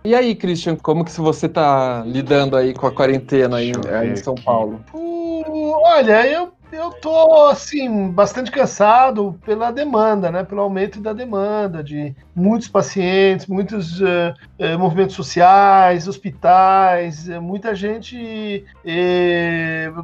E 0.06 0.14
aí, 0.14 0.36
Christian, 0.36 0.76
como 0.76 1.04
que 1.04 1.12
você 1.20 1.48
está 1.48 2.04
lidando 2.06 2.56
aí 2.56 2.76
com 2.76 2.86
a 2.86 2.92
quarentena 2.92 3.58
aí, 3.58 3.72
aí 3.92 4.12
em 4.12 4.16
São 4.16 4.36
Paulo? 4.36 4.80
Uh, 4.94 5.72
olha, 5.84 6.28
eu 6.28 6.52
eu 6.76 6.92
tô, 6.92 7.48
assim, 7.48 8.12
bastante 8.12 8.52
cansado 8.52 9.40
pela 9.46 9.72
demanda, 9.72 10.30
né? 10.30 10.44
Pelo 10.44 10.62
aumento 10.62 11.00
da 11.00 11.14
demanda 11.14 11.84
de 11.84 12.16
muitos 12.36 12.68
pacientes, 12.68 13.48
muitos 13.48 14.02
uh, 14.02 14.34
uh, 14.60 14.78
movimentos 14.78 15.16
sociais, 15.16 16.08
hospitais, 16.08 17.28
uh, 17.28 17.42
muita 17.42 17.74
gente 17.74 18.66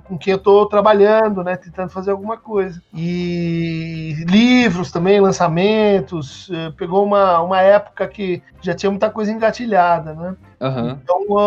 com 0.05 0.17
quem 0.17 0.31
eu 0.33 0.39
tô 0.39 0.65
trabalhando, 0.65 1.43
né? 1.43 1.55
Tentando 1.57 1.89
fazer 1.89 2.11
alguma 2.11 2.37
coisa. 2.37 2.81
E 2.93 4.15
livros 4.27 4.91
também, 4.91 5.19
lançamentos. 5.19 6.49
pegou 6.77 7.05
uma, 7.05 7.41
uma 7.41 7.61
época 7.61 8.07
que 8.07 8.41
já 8.61 8.73
tinha 8.73 8.89
muita 8.89 9.09
coisa 9.09 9.31
engatilhada, 9.31 10.13
né? 10.13 10.35
Uhum. 10.59 10.89
Então, 10.91 11.37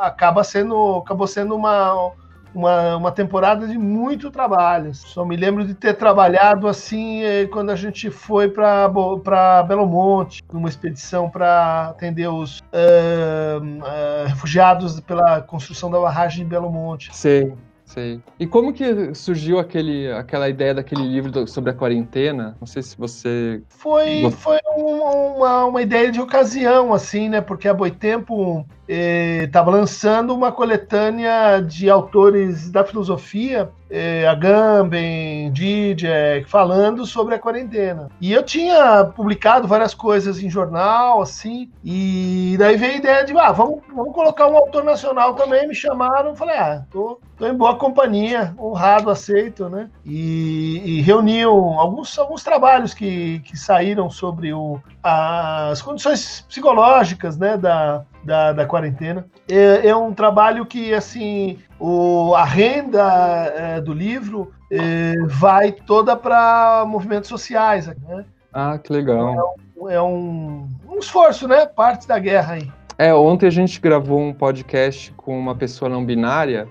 acaba 0.00 0.42
sendo, 0.42 0.96
acabou 0.96 1.26
sendo 1.26 1.54
uma 1.54 2.12
uma, 2.54 2.96
uma 2.96 3.12
temporada 3.12 3.66
de 3.66 3.76
muito 3.76 4.30
trabalho. 4.30 4.94
Só 4.94 5.24
me 5.24 5.36
lembro 5.36 5.66
de 5.66 5.74
ter 5.74 5.94
trabalhado 5.94 6.68
assim 6.68 7.22
eh, 7.22 7.46
quando 7.46 7.70
a 7.70 7.76
gente 7.76 8.10
foi 8.10 8.48
para 8.48 9.62
Belo 9.66 9.86
Monte, 9.86 10.42
numa 10.52 10.68
expedição 10.68 11.28
para 11.28 11.88
atender 11.88 12.28
os 12.28 12.60
uh, 12.60 13.60
uh, 13.60 14.26
refugiados 14.26 15.00
pela 15.00 15.40
construção 15.42 15.90
da 15.90 15.98
barragem 15.98 16.44
de 16.44 16.50
Belo 16.50 16.70
Monte. 16.70 17.14
Sim. 17.14 17.52
Sei. 17.84 18.20
E 18.40 18.46
como 18.46 18.72
que 18.72 19.14
surgiu 19.14 19.58
aquele, 19.58 20.10
aquela 20.10 20.48
ideia 20.48 20.74
daquele 20.74 21.02
livro 21.02 21.30
do, 21.30 21.46
sobre 21.46 21.70
a 21.70 21.74
quarentena? 21.74 22.56
Não 22.58 22.66
sei 22.66 22.82
se 22.82 22.96
você. 22.96 23.62
Foi, 23.68 24.30
foi 24.30 24.58
uma, 24.74 25.66
uma 25.66 25.82
ideia 25.82 26.10
de 26.10 26.20
ocasião, 26.20 26.94
assim, 26.94 27.28
né? 27.28 27.40
Porque 27.40 27.68
a 27.68 27.74
Boitempo 27.74 28.66
estava 28.88 29.70
eh, 29.70 29.74
lançando 29.74 30.34
uma 30.34 30.52
coletânea 30.52 31.60
de 31.60 31.88
autores 31.88 32.70
da 32.70 32.84
filosofia, 32.84 33.70
eh, 33.90 34.26
Agamben, 34.26 35.52
Zizek, 35.54 36.48
falando 36.48 37.06
sobre 37.06 37.34
a 37.34 37.38
quarentena. 37.38 38.08
E 38.20 38.32
eu 38.32 38.42
tinha 38.42 39.04
publicado 39.04 39.68
várias 39.68 39.94
coisas 39.94 40.42
em 40.42 40.50
jornal, 40.50 41.22
assim, 41.22 41.70
e 41.82 42.56
daí 42.58 42.76
veio 42.76 42.92
a 42.94 42.96
ideia 42.96 43.24
de, 43.24 43.36
ah, 43.38 43.52
vamos, 43.52 43.80
vamos 43.94 44.14
colocar 44.14 44.48
um 44.48 44.56
autor 44.56 44.84
nacional 44.84 45.34
também, 45.34 45.68
me 45.68 45.74
chamaram, 45.74 46.34
falei, 46.34 46.56
ah, 46.56 46.82
tô, 46.90 47.20
tô 47.36 47.46
em 47.46 47.54
boa 47.54 47.76
companhia, 47.76 48.54
honrado, 48.58 49.10
aceito, 49.10 49.68
né? 49.68 49.88
E, 50.04 50.82
e 50.84 51.00
reuniam 51.00 51.78
alguns, 51.78 52.18
alguns 52.18 52.42
trabalhos 52.42 52.92
que, 52.92 53.40
que 53.40 53.56
saíram 53.56 54.10
sobre 54.10 54.52
o, 54.52 54.80
as 55.02 55.80
condições 55.80 56.44
psicológicas, 56.48 57.38
né, 57.38 57.56
da, 57.56 58.04
da, 58.24 58.52
da 58.52 58.66
quarentena. 58.66 59.26
É, 59.48 59.88
é, 59.88 59.96
um 59.96 60.12
trabalho 60.12 60.64
que, 60.66 60.92
assim, 60.94 61.58
o, 61.78 62.34
a 62.34 62.44
renda 62.44 63.02
é, 63.56 63.80
do 63.80 63.92
livro 63.92 64.52
é, 64.70 65.14
vai 65.26 65.72
toda 65.72 66.16
para 66.16 66.84
movimentos 66.86 67.28
sociais. 67.28 67.86
Né? 67.86 68.24
Ah, 68.52 68.78
que 68.78 68.92
legal. 68.92 69.34
É, 69.34 69.80
um, 69.82 69.90
é 69.90 70.02
um, 70.02 70.68
um 70.88 70.98
esforço, 70.98 71.46
né? 71.46 71.66
Parte 71.66 72.08
da 72.08 72.18
guerra 72.18 72.54
aí. 72.54 72.70
É, 72.96 73.12
ontem 73.12 73.46
a 73.46 73.50
gente 73.50 73.80
gravou 73.80 74.20
um 74.20 74.32
podcast 74.32 75.12
com 75.16 75.36
uma 75.38 75.54
pessoa 75.54 75.88
não 75.88 76.04
binária 76.04 76.68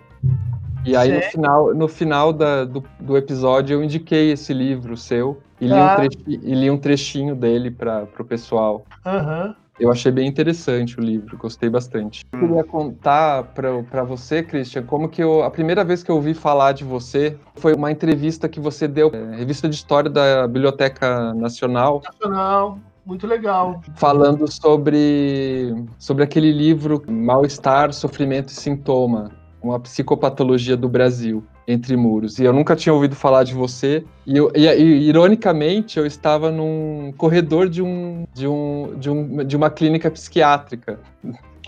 e 0.85 0.95
aí 0.97 1.13
no 1.13 1.21
final, 1.21 1.73
no 1.73 1.87
final 1.87 2.33
da, 2.33 2.65
do, 2.65 2.83
do 2.99 3.17
episódio 3.17 3.75
eu 3.75 3.83
indiquei 3.83 4.31
esse 4.31 4.53
livro 4.53 4.97
seu 4.97 5.41
e 5.59 5.65
li, 5.65 5.73
ah. 5.73 5.93
um, 5.93 5.95
trechinho, 5.95 6.39
e 6.43 6.55
li 6.55 6.71
um 6.71 6.77
trechinho 6.77 7.35
dele 7.35 7.71
para 7.71 8.07
o 8.19 8.25
pessoal. 8.25 8.85
Uhum. 9.05 9.55
Eu 9.79 9.91
achei 9.91 10.11
bem 10.11 10.27
interessante 10.27 10.99
o 10.99 11.01
livro, 11.01 11.35
gostei 11.37 11.69
bastante. 11.69 12.23
Eu 12.31 12.39
queria 12.39 12.63
contar 12.63 13.43
para 13.55 14.03
você, 14.03 14.43
Christian, 14.43 14.83
como 14.83 15.09
que 15.09 15.23
eu, 15.23 15.43
a 15.43 15.49
primeira 15.49 15.83
vez 15.83 16.03
que 16.03 16.11
eu 16.11 16.15
ouvi 16.15 16.33
falar 16.33 16.73
de 16.73 16.83
você 16.83 17.37
foi 17.55 17.73
uma 17.73 17.91
entrevista 17.91 18.47
que 18.47 18.59
você 18.59 18.87
deu, 18.87 19.09
é, 19.11 19.35
revista 19.35 19.67
de 19.67 19.75
história 19.75 20.09
da 20.09 20.47
Biblioteca 20.47 21.33
Nacional. 21.33 22.01
Nacional. 22.05 22.79
Muito 23.05 23.27
legal. 23.27 23.81
Falando 23.95 24.49
sobre, 24.49 25.75
sobre 25.99 26.23
aquele 26.23 26.51
livro 26.53 27.03
Mal-Estar, 27.05 27.91
Sofrimento 27.91 28.49
e 28.49 28.53
Sintoma, 28.53 29.31
uma 29.61 29.77
psicopatologia 29.79 30.77
do 30.77 30.87
Brasil 30.87 31.43
entre 31.67 31.95
muros. 31.95 32.39
E 32.39 32.43
eu 32.43 32.53
nunca 32.53 32.75
tinha 32.75 32.93
ouvido 32.93 33.15
falar 33.15 33.43
de 33.43 33.53
você. 33.53 34.03
E, 34.25 34.37
eu, 34.37 34.51
e, 34.55 34.67
e, 34.67 35.09
ironicamente, 35.09 35.97
eu 35.97 36.05
estava 36.05 36.51
num 36.51 37.13
corredor 37.17 37.69
de, 37.69 37.81
um, 37.81 38.25
de, 38.33 38.47
um, 38.47 38.95
de, 38.97 39.09
um, 39.09 39.37
de 39.45 39.55
uma 39.55 39.69
clínica 39.69 40.09
psiquiátrica. 40.11 40.99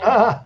Ah, 0.02 0.44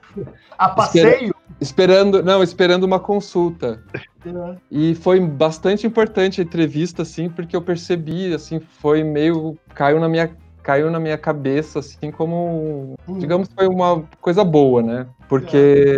a 0.58 0.70
passeio? 0.70 1.34
esperando, 1.60 2.24
não, 2.24 2.44
esperando 2.44 2.84
uma 2.84 3.00
consulta. 3.00 3.84
É. 3.94 4.56
E 4.70 4.96
foi 4.96 5.20
bastante 5.20 5.88
importante 5.88 6.42
a 6.42 6.44
entrevista, 6.44 7.02
assim, 7.02 7.30
porque 7.30 7.56
eu 7.56 7.62
percebi, 7.62 8.34
assim, 8.34 8.60
foi 8.60 9.04
meio 9.04 9.58
caiu 9.74 10.00
na 10.00 10.10
minha 10.10 10.30
caiu 10.64 10.90
na 10.90 11.00
minha 11.00 11.18
cabeça, 11.18 11.80
assim, 11.80 12.12
como, 12.12 12.96
hum. 13.08 13.18
digamos, 13.18 13.50
foi 13.54 13.68
uma 13.68 14.04
coisa 14.22 14.44
boa, 14.44 14.82
né? 14.82 15.08
Porque 15.28 15.96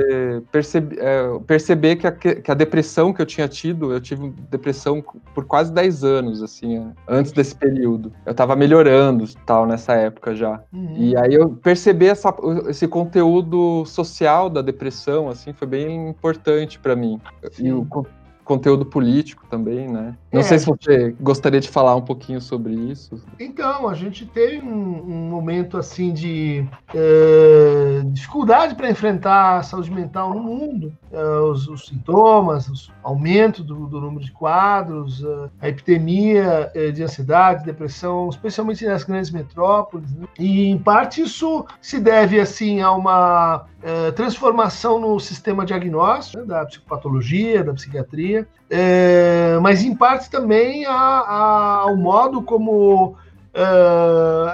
é, 0.98 1.40
perceber 1.48 1.96
que 1.96 2.06
a, 2.06 2.12
que 2.12 2.52
a 2.52 2.54
depressão 2.54 3.14
que 3.14 3.22
eu 3.22 3.26
tinha 3.26 3.48
tido, 3.48 3.94
eu 3.94 4.02
tive 4.02 4.30
depressão 4.50 5.02
por 5.34 5.46
quase 5.46 5.72
10 5.72 6.04
anos, 6.04 6.44
assim, 6.44 6.92
antes 7.08 7.32
desse 7.32 7.56
período. 7.56 8.12
Eu 8.26 8.34
tava 8.34 8.56
melhorando, 8.56 9.26
tal, 9.46 9.66
nessa 9.66 9.94
época 9.94 10.36
já. 10.36 10.62
Uhum. 10.74 10.96
E 10.98 11.16
aí 11.16 11.34
eu 11.34 11.50
perceber 11.50 12.08
essa, 12.08 12.34
esse 12.68 12.88
conteúdo 12.88 13.86
social 13.86 14.50
da 14.50 14.62
depressão, 14.62 15.30
assim, 15.30 15.54
foi 15.54 15.68
bem 15.68 16.10
importante 16.10 16.78
para 16.78 16.96
mim. 16.96 17.20
Sim. 17.52 17.68
E 17.68 17.74
o 17.74 17.86
conteúdo 18.44 18.86
político 18.86 19.46
também, 19.50 19.88
né? 19.88 20.16
Não 20.32 20.42
é. 20.42 20.44
sei 20.44 20.60
se 20.60 20.66
você 20.66 21.16
gostaria 21.20 21.60
de 21.60 21.70
falar 21.70 21.96
um 21.96 22.02
pouquinho 22.02 22.42
sobre 22.42 22.74
isso. 22.74 23.22
Então, 23.40 23.88
a 23.88 23.94
gente 23.94 24.26
teve 24.26 24.60
um, 24.66 24.72
um 24.72 25.30
momento 25.30 25.78
assim 25.78 26.14
de 26.14 26.66
é, 26.94 28.02
dificuldade 28.06 28.76
para 28.76 28.90
enfrentar 28.90 29.58
a 29.58 29.64
saúde 29.64 29.92
mental 29.92 30.34
no 30.34 30.42
mundo, 30.42 30.94
é, 31.12 31.24
os, 31.40 31.68
os, 31.68 31.86
sintomas, 31.88 32.68
o 32.68 32.92
aumento 33.04 33.64
do, 33.64 33.88
do, 33.88 34.00
número 34.00 34.24
de 34.24 34.32
quadros, 34.32 35.24
é, 35.24 35.50
a 35.62 35.70
epidemia 35.70 36.72
é, 36.74 36.92
de 36.92 37.04
ansiedade, 37.04 37.66
depressão, 37.66 38.30
especialmente 38.30 38.86
nas 38.86 39.04
grandes 39.04 39.32
metrópoles. 39.32 40.12
Né? 40.14 40.28
E 40.40 40.68
em 40.68 40.78
parte 40.78 41.22
isso 41.22 41.66
se 41.82 42.00
deve 42.00 42.40
assim 42.40 42.82
a 42.82 42.92
uma 42.92 43.66
é, 43.84 44.12
transformação 44.12 45.00
no 45.00 45.20
sistema 45.20 45.66
diagnóstico 45.66 46.40
né, 46.40 46.46
da 46.46 46.66
psicopatologia, 46.66 47.64
da 47.64 47.74
psiquiatria, 47.74 48.41
é, 48.70 49.58
mas 49.62 49.84
em 49.84 49.96
parte 49.96 50.30
também 50.30 50.86
ao 50.86 51.96
modo 51.98 52.42
como 52.42 53.16
é, 53.54 53.64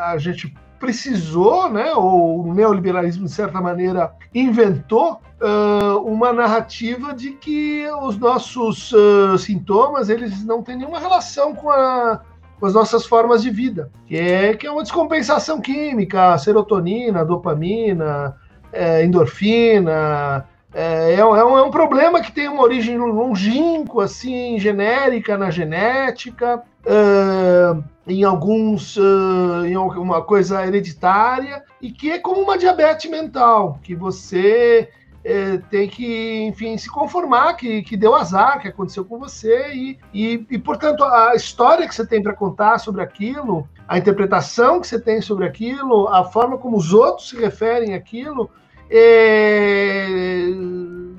a 0.03 0.17
gente 0.17 0.53
precisou, 0.79 1.69
né, 1.69 1.91
ou 1.93 2.47
o 2.47 2.53
neoliberalismo, 2.53 3.25
de 3.25 3.31
certa 3.31 3.59
maneira, 3.59 4.11
inventou 4.33 5.19
uh, 5.41 5.97
uma 6.05 6.31
narrativa 6.31 7.13
de 7.13 7.31
que 7.31 7.85
os 8.01 8.17
nossos 8.17 8.91
uh, 8.91 9.37
sintomas 9.37 10.09
eles 10.09 10.43
não 10.45 10.61
têm 10.61 10.77
nenhuma 10.77 10.99
relação 10.99 11.55
com, 11.55 11.69
a, 11.69 12.21
com 12.59 12.65
as 12.65 12.73
nossas 12.73 13.05
formas 13.05 13.41
de 13.41 13.49
vida, 13.49 13.91
que 14.05 14.17
é, 14.17 14.53
que 14.55 14.67
é 14.67 14.71
uma 14.71 14.83
descompensação 14.83 15.59
química, 15.59 16.37
serotonina, 16.37 17.25
dopamina, 17.25 18.35
é, 18.71 19.03
endorfina. 19.03 20.45
É, 20.73 21.15
é, 21.15 21.25
um, 21.25 21.35
é 21.35 21.63
um 21.63 21.71
problema 21.71 22.21
que 22.21 22.31
tem 22.31 22.47
uma 22.47 22.61
origem 22.61 22.97
longínqua, 22.97 24.05
assim, 24.05 24.59
genérica 24.59 25.37
na 25.37 25.49
genética, 25.49 26.61
uh, 26.85 27.83
em 28.05 28.23
alguns, 28.23 28.97
uh, 28.97 29.65
em 29.65 29.75
alguma 29.75 30.21
coisa 30.21 30.65
hereditária, 30.65 31.63
e 31.81 31.91
que 31.91 32.11
é 32.11 32.19
como 32.19 32.41
uma 32.41 32.57
diabetes 32.57 33.09
mental, 33.09 33.79
que 33.81 33.95
você 33.95 34.89
é, 35.23 35.57
tem 35.69 35.87
que, 35.89 36.43
enfim, 36.43 36.77
se 36.77 36.89
conformar 36.89 37.55
que, 37.55 37.81
que 37.81 37.97
deu 37.97 38.15
azar, 38.15 38.61
que 38.61 38.67
aconteceu 38.67 39.03
com 39.03 39.17
você, 39.17 39.73
e, 39.73 39.99
e, 40.13 40.45
e 40.49 40.57
portanto, 40.57 41.03
a 41.03 41.33
história 41.35 41.87
que 41.87 41.95
você 41.95 42.05
tem 42.05 42.21
para 42.21 42.33
contar 42.33 42.77
sobre 42.77 43.01
aquilo 43.01 43.67
a 43.87 43.97
interpretação 43.97 44.81
que 44.81 44.87
você 44.87 44.99
tem 44.99 45.21
sobre 45.21 45.45
aquilo, 45.45 46.09
a 46.09 46.23
forma 46.25 46.57
como 46.57 46.75
os 46.75 46.93
outros 46.93 47.29
se 47.29 47.37
referem 47.37 47.93
àquilo, 47.93 48.49
é... 48.89 50.07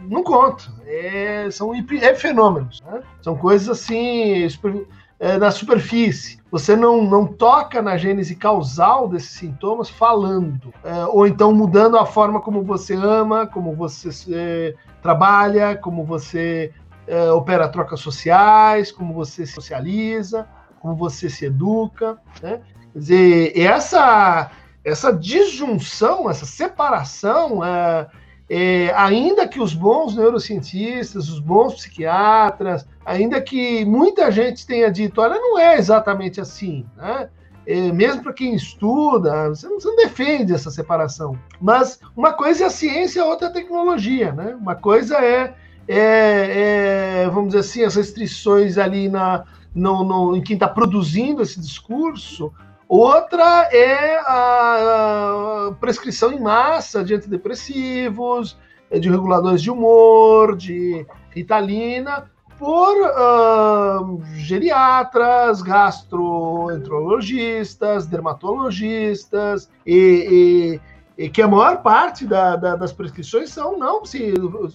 não 0.09 0.23
conta. 0.23 0.65
É... 0.87 1.51
são 1.51 1.73
é 1.75 2.15
fenômenos. 2.15 2.81
Né? 2.83 3.03
São 3.23 3.37
coisas 3.37 3.69
assim, 3.69 4.49
super... 4.49 4.87
é, 5.19 5.39
na 5.39 5.51
superfície. 5.51 6.39
Você 6.51 6.75
não, 6.75 7.03
não 7.05 7.27
toca 7.27 7.83
na 7.83 7.97
gênese 7.97 8.35
causal 8.35 9.09
desses 9.09 9.31
sintomas 9.31 9.91
falando, 9.91 10.73
é, 10.83 11.05
ou 11.07 11.27
então 11.27 11.53
mudando 11.53 11.99
a 11.99 12.07
forma 12.07 12.41
como 12.41 12.63
você 12.63 12.95
ama, 12.95 13.47
como 13.47 13.75
você 13.75 14.09
é, 14.31 14.75
trabalha, 15.03 15.77
como 15.77 16.05
você 16.05 16.73
é, 17.07 17.31
opera 17.31 17.69
trocas 17.69 18.01
sociais, 18.01 18.91
como 18.91 19.13
você 19.13 19.45
socializa 19.45 20.49
como 20.81 20.97
você 20.97 21.29
se 21.29 21.47
educa, 21.47 22.19
né? 22.43 22.61
Quer 22.93 22.99
dizer, 22.99 23.59
essa, 23.59 24.51
essa 24.85 25.13
disjunção, 25.13 26.31
essa 26.31 26.47
separação, 26.47 27.65
é, 27.65 28.07
é, 28.49 28.93
ainda 28.95 29.47
que 29.47 29.61
os 29.61 29.75
bons 29.75 30.17
neurocientistas, 30.17 31.29
os 31.29 31.39
bons 31.39 31.75
psiquiatras, 31.75 32.87
ainda 33.05 33.41
que 33.41 33.85
muita 33.85 34.31
gente 34.31 34.67
tenha 34.67 34.91
dito, 34.91 35.21
olha, 35.21 35.35
não 35.35 35.59
é 35.59 35.77
exatamente 35.77 36.41
assim, 36.41 36.87
né? 36.97 37.29
É, 37.67 37.93
mesmo 37.93 38.23
para 38.23 38.33
quem 38.33 38.55
estuda, 38.55 39.51
você 39.51 39.69
não, 39.69 39.79
você 39.79 39.89
não, 39.89 39.97
defende 39.97 40.55
essa 40.55 40.71
separação. 40.71 41.39
Mas 41.61 42.01
uma 42.17 42.33
coisa 42.33 42.65
é 42.65 42.67
a 42.67 42.71
ciência, 42.71 43.23
outra 43.23 43.49
é 43.49 43.51
a 43.51 43.53
tecnologia, 43.53 44.33
né? 44.33 44.57
Uma 44.59 44.75
coisa 44.75 45.19
é, 45.19 45.55
é, 45.87 47.25
é 47.25 47.31
vamos 47.31 47.49
dizer 47.49 47.59
assim, 47.59 47.85
as 47.85 47.97
restrições 47.97 48.79
ali 48.79 49.11
na, 49.11 49.45
no, 49.75 50.03
no, 50.03 50.35
em 50.35 50.43
quem 50.43 50.55
está 50.55 50.67
produzindo 50.67 51.43
esse 51.43 51.61
discurso, 51.61 52.51
outra 52.89 53.69
é 53.71 54.19
a 54.21 55.75
prescrição 55.79 56.33
em 56.33 56.41
massa 56.41 57.05
de 57.05 57.15
antidepressivos, 57.15 58.57
de 58.91 59.11
reguladores 59.11 59.61
de 59.61 59.71
humor, 59.71 60.57
de 60.57 61.07
ritalina, 61.31 62.31
por 62.59 62.97
uh, 62.97 64.21
geriatras, 64.35 65.63
gastroenterologistas, 65.63 68.07
dermatologistas, 68.07 69.71
e, 69.87 70.81
e, 71.17 71.25
e, 71.25 71.31
que 71.31 71.41
a 71.41 71.47
maior 71.47 71.81
parte 71.83 72.27
da, 72.27 72.57
da, 72.57 72.75
das 72.75 72.93
prescrições 72.93 73.51
são 73.51 73.79
não, 73.79 74.03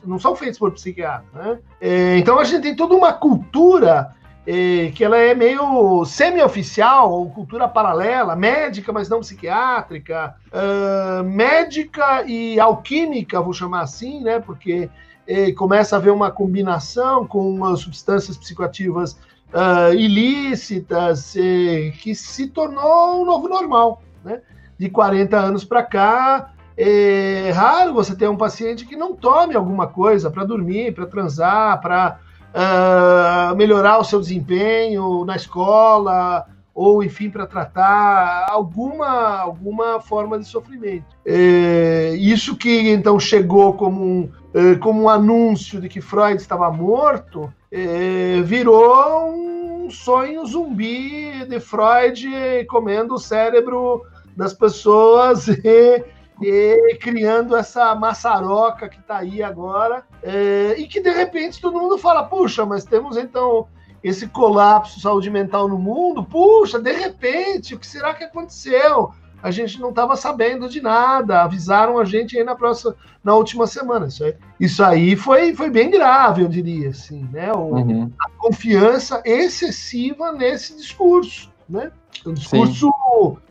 não 0.05 0.17
são 0.17 0.33
feitas 0.33 0.57
por 0.57 0.71
psiquiatra. 0.71 1.25
Né? 1.33 1.59
É, 1.81 2.17
então 2.17 2.39
a 2.39 2.45
gente 2.45 2.61
tem 2.61 2.73
toda 2.75 2.95
uma 2.95 3.11
cultura 3.11 4.15
que 4.45 5.03
ela 5.03 5.17
é 5.17 5.33
meio 5.33 6.03
semi-oficial, 6.03 7.11
ou 7.11 7.29
cultura 7.29 7.67
paralela, 7.67 8.35
médica, 8.35 8.91
mas 8.91 9.07
não 9.07 9.21
psiquiátrica, 9.21 10.35
uh, 10.51 11.23
médica 11.23 12.23
e 12.23 12.59
alquímica, 12.59 13.41
vou 13.41 13.53
chamar 13.53 13.81
assim, 13.81 14.21
né? 14.21 14.39
Porque 14.39 14.89
começa 15.55 15.95
a 15.95 15.99
haver 15.99 16.11
uma 16.11 16.29
combinação 16.29 17.25
com 17.25 17.73
substâncias 17.77 18.35
psicoativas 18.35 19.13
uh, 19.53 19.93
ilícitas, 19.93 21.33
que 22.01 22.13
se 22.13 22.47
tornou 22.47 23.21
um 23.21 23.25
novo 23.25 23.47
normal, 23.47 24.01
né? 24.25 24.41
De 24.77 24.89
40 24.89 25.37
anos 25.37 25.63
para 25.63 25.81
cá, 25.81 26.53
é 26.75 27.51
raro 27.51 27.93
você 27.93 28.15
ter 28.15 28.27
um 28.27 28.35
paciente 28.35 28.85
que 28.85 28.95
não 28.95 29.15
tome 29.15 29.55
alguma 29.55 29.87
coisa 29.87 30.29
para 30.31 30.43
dormir, 30.43 30.93
para 30.93 31.05
transar, 31.05 31.79
para 31.79 32.19
uh, 32.53 33.55
melhorar 33.55 33.99
o 33.99 34.03
seu 34.03 34.19
desempenho 34.19 35.25
na 35.25 35.35
escola, 35.35 36.45
ou 36.73 37.03
enfim, 37.03 37.29
para 37.29 37.45
tratar 37.45 38.47
alguma, 38.49 39.39
alguma 39.39 39.99
forma 39.99 40.39
de 40.39 40.45
sofrimento. 40.45 41.05
É, 41.25 42.15
isso 42.17 42.55
que 42.55 42.89
então 42.89 43.19
chegou 43.19 43.73
como 43.73 44.03
um, 44.03 44.29
é, 44.53 44.75
como 44.75 45.03
um 45.03 45.09
anúncio 45.09 45.79
de 45.79 45.87
que 45.87 46.01
Freud 46.01 46.41
estava 46.41 46.71
morto, 46.71 47.53
é, 47.71 48.41
virou 48.43 49.31
um 49.31 49.89
sonho 49.89 50.45
zumbi 50.45 51.45
de 51.45 51.59
Freud 51.59 52.27
comendo 52.67 53.15
o 53.15 53.19
cérebro 53.19 54.03
das 54.35 54.53
pessoas 54.53 55.47
e 55.63 56.03
e 56.45 56.97
criando 56.97 57.55
essa 57.55 57.93
maçaroca 57.95 58.89
que 58.89 58.99
está 58.99 59.17
aí 59.17 59.41
agora, 59.41 60.03
é, 60.21 60.75
e 60.77 60.87
que 60.87 60.99
de 60.99 61.11
repente 61.11 61.61
todo 61.61 61.79
mundo 61.79 61.97
fala: 61.97 62.23
puxa, 62.23 62.65
mas 62.65 62.85
temos 62.85 63.17
então 63.17 63.67
esse 64.03 64.27
colapso 64.27 64.97
de 64.97 65.01
saúde 65.01 65.29
mental 65.29 65.67
no 65.67 65.77
mundo, 65.77 66.23
puxa, 66.23 66.79
de 66.79 66.91
repente, 66.91 67.73
o 67.73 67.79
que 67.79 67.87
será 67.87 68.13
que 68.13 68.25
aconteceu? 68.25 69.11
A 69.41 69.51
gente 69.51 69.79
não 69.79 69.89
estava 69.89 70.15
sabendo 70.15 70.69
de 70.69 70.81
nada, 70.81 71.41
avisaram 71.41 71.97
a 71.97 72.05
gente 72.05 72.37
aí 72.37 72.43
na 72.45 72.55
próxima, 72.55 72.95
na 73.21 73.35
última 73.35 73.67
semana. 73.67 74.07
Isso 74.07 74.23
aí, 74.23 74.35
isso 74.57 74.83
aí 74.83 75.15
foi, 75.17 75.53
foi 75.53 75.69
bem 75.69 75.89
grave, 75.89 76.43
eu 76.43 76.47
diria, 76.47 76.89
assim, 76.89 77.27
né? 77.31 77.51
O, 77.51 77.75
uhum. 77.75 78.11
A 78.21 78.29
confiança 78.37 79.21
excessiva 79.25 80.31
nesse 80.31 80.77
discurso, 80.77 81.51
né? 81.67 81.91
Um 82.25 82.33
discurso 82.33 82.91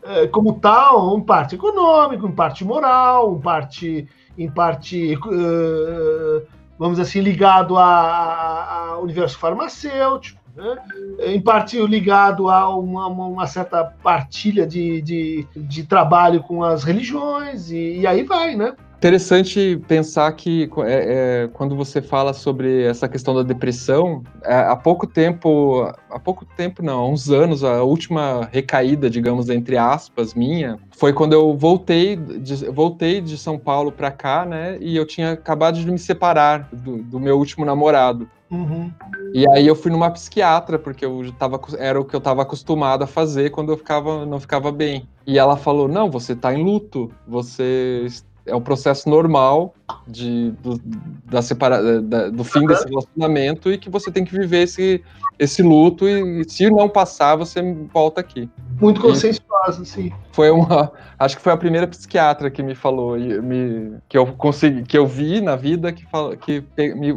é, 0.03 0.27
como 0.27 0.59
tal, 0.59 1.15
um 1.15 1.21
parte 1.21 1.55
econômico, 1.55 2.25
um 2.25 2.31
parte 2.31 2.65
moral, 2.65 3.33
um 3.33 3.39
parte, 3.39 4.07
em 4.37 4.49
parte, 4.49 5.15
uh, 5.15 6.47
vamos 6.77 6.99
assim, 6.99 7.21
ligado 7.21 7.77
ao 7.77 9.03
universo 9.03 9.37
farmacêutico, 9.37 10.41
né? 10.55 10.77
em 11.19 11.41
parte 11.41 11.79
ligado 11.85 12.49
a 12.49 12.75
uma, 12.75 13.07
uma 13.07 13.47
certa 13.47 13.83
partilha 13.83 14.65
de, 14.65 15.01
de, 15.01 15.47
de, 15.55 15.83
trabalho 15.83 16.41
com 16.41 16.63
as 16.63 16.83
religiões, 16.83 17.69
e, 17.69 17.99
e 17.99 18.07
aí 18.07 18.23
vai, 18.23 18.55
né? 18.55 18.75
Interessante 19.03 19.75
pensar 19.85 20.31
que 20.31 20.71
é, 20.77 21.43
é, 21.43 21.49
quando 21.51 21.75
você 21.75 22.01
fala 22.01 22.31
sobre 22.31 22.83
essa 22.83 23.05
questão 23.05 23.35
da 23.35 23.43
depressão, 23.43 24.23
é, 24.45 24.55
há 24.55 24.77
pouco 24.77 25.05
tempo, 25.05 25.93
há 26.09 26.17
pouco 26.17 26.45
tempo 26.45 26.81
não, 26.81 27.01
há 27.01 27.09
uns 27.09 27.29
anos, 27.29 27.65
a 27.65 27.83
última 27.83 28.47
recaída, 28.49 29.09
digamos, 29.09 29.49
entre 29.49 29.75
aspas, 29.75 30.33
minha, 30.33 30.79
foi 30.91 31.11
quando 31.11 31.33
eu 31.33 31.53
voltei 31.53 32.15
de, 32.15 32.65
voltei 32.69 33.19
de 33.19 33.37
São 33.37 33.59
Paulo 33.59 33.91
para 33.91 34.09
cá, 34.09 34.45
né? 34.45 34.77
E 34.79 34.95
eu 34.95 35.05
tinha 35.05 35.33
acabado 35.33 35.77
de 35.77 35.91
me 35.91 35.99
separar 35.99 36.69
do, 36.71 37.03
do 37.03 37.19
meu 37.19 37.37
último 37.37 37.65
namorado. 37.65 38.29
Uhum. 38.49 38.89
E 39.33 39.45
aí 39.49 39.67
eu 39.67 39.75
fui 39.75 39.91
numa 39.91 40.11
psiquiatra, 40.11 40.79
porque 40.79 41.03
eu 41.03 41.29
tava, 41.33 41.59
era 41.77 41.99
o 41.99 42.05
que 42.05 42.15
eu 42.15 42.19
estava 42.19 42.43
acostumado 42.43 43.03
a 43.03 43.07
fazer 43.07 43.49
quando 43.49 43.73
eu 43.73 43.77
ficava, 43.77 44.25
não 44.25 44.39
ficava 44.39 44.71
bem. 44.71 45.05
E 45.27 45.37
ela 45.37 45.57
falou: 45.57 45.89
não, 45.89 46.09
você 46.09 46.31
está 46.31 46.53
em 46.53 46.63
luto, 46.63 47.11
você 47.27 48.07
é 48.45 48.55
um 48.55 48.61
processo 48.61 49.09
normal 49.09 49.73
de, 50.07 50.51
do, 50.61 50.79
da 51.25 51.41
separa, 51.41 52.01
da, 52.01 52.29
do 52.29 52.43
fim 52.43 52.65
desse 52.65 52.87
relacionamento 52.87 53.71
e 53.71 53.77
que 53.77 53.89
você 53.89 54.11
tem 54.11 54.25
que 54.25 54.37
viver 54.37 54.63
esse, 54.63 55.01
esse 55.39 55.61
luto 55.61 56.07
e 56.07 56.43
se 56.49 56.69
não 56.69 56.89
passar, 56.89 57.35
você 57.35 57.61
volta 57.93 58.21
aqui. 58.21 58.49
Muito 58.79 59.01
consensuosa, 59.01 59.85
sim. 59.85 60.11
Foi 60.31 60.49
uma, 60.51 60.91
acho 61.17 61.37
que 61.37 61.41
foi 61.41 61.53
a 61.53 61.57
primeira 61.57 61.87
psiquiatra 61.87 62.49
que 62.49 62.63
me 62.63 62.75
falou, 62.75 63.17
me, 63.17 63.97
que 64.09 64.17
eu 64.17 64.25
consegui, 64.27 64.83
que 64.83 64.97
eu 64.97 65.05
vi 65.05 65.41
na 65.41 65.55
vida 65.55 65.91
que, 65.91 66.05
fala, 66.09 66.35
que, 66.35 66.63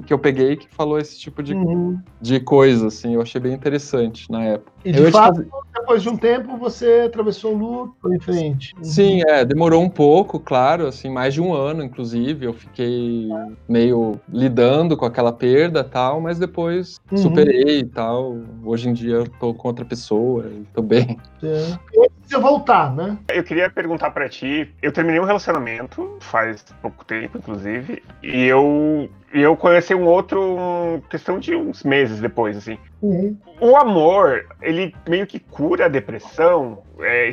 que 0.05 0.13
eu 0.13 0.19
peguei 0.19 0.57
que 0.57 0.69
falou 0.75 0.99
esse 0.99 1.19
tipo 1.19 1.43
de, 1.43 1.55
uhum. 1.55 1.99
de 2.21 2.39
coisa, 2.41 2.89
assim, 2.89 3.15
eu 3.15 3.23
achei 3.23 3.41
bem 3.41 3.53
interessante 3.53 4.31
na 4.31 4.45
época. 4.45 4.73
E 4.85 4.93
de 4.93 5.03
eu 5.03 5.11
fato, 5.11 5.37
fazer... 5.37 5.49
depois 5.75 6.03
de 6.03 6.09
um 6.09 6.17
tempo, 6.17 6.57
você 6.57 7.05
atravessou 7.07 7.55
o 7.55 7.59
luto, 7.59 7.97
foi 8.01 8.17
em 8.17 8.21
frente. 8.21 8.75
Uhum. 8.77 8.85
Sim, 8.85 9.23
é, 9.27 9.45
demorou 9.45 9.83
um 9.83 9.89
pouco, 9.89 10.39
claro, 10.39 10.87
assim, 10.87 11.09
mais 11.17 11.33
de 11.33 11.41
um 11.41 11.55
ano, 11.55 11.83
inclusive, 11.83 12.45
eu 12.45 12.53
fiquei 12.53 13.31
meio 13.67 14.21
lidando 14.29 14.99
com 14.99 15.07
aquela 15.07 15.33
perda 15.33 15.83
tal, 15.83 16.21
mas 16.21 16.39
depois 16.39 17.01
uhum. 17.11 17.17
superei 17.17 17.79
e 17.79 17.87
tal. 17.87 18.37
Hoje 18.63 18.91
em 18.91 18.93
dia 18.93 19.15
eu 19.15 19.27
tô 19.27 19.55
com 19.55 19.69
outra 19.69 19.83
pessoa, 19.83 20.45
tô 20.75 20.83
bem. 20.83 21.17
É. 21.43 21.79
Precisa 22.19 22.39
voltar, 22.39 22.95
né? 22.95 23.17
Eu 23.29 23.43
queria 23.43 23.71
perguntar 23.71 24.11
para 24.11 24.29
ti, 24.29 24.71
eu 24.83 24.93
terminei 24.93 25.19
um 25.19 25.25
relacionamento 25.25 26.19
faz 26.21 26.63
pouco 26.83 27.03
tempo, 27.03 27.39
inclusive, 27.39 28.03
e 28.23 28.45
eu 28.45 29.09
e 29.33 29.41
eu 29.41 29.57
conheci 29.57 29.95
um 29.95 30.05
outro, 30.05 30.41
um, 30.41 31.01
questão 31.09 31.39
de 31.39 31.55
uns 31.55 31.83
meses 31.83 32.21
depois, 32.21 32.59
assim. 32.59 32.77
Uhum. 33.01 33.37
O 33.59 33.75
amor, 33.75 34.47
ele 34.61 34.95
meio 35.09 35.27
que 35.27 35.39
cura 35.39 35.87
a 35.87 35.89
depressão, 35.89 36.83
é, 37.01 37.31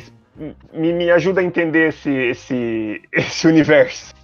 me, 0.72 0.92
me 0.92 1.10
ajuda 1.10 1.40
a 1.40 1.44
entender 1.44 1.88
esse, 1.88 2.10
esse, 2.10 3.02
esse 3.12 3.46
universo. 3.46 4.14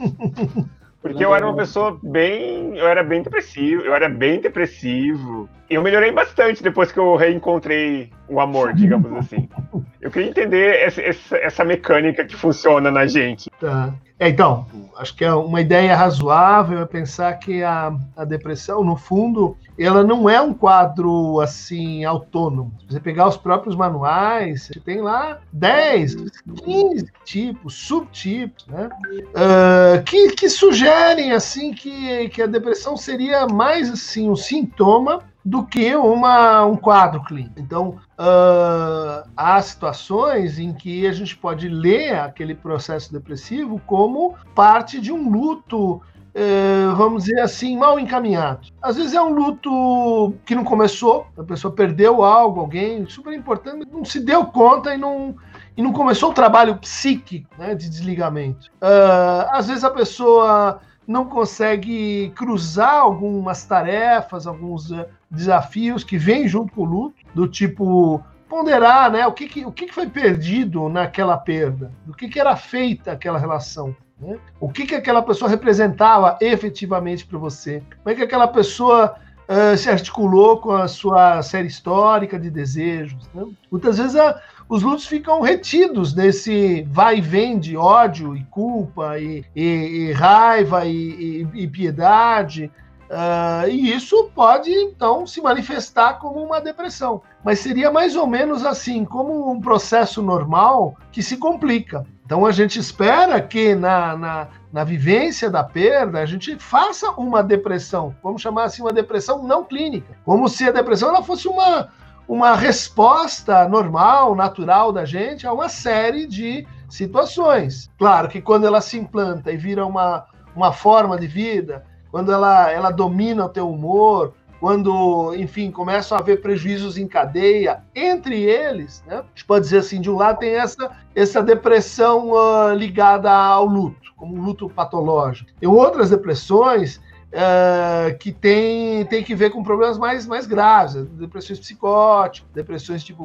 Porque 1.01 1.25
eu 1.25 1.35
era 1.35 1.47
uma 1.47 1.57
pessoa 1.57 1.99
bem. 2.03 2.77
Eu 2.77 2.87
era 2.87 3.03
bem 3.03 3.23
depressivo, 3.23 3.83
eu 3.83 3.95
era 3.95 4.09
bem 4.09 4.41
depressivo. 4.41 5.49
Eu 5.71 5.83
melhorei 5.83 6.11
bastante 6.11 6.65
depois 6.65 6.91
que 6.91 6.99
eu 6.99 7.15
reencontrei 7.15 8.11
o 8.29 8.41
amor, 8.41 8.75
digamos 8.75 9.13
assim. 9.13 9.49
Eu 10.01 10.11
queria 10.11 10.31
entender 10.31 10.77
essa, 10.77 11.03
essa, 11.03 11.37
essa 11.37 11.65
mecânica 11.65 12.25
que 12.25 12.35
funciona 12.35 12.91
na 12.91 13.07
gente. 13.07 13.51
Tá. 13.61 13.93
É, 14.19 14.29
então, 14.29 14.67
acho 14.97 15.15
que 15.15 15.25
é 15.25 15.33
uma 15.33 15.61
ideia 15.61 15.95
razoável 15.95 16.81
é 16.81 16.87
pensar 16.87 17.35
que 17.35 17.63
a, 17.63 17.95
a 18.17 18.25
depressão, 18.25 18.83
no 18.83 18.97
fundo, 18.97 19.57
ela 19.79 20.03
não 20.03 20.29
é 20.29 20.41
um 20.41 20.53
quadro 20.55 21.41
assim 21.41 22.05
autônomo. 22.05 22.73
Se 22.81 22.95
você 22.95 23.01
pegar 23.01 23.29
os 23.29 23.37
próprios 23.37 23.77
manuais, 23.77 24.67
você 24.67 24.81
tem 24.81 25.01
lá 25.01 25.39
10, 25.53 26.17
15 26.65 27.07
tipos, 27.25 27.75
subtipos, 27.75 28.67
né? 28.67 28.89
Uh, 29.11 30.03
que, 30.05 30.31
que 30.31 30.49
sugerem 30.49 31.33
assim 31.33 31.73
que, 31.73 32.29
que 32.31 32.43
a 32.43 32.47
depressão 32.47 32.97
seria 32.97 33.47
mais 33.47 33.91
assim 33.91 34.29
um 34.29 34.37
sintoma 34.37 35.30
do 35.45 35.65
que 35.65 35.95
uma, 35.95 36.65
um 36.65 36.77
quadro 36.77 37.23
clínico. 37.25 37.59
Então, 37.59 37.97
uh, 38.19 39.29
há 39.37 39.61
situações 39.63 40.59
em 40.59 40.73
que 40.73 41.07
a 41.07 41.13
gente 41.13 41.37
pode 41.37 41.69
ler 41.69 42.19
aquele 42.19 42.55
processo 42.55 43.13
depressivo 43.13 43.81
como 43.87 44.35
parte 44.55 45.01
de 45.01 45.11
um 45.11 45.31
luto, 45.31 45.95
uh, 45.95 46.95
vamos 46.95 47.25
dizer 47.25 47.41
assim, 47.41 47.77
mal 47.77 47.99
encaminhado. 47.99 48.69
Às 48.83 48.97
vezes 48.97 49.15
é 49.15 49.23
um 49.23 49.33
luto 49.33 50.35
que 50.45 50.55
não 50.55 50.65
começou, 50.65 51.27
a 51.37 51.43
pessoa 51.43 51.75
perdeu 51.75 52.23
algo, 52.23 52.61
alguém 52.61 53.07
super 53.07 53.33
importante, 53.33 53.89
não 53.91 54.05
se 54.05 54.21
deu 54.21 54.45
conta 54.45 54.95
e 54.95 54.99
não, 54.99 55.35
e 55.75 55.83
não 55.83 55.93
começou 55.93 56.31
o 56.31 56.35
trabalho 56.35 56.77
psíquico 56.77 57.49
né, 57.59 57.75
de 57.75 57.89
desligamento. 57.89 58.67
Uh, 58.83 59.49
às 59.53 59.69
vezes 59.69 59.85
a 59.85 59.91
pessoa 59.91 60.81
não 61.07 61.25
consegue 61.25 62.31
cruzar 62.37 63.01
algumas 63.01 63.65
tarefas, 63.65 64.47
alguns 64.47 64.93
desafios 65.31 66.03
que 66.03 66.19
vêm 66.19 66.49
junto 66.49 66.73
com 66.73 66.83
o 66.83 66.85
luto, 66.85 67.17
do 67.35 67.47
tipo 67.47 68.23
ponderar 68.49 69.13
né, 69.13 69.27
o, 69.27 69.33
que, 69.33 69.47
que 69.47 69.65
o 69.65 69.71
que, 69.71 69.87
que 69.87 69.95
foi 69.95 70.09
perdido 70.09 70.89
naquela 70.89 71.39
perda, 71.39 71.93
do 72.05 72.13
que, 72.13 72.29
que 72.29 72.41
era 72.41 72.57
feita 72.57 73.13
aquela 73.13 73.39
relação. 73.39 73.95
Né? 74.21 74.37
O 74.59 74.69
que, 74.69 74.87
que 74.87 74.95
aquela 74.95 75.23
pessoa 75.23 75.49
representava 75.49 76.37
efetivamente 76.41 77.25
para 77.25 77.39
você? 77.39 77.81
Como 78.03 78.13
é 78.13 78.15
que 78.17 78.23
aquela 78.23 78.49
pessoa 78.49 79.15
uh, 79.49 79.77
se 79.77 79.89
articulou 79.89 80.59
com 80.59 80.73
a 80.73 80.89
sua 80.89 81.41
série 81.43 81.69
histórica 81.69 82.39
de 82.39 82.51
desejos? 82.51 83.31
Né? 83.33 83.47
Muitas 83.71 83.99
vezes 83.99 84.17
a, 84.17 84.43
os 84.69 84.83
lutos 84.83 85.07
ficam 85.07 85.41
retidos 85.41 86.15
nesse 86.15 86.83
vai 86.91 87.19
e 87.19 87.21
vem 87.21 87.59
de 87.59 87.77
ódio 87.77 88.37
e 88.37 88.45
culpa 88.45 89.19
e, 89.19 89.45
e, 89.55 89.63
e 89.63 90.13
raiva 90.13 90.85
e, 90.87 91.47
e 91.55 91.69
piedade. 91.69 92.71
Uh, 93.11 93.69
e 93.69 93.93
isso 93.93 94.31
pode, 94.33 94.71
então, 94.71 95.27
se 95.27 95.41
manifestar 95.41 96.21
como 96.21 96.41
uma 96.41 96.61
depressão. 96.61 97.23
Mas 97.45 97.59
seria 97.59 97.91
mais 97.91 98.15
ou 98.15 98.25
menos 98.25 98.65
assim, 98.65 99.05
como 99.05 99.51
um 99.51 99.61
processo 99.61 100.23
normal 100.23 100.97
que 101.11 101.21
se 101.21 101.37
complica. 101.37 102.07
Então, 102.25 102.47
a 102.47 102.53
gente 102.53 102.79
espera 102.79 103.41
que 103.41 103.75
na, 103.75 104.17
na, 104.17 104.49
na 104.73 104.85
vivência 104.85 105.51
da 105.51 105.65
perda, 105.65 106.21
a 106.21 106.27
gente 106.27 106.57
faça 106.61 107.11
uma 107.11 107.43
depressão, 107.43 108.15
vamos 108.23 108.41
chamar 108.41 108.65
assim, 108.65 108.83
uma 108.83 108.93
depressão 108.93 109.43
não 109.43 109.65
clínica. 109.65 110.17
Como 110.25 110.49
se 110.49 110.69
a 110.69 110.71
depressão 110.71 111.09
ela 111.09 111.25
fosse 111.25 111.49
uma, 111.49 111.89
uma 112.29 112.55
resposta 112.55 113.69
normal, 113.69 114.37
natural 114.37 114.93
da 114.93 115.05
gente 115.05 115.49
a 115.49 115.53
uma 115.53 115.69
série 115.69 116.29
de 116.29 116.65
situações. 116.89 117.91
Claro 117.99 118.29
que 118.29 118.41
quando 118.41 118.69
ela 118.69 118.81
se 118.81 118.97
implanta 118.97 119.51
e 119.51 119.57
vira 119.57 119.85
uma, 119.85 120.27
uma 120.55 120.73
forma 120.73 121.19
de 121.19 121.27
vida, 121.27 121.85
quando 122.11 122.33
ela, 122.33 122.71
ela 122.71 122.91
domina 122.91 123.45
o 123.45 123.49
teu 123.49 123.69
humor, 123.71 124.35
quando, 124.61 125.35
enfim, 125.37 125.71
começam 125.71 126.19
a 126.19 126.21
haver 126.21 126.43
prejuízos 126.43 126.99
em 126.99 127.09
cadeia, 127.09 127.83
entre 127.95 128.43
eles, 128.43 129.03
né? 129.07 129.17
A 129.17 129.25
gente 129.35 129.47
pode 129.47 129.65
dizer 129.65 129.79
assim, 129.79 130.01
de 130.01 130.11
um 130.11 130.17
lado 130.17 130.39
tem 130.39 130.51
essa, 130.51 130.91
essa 131.15 131.43
depressão 131.43 132.31
uh, 132.33 132.75
ligada 132.75 133.33
ao 133.33 133.65
luto, 133.65 134.13
como 134.17 134.37
um 134.37 134.43
luto 134.43 134.69
patológico. 134.69 135.51
Tem 135.59 135.69
outras 135.69 136.11
depressões 136.11 137.01
Uh, 137.31 138.19
que 138.19 138.33
tem, 138.33 139.05
tem 139.05 139.23
que 139.23 139.37
ver 139.37 139.51
com 139.51 139.63
problemas 139.63 139.97
mais, 139.97 140.27
mais 140.27 140.49
graves, 140.49 141.07
depressões 141.11 141.61
psicóticas, 141.61 142.51
depressões 142.53 143.05
tipo 143.05 143.25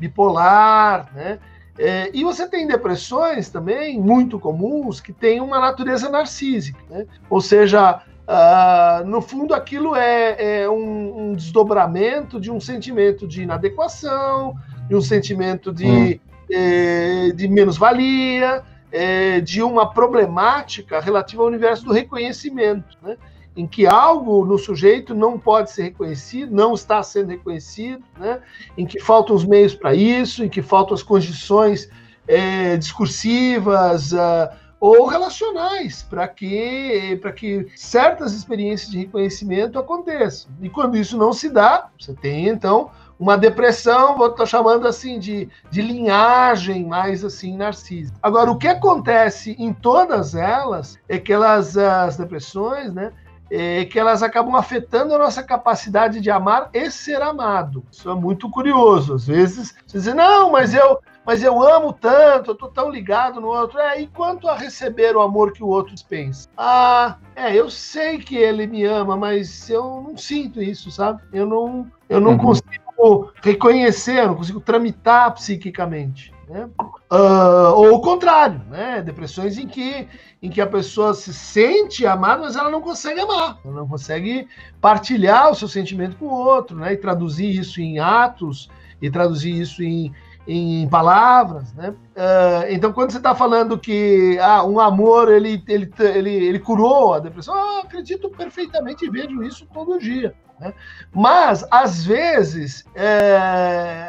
bipolar, 0.00 1.12
né? 1.14 1.38
É, 1.78 2.10
e 2.14 2.22
você 2.22 2.48
tem 2.48 2.66
depressões 2.66 3.50
também 3.50 4.00
muito 4.00 4.38
comuns 4.38 5.00
que 5.00 5.12
têm 5.12 5.40
uma 5.40 5.58
natureza 5.58 6.08
narcísica, 6.08 6.78
né? 6.88 7.04
ou 7.28 7.40
seja, 7.40 8.00
uh, 8.28 9.06
no 9.06 9.20
fundo 9.20 9.54
aquilo 9.54 9.94
é, 9.94 10.62
é 10.62 10.70
um, 10.70 11.30
um, 11.30 11.34
desdobramento 11.34 12.40
de 12.40 12.50
um 12.50 12.60
sentimento 12.60 13.26
de 13.26 13.42
inadequação, 13.42 14.54
de 14.88 14.94
um 14.94 15.00
sentimento 15.00 15.72
de, 15.72 15.86
hum. 15.86 16.18
é, 16.50 17.30
de 17.32 17.48
menos-valia, 17.48 18.62
é, 18.92 19.40
de 19.40 19.62
uma 19.62 19.92
problemática 19.92 21.00
relativa 21.00 21.42
ao 21.42 21.48
universo 21.48 21.84
do 21.84 21.92
reconhecimento. 21.92 22.96
Né? 23.02 23.16
em 23.56 23.66
que 23.66 23.86
algo 23.86 24.44
no 24.44 24.58
sujeito 24.58 25.14
não 25.14 25.38
pode 25.38 25.70
ser 25.70 25.84
reconhecido, 25.84 26.52
não 26.52 26.74
está 26.74 27.02
sendo 27.02 27.28
reconhecido, 27.28 28.02
né? 28.18 28.40
em 28.76 28.84
que 28.84 28.98
faltam 28.98 29.34
os 29.34 29.44
meios 29.44 29.74
para 29.74 29.94
isso, 29.94 30.42
em 30.44 30.48
que 30.48 30.60
faltam 30.60 30.94
as 30.94 31.02
condições 31.02 31.88
é, 32.26 32.76
discursivas 32.76 34.12
uh, 34.12 34.48
ou 34.84 35.06
relacionais 35.06 36.02
para 36.02 36.28
que, 36.28 37.18
que 37.34 37.66
certas 37.74 38.34
experiências 38.34 38.90
de 38.90 38.98
reconhecimento 38.98 39.78
aconteçam. 39.78 40.52
E 40.60 40.68
quando 40.68 40.94
isso 40.94 41.16
não 41.16 41.32
se 41.32 41.48
dá, 41.48 41.88
você 41.98 42.12
tem 42.12 42.48
então 42.48 42.90
uma 43.18 43.38
depressão, 43.38 44.14
vou 44.18 44.26
estar 44.26 44.44
chamando 44.44 44.86
assim 44.86 45.18
de, 45.18 45.48
de 45.70 45.80
linhagem 45.80 46.84
mais 46.84 47.24
assim 47.24 47.56
narcísica. 47.56 48.18
Agora, 48.22 48.50
o 48.50 48.58
que 48.58 48.68
acontece 48.68 49.56
em 49.58 49.72
todas 49.72 50.34
elas 50.34 50.98
é 51.08 51.18
que 51.18 51.32
elas, 51.32 51.78
as 51.78 52.18
depressões, 52.18 52.92
né, 52.92 53.10
é, 53.50 53.86
que 53.86 53.98
elas 53.98 54.22
acabam 54.22 54.54
afetando 54.54 55.14
a 55.14 55.18
nossa 55.18 55.42
capacidade 55.42 56.20
de 56.20 56.30
amar 56.30 56.68
e 56.74 56.90
ser 56.90 57.22
amado. 57.22 57.82
Isso 57.90 58.10
é 58.10 58.14
muito 58.14 58.50
curioso. 58.50 59.14
Às 59.14 59.26
vezes 59.26 59.74
você 59.86 59.98
diz, 59.98 60.14
não, 60.14 60.52
mas 60.52 60.74
eu, 60.74 60.98
mas 61.26 61.42
eu 61.42 61.62
amo 61.62 61.92
tanto, 61.92 62.50
eu 62.50 62.54
tô 62.54 62.68
tão 62.68 62.90
ligado 62.90 63.40
no 63.40 63.48
outro. 63.48 63.78
É, 63.78 64.00
e 64.00 64.06
quanto 64.06 64.48
a 64.48 64.56
receber 64.56 65.16
o 65.16 65.22
amor 65.22 65.52
que 65.52 65.62
o 65.62 65.68
outro 65.68 65.94
dispensa? 65.94 66.48
Ah, 66.56 67.16
é, 67.34 67.54
eu 67.54 67.70
sei 67.70 68.18
que 68.18 68.36
ele 68.36 68.66
me 68.66 68.84
ama, 68.84 69.16
mas 69.16 69.70
eu 69.70 70.04
não 70.06 70.16
sinto 70.16 70.62
isso, 70.62 70.90
sabe? 70.90 71.22
Eu 71.32 71.46
não, 71.46 71.90
eu 72.08 72.20
não 72.20 72.32
uhum. 72.32 72.38
consigo 72.38 73.32
reconhecer, 73.42 74.18
eu 74.18 74.28
não 74.28 74.36
consigo 74.36 74.60
tramitar 74.60 75.32
psiquicamente. 75.34 76.32
Né? 76.48 76.68
Uh, 77.10 77.72
ou 77.74 77.94
o 77.94 78.00
contrário, 78.00 78.60
né? 78.68 79.00
depressões 79.00 79.56
em 79.56 79.66
que, 79.66 80.06
em 80.42 80.50
que 80.50 80.60
a 80.60 80.66
pessoa 80.66 81.14
se 81.14 81.32
sente 81.32 82.06
amada, 82.06 82.42
mas 82.42 82.56
ela 82.56 82.70
não 82.70 82.82
consegue 82.82 83.20
amar, 83.20 83.58
ela 83.64 83.74
não 83.74 83.88
consegue 83.88 84.46
partilhar 84.80 85.50
o 85.50 85.54
seu 85.54 85.68
sentimento 85.68 86.16
com 86.16 86.26
o 86.26 86.34
outro, 86.34 86.76
né? 86.76 86.92
e 86.92 86.96
traduzir 86.96 87.58
isso 87.58 87.80
em 87.80 87.98
atos, 87.98 88.68
e 89.00 89.10
traduzir 89.10 89.58
isso 89.58 89.82
em, 89.82 90.12
em 90.46 90.86
palavras, 90.88 91.72
né? 91.74 91.90
Uh, 91.90 92.70
então, 92.70 92.92
quando 92.92 93.10
você 93.10 93.16
está 93.16 93.34
falando 93.34 93.78
que 93.78 94.38
ah, 94.40 94.64
um 94.64 94.78
amor 94.78 95.32
ele, 95.32 95.62
ele, 95.66 95.90
ele, 95.98 96.30
ele 96.30 96.58
curou 96.58 97.14
a 97.14 97.18
depressão, 97.18 97.56
eu 97.56 97.80
acredito 97.80 98.28
perfeitamente 98.28 99.04
e 99.04 99.10
vejo 99.10 99.42
isso 99.42 99.66
todo 99.72 99.98
dia. 99.98 100.34
Né? 100.60 100.72
Mas, 101.12 101.66
às 101.70 102.04
vezes, 102.04 102.84
é, 102.94 104.06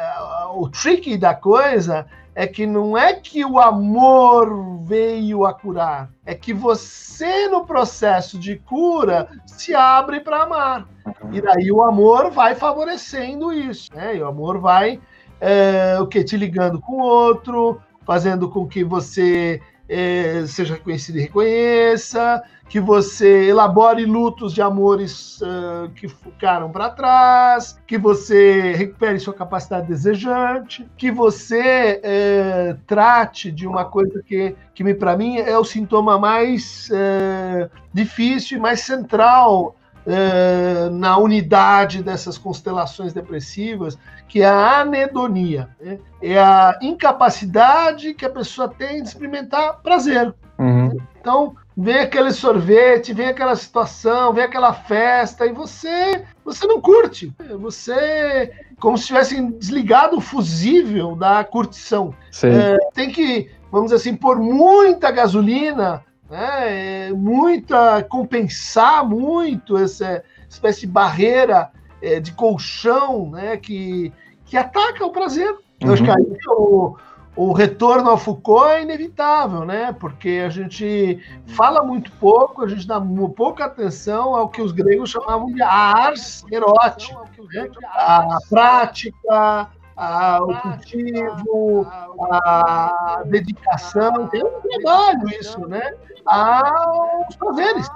o 0.54 0.68
trick 0.68 1.16
da 1.16 1.34
coisa 1.34 2.06
é 2.34 2.46
que 2.46 2.66
não 2.66 2.96
é 2.96 3.14
que 3.14 3.44
o 3.44 3.58
amor 3.58 4.84
veio 4.84 5.46
a 5.46 5.54
curar, 5.54 6.10
é 6.24 6.34
que 6.34 6.52
você, 6.52 7.48
no 7.48 7.64
processo 7.64 8.38
de 8.38 8.56
cura, 8.56 9.26
se 9.46 9.74
abre 9.74 10.20
para 10.20 10.42
amar. 10.42 10.86
E 11.32 11.40
daí 11.40 11.72
o 11.72 11.82
amor 11.82 12.30
vai 12.30 12.54
favorecendo 12.54 13.52
isso, 13.52 13.90
né? 13.94 14.16
E 14.16 14.20
o 14.20 14.26
amor 14.26 14.58
vai 14.58 15.00
é, 15.40 15.98
o 16.00 16.06
que 16.06 16.24
te 16.24 16.36
ligando 16.36 16.80
com 16.80 16.94
o 16.94 17.04
outro, 17.04 17.80
fazendo 18.04 18.48
com 18.48 18.66
que 18.66 18.84
você 18.84 19.60
é, 19.88 20.44
seja 20.46 20.74
reconhecido 20.74 21.18
e 21.18 21.22
reconheça, 21.22 22.42
que 22.68 22.80
você 22.80 23.48
elabore 23.48 24.04
lutos 24.04 24.52
de 24.52 24.60
amores 24.60 25.40
uh, 25.40 25.88
que 25.94 26.08
ficaram 26.08 26.70
para 26.70 26.90
trás, 26.90 27.80
que 27.86 27.96
você 27.96 28.72
recupere 28.72 29.20
sua 29.20 29.32
capacidade 29.32 29.86
desejante, 29.86 30.86
que 30.96 31.10
você 31.10 32.00
é, 32.02 32.76
trate 32.86 33.52
de 33.52 33.66
uma 33.66 33.84
coisa 33.84 34.20
que, 34.26 34.56
que 34.74 34.94
para 34.94 35.16
mim 35.16 35.38
é 35.38 35.56
o 35.56 35.64
sintoma 35.64 36.18
mais 36.18 36.90
é, 36.92 37.70
difícil 37.92 38.58
e 38.58 38.60
mais 38.60 38.80
central 38.80 39.76
é, 40.06 40.88
na 40.90 41.18
unidade 41.18 42.02
dessas 42.02 42.38
constelações 42.38 43.12
depressivas, 43.12 43.98
que 44.28 44.42
é 44.42 44.46
a 44.46 44.80
anedonia. 44.80 45.68
Né? 45.80 45.98
É 46.22 46.38
a 46.38 46.78
incapacidade 46.80 48.14
que 48.14 48.24
a 48.24 48.30
pessoa 48.30 48.68
tem 48.68 49.02
de 49.02 49.08
experimentar 49.08 49.80
prazer. 49.82 50.34
Uhum. 50.58 50.96
Então, 51.20 51.54
vem 51.76 51.98
aquele 51.98 52.32
sorvete, 52.32 53.12
vem 53.12 53.28
aquela 53.28 53.56
situação, 53.56 54.32
vem 54.32 54.44
aquela 54.44 54.72
festa, 54.72 55.44
e 55.44 55.52
você 55.52 56.24
você 56.44 56.66
não 56.66 56.80
curte. 56.80 57.34
Você, 57.58 58.52
como 58.78 58.96
se 58.96 59.06
tivesse 59.06 59.42
desligado 59.52 60.16
o 60.16 60.20
fusível 60.20 61.16
da 61.16 61.42
curtição. 61.42 62.14
É, 62.44 62.76
tem 62.94 63.10
que, 63.10 63.50
vamos 63.70 63.90
dizer 63.90 63.96
assim, 63.96 64.16
pôr 64.16 64.38
muita 64.38 65.10
gasolina 65.10 66.04
né? 66.30 67.08
É 67.08 67.12
muita 67.12 68.02
compensar 68.02 69.06
muito 69.06 69.76
essa 69.76 70.22
espécie 70.48 70.80
de 70.80 70.86
barreira 70.88 71.70
é, 72.00 72.20
de 72.20 72.32
colchão, 72.32 73.30
né? 73.30 73.56
Que, 73.56 74.12
que 74.44 74.56
ataca 74.56 75.04
o 75.04 75.12
prazer. 75.12 75.50
Uhum. 75.50 75.58
Eu 75.80 75.92
acho 75.92 76.02
que 76.02 76.10
uhum. 76.10 76.16
aí 76.16 76.38
o, 76.48 76.96
o 77.36 77.52
retorno 77.52 78.08
ao 78.08 78.16
Foucault 78.16 78.70
é 78.70 78.82
inevitável, 78.82 79.64
né? 79.64 79.92
Porque 79.92 80.42
a 80.44 80.48
gente 80.48 81.22
fala 81.46 81.82
muito 81.82 82.10
pouco, 82.12 82.64
a 82.64 82.68
gente 82.68 82.86
dá 82.86 83.00
pouca 83.36 83.66
atenção 83.66 84.34
ao 84.34 84.48
que 84.48 84.62
os 84.62 84.72
gregos 84.72 85.10
chamavam 85.10 85.52
de 85.52 85.62
ars 85.62 86.44
erótica, 86.50 87.20
né? 87.52 87.68
a 87.84 88.38
prática, 88.48 89.68
a, 89.96 90.42
o 90.42 90.60
cultivo, 90.60 91.86
a 92.30 93.22
dedicação, 93.26 94.28
tem 94.28 94.44
um 94.44 94.60
trabalho 94.60 95.28
isso, 95.40 95.66
né? 95.66 95.94
Aos 96.26 97.36
prazeres. 97.36 97.88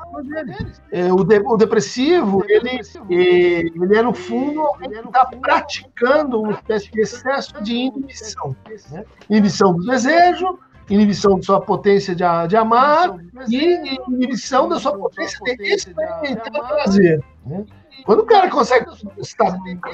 É, 0.93 1.13
o, 1.13 1.25
de, 1.25 1.41
o 1.41 1.57
depressivo, 1.57 2.45
ele, 2.49 2.81
ele 3.11 3.97
é 3.97 4.03
no 4.03 4.15
fundo 4.15 4.63
ele 4.83 5.01
está 5.01 5.27
praticando 5.27 6.41
uma 6.41 6.53
espécie 6.53 6.91
de 6.91 7.01
excesso 7.01 7.63
de 7.63 7.75
inibição. 7.75 8.57
Né? 8.91 9.05
Inibição 9.29 9.75
do 9.75 9.85
desejo, 9.85 10.59
inibição 10.89 11.37
da 11.37 11.43
sua 11.43 11.61
potência 11.61 12.15
de, 12.15 12.25
de 12.49 12.57
amar 12.57 13.17
e 13.49 13.99
inibição 14.09 14.69
da 14.69 14.79
sua 14.79 14.97
potência 14.97 15.39
de 15.45 15.75
experimentar 15.75 16.51
prazer. 16.51 17.23
Né? 17.45 17.65
Quando 18.05 18.21
o 18.21 18.27
cara 18.27 18.51
consegue 18.51 18.87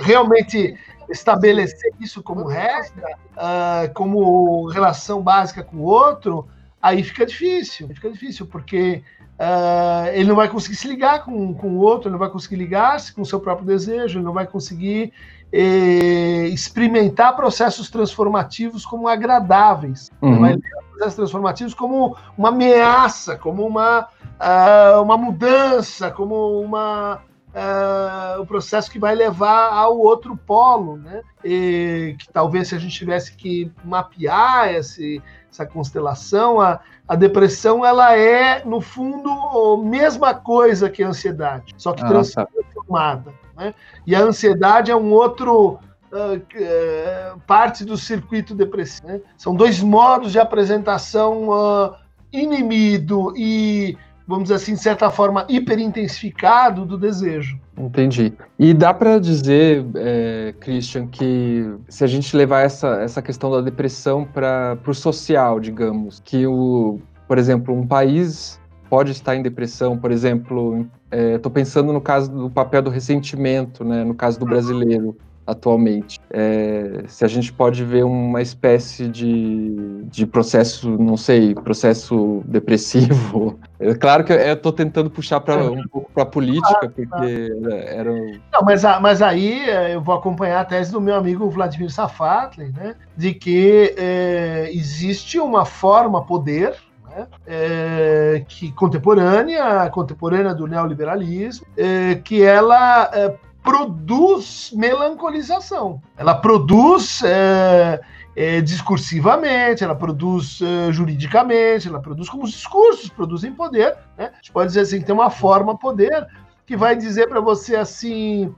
realmente 0.01 0.77
estabelecer 1.09 1.93
isso 2.01 2.23
como 2.23 2.45
regra, 2.47 3.17
uh, 3.37 3.93
como 3.95 4.67
relação 4.69 5.23
básica 5.23 5.63
com 5.63 5.79
o 5.79 5.83
outro, 5.83 6.47
aí 6.83 7.03
fica 7.03 7.25
difícil. 7.25 7.89
Fica 7.89 8.11
difícil, 8.11 8.47
porque 8.47 9.03
uh, 9.39 10.09
ele 10.13 10.29
não 10.29 10.37
vai 10.37 10.49
conseguir 10.49 10.77
se 10.77 10.89
ligar 10.89 11.25
com, 11.25 11.55
com 11.55 11.69
o 11.69 11.79
outro, 11.79 12.09
ele 12.09 12.13
não 12.13 12.19
vai 12.19 12.31
conseguir 12.31 12.57
ligar-se 12.57 13.13
com 13.13 13.23
o 13.23 13.27
seu 13.27 13.41
próprio 13.41 13.67
desejo, 13.67 14.19
ele 14.19 14.25
não 14.25 14.33
vai 14.33 14.47
conseguir 14.47 15.13
eh, 15.53 16.49
experimentar 16.49 17.37
processos 17.37 17.89
transformativos 17.89 18.85
como 18.85 19.07
agradáveis. 19.07 20.11
Uhum. 20.21 20.33
Ele 20.33 20.41
vai 20.41 20.53
ver 20.57 20.71
processos 20.91 21.15
transformativos 21.15 21.75
como 21.75 22.17
uma 22.37 22.49
ameaça, 22.49 23.37
como 23.37 23.65
uma, 23.65 24.09
uh, 24.41 25.03
uma 25.03 25.17
mudança, 25.17 26.11
como 26.11 26.61
uma 26.61 27.21
uh, 27.57 28.41
o 28.41 28.47
processo 28.47 28.91
que 28.91 28.99
vai 28.99 29.15
levar 29.15 29.73
ao 29.73 29.99
outro 29.99 30.37
polo, 30.37 30.99
né? 30.99 31.23
E, 31.43 32.15
que 32.19 32.29
talvez 32.29 32.69
se 32.69 32.75
a 32.75 32.79
gente 32.79 32.95
tivesse 32.95 33.35
que 33.35 33.73
mapear 33.83 34.75
esse, 34.75 35.23
essa 35.51 35.65
constelação, 35.65 36.61
a, 36.61 36.81
a 37.09 37.17
depressão 37.17 37.85
ela 37.85 38.17
é 38.17 38.63
no 38.65 38.81
fundo 38.81 39.31
a 39.31 39.83
mesma 39.83 40.35
coisa 40.35 40.91
que 40.91 41.03
a 41.03 41.09
ansiedade, 41.09 41.75
só 41.79 41.93
que 41.93 42.03
ah, 42.03 42.09
tá. 42.09 42.47
transformada. 42.47 43.33
Tá. 43.55 43.65
Né? 43.65 43.75
E 44.07 44.15
a 44.15 44.21
ansiedade 44.21 44.91
é 44.91 44.97
um 44.97 45.13
outro 45.13 45.79
Uh, 46.07 46.37
uh, 46.37 47.41
parte 47.49 47.85
do 47.85 47.97
circuito 47.97 48.55
depressivo. 48.55 49.09
Né? 49.09 49.21
São 49.37 49.57
dois 49.57 49.81
modos 49.81 50.31
de 50.31 50.39
apresentação 50.39 51.49
uh, 51.49 51.97
inimido 52.33 53.35
e 53.37 53.99
vamos 54.27 54.45
dizer 54.45 54.57
assim, 54.57 54.75
de 54.75 54.81
certa 54.81 55.11
forma, 55.11 55.47
hiperintensificado 55.49 56.85
do 56.85 56.99
desejo. 56.99 57.59
Entendi. 57.79 58.33
E 58.59 58.75
dá 58.75 58.93
para 58.93 59.19
dizer, 59.19 59.85
é, 59.95 60.55
Christian, 60.61 61.07
que 61.07 61.71
se 61.89 62.03
a 62.03 62.07
gente 62.07 62.37
levar 62.37 62.63
essa, 62.63 63.01
essa 63.03 63.23
questão 63.23 63.51
da 63.51 63.61
depressão 63.61 64.25
para 64.25 64.79
o 64.87 64.95
social, 64.95 65.61
digamos, 65.61 66.21
que 66.25 66.47
o, 66.47 66.99
por 67.29 67.39
exemplo, 67.39 67.75
um 67.75 67.87
país 67.87 68.59
pode 68.89 69.13
estar 69.13 69.37
em 69.37 69.43
depressão, 69.43 69.99
por 69.99 70.11
exemplo, 70.11 70.87
estou 71.11 71.51
é, 71.51 71.55
pensando 71.55 71.93
no 71.93 72.01
caso 72.01 72.31
do 72.31 72.51
papel 72.51 72.83
do 72.83 72.91
ressentimento, 72.91 73.85
né, 73.85 74.05
no 74.05 74.15
caso 74.15 74.39
do 74.39 74.47
brasileiro 74.47 75.17
atualmente. 75.47 76.21
É, 76.31 77.05
se 77.07 77.25
a 77.25 77.29
gente 77.29 77.53
pode 77.53 77.85
ver 77.85 78.05
uma 78.05 78.43
espécie 78.43 79.07
de, 79.09 80.05
de 80.05 80.27
processo, 80.27 80.91
não 80.99 81.17
sei, 81.17 81.55
processo 81.55 82.43
depressivo. 82.47 83.59
É 83.79 83.95
claro 83.95 84.25
que 84.25 84.33
eu 84.33 84.55
estou 84.55 84.73
tentando 84.73 85.11
puxar 85.11 85.41
para 85.41 85.71
um 85.71 85.83
pouco 85.89 86.11
para 86.13 86.25
a 86.25 86.27
política, 86.27 86.91
porque 86.91 87.53
era. 87.87 88.13
Não, 88.53 88.63
mas, 88.65 88.83
mas 89.01 89.23
aí 89.23 89.69
é, 89.69 89.95
eu 89.95 90.01
vou 90.01 90.15
acompanhar 90.15 90.61
a 90.61 90.65
tese 90.65 90.91
do 90.91 91.01
meu 91.01 91.15
amigo 91.15 91.49
Vladimir 91.49 91.91
Safatli, 91.91 92.73
né, 92.73 92.97
de 93.17 93.33
que 93.33 93.95
é, 93.97 94.71
existe 94.73 95.39
uma 95.39 95.65
forma 95.65 96.25
poder 96.25 96.75
né, 97.09 97.27
é, 97.47 98.45
que 98.49 98.73
contemporânea, 98.73 99.89
contemporânea 99.91 100.55
do 100.55 100.67
neoliberalismo, 100.67 101.67
é, 101.77 102.17
que 102.17 102.43
ela 102.43 103.11
é, 103.13 103.35
produz 103.67 104.71
melancolização. 104.73 106.01
Ela 106.17 106.37
produz 106.37 107.21
é, 107.25 108.01
é, 108.37 108.61
discursivamente, 108.61 109.83
ela 109.83 109.97
produz 109.97 110.61
é, 110.63 110.93
juridicamente, 110.93 111.89
ela 111.89 112.01
produz 112.01 112.29
como 112.29 112.45
os 112.45 112.53
discursos 112.53 113.11
produzem 113.11 113.53
poder. 113.53 113.97
Né? 114.17 114.31
A 114.33 114.37
gente 114.37 114.53
pode 114.53 114.69
dizer 114.69 114.83
assim, 114.83 115.03
tem 115.03 115.13
uma 115.13 115.31
forma 115.31 115.77
poder 115.77 116.29
que 116.65 116.77
vai 116.77 116.95
dizer 116.95 117.29
para 117.29 117.41
você 117.41 117.77
assim, 117.77 118.53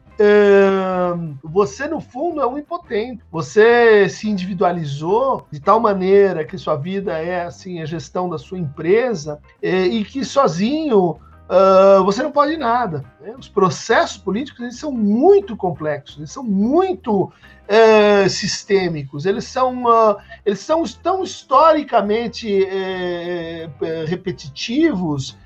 você 1.45 1.87
no 1.87 2.01
fundo 2.01 2.41
é 2.41 2.47
um 2.47 2.57
impotente. 2.57 3.23
Você 3.31 4.09
se 4.09 4.31
individualizou 4.31 5.47
de 5.51 5.61
tal 5.61 5.79
maneira 5.79 6.43
que 6.43 6.57
sua 6.57 6.75
vida 6.75 7.19
é 7.19 7.45
assim 7.45 7.83
a 7.83 7.85
gestão 7.85 8.27
da 8.27 8.39
sua 8.39 8.59
empresa 8.59 9.39
e 9.63 10.07
que 10.07 10.25
sozinho 10.25 11.19
uh, 11.49 12.05
você 12.05 12.23
não 12.23 12.31
pode 12.31 12.57
nada. 12.57 13.05
Né? 13.21 13.35
Os 13.39 13.49
processos 13.49 14.19
políticos 14.19 14.61
eles 14.61 14.79
são 14.79 14.93
muito 14.93 15.57
complexos, 15.57 16.19
eles 16.19 16.31
são 16.31 16.45
muito 16.45 17.25
uh, 17.25 18.29
sistêmicos, 18.29 19.27
eles 19.27 19.45
são, 19.45 19.85
uh, 19.85 20.17
eles 20.45 20.61
são 20.61 20.83
tão 21.03 21.23
historicamente 21.23 22.65
eh, 22.65 23.69
eh, 23.81 24.05
repetitivos 24.07 25.37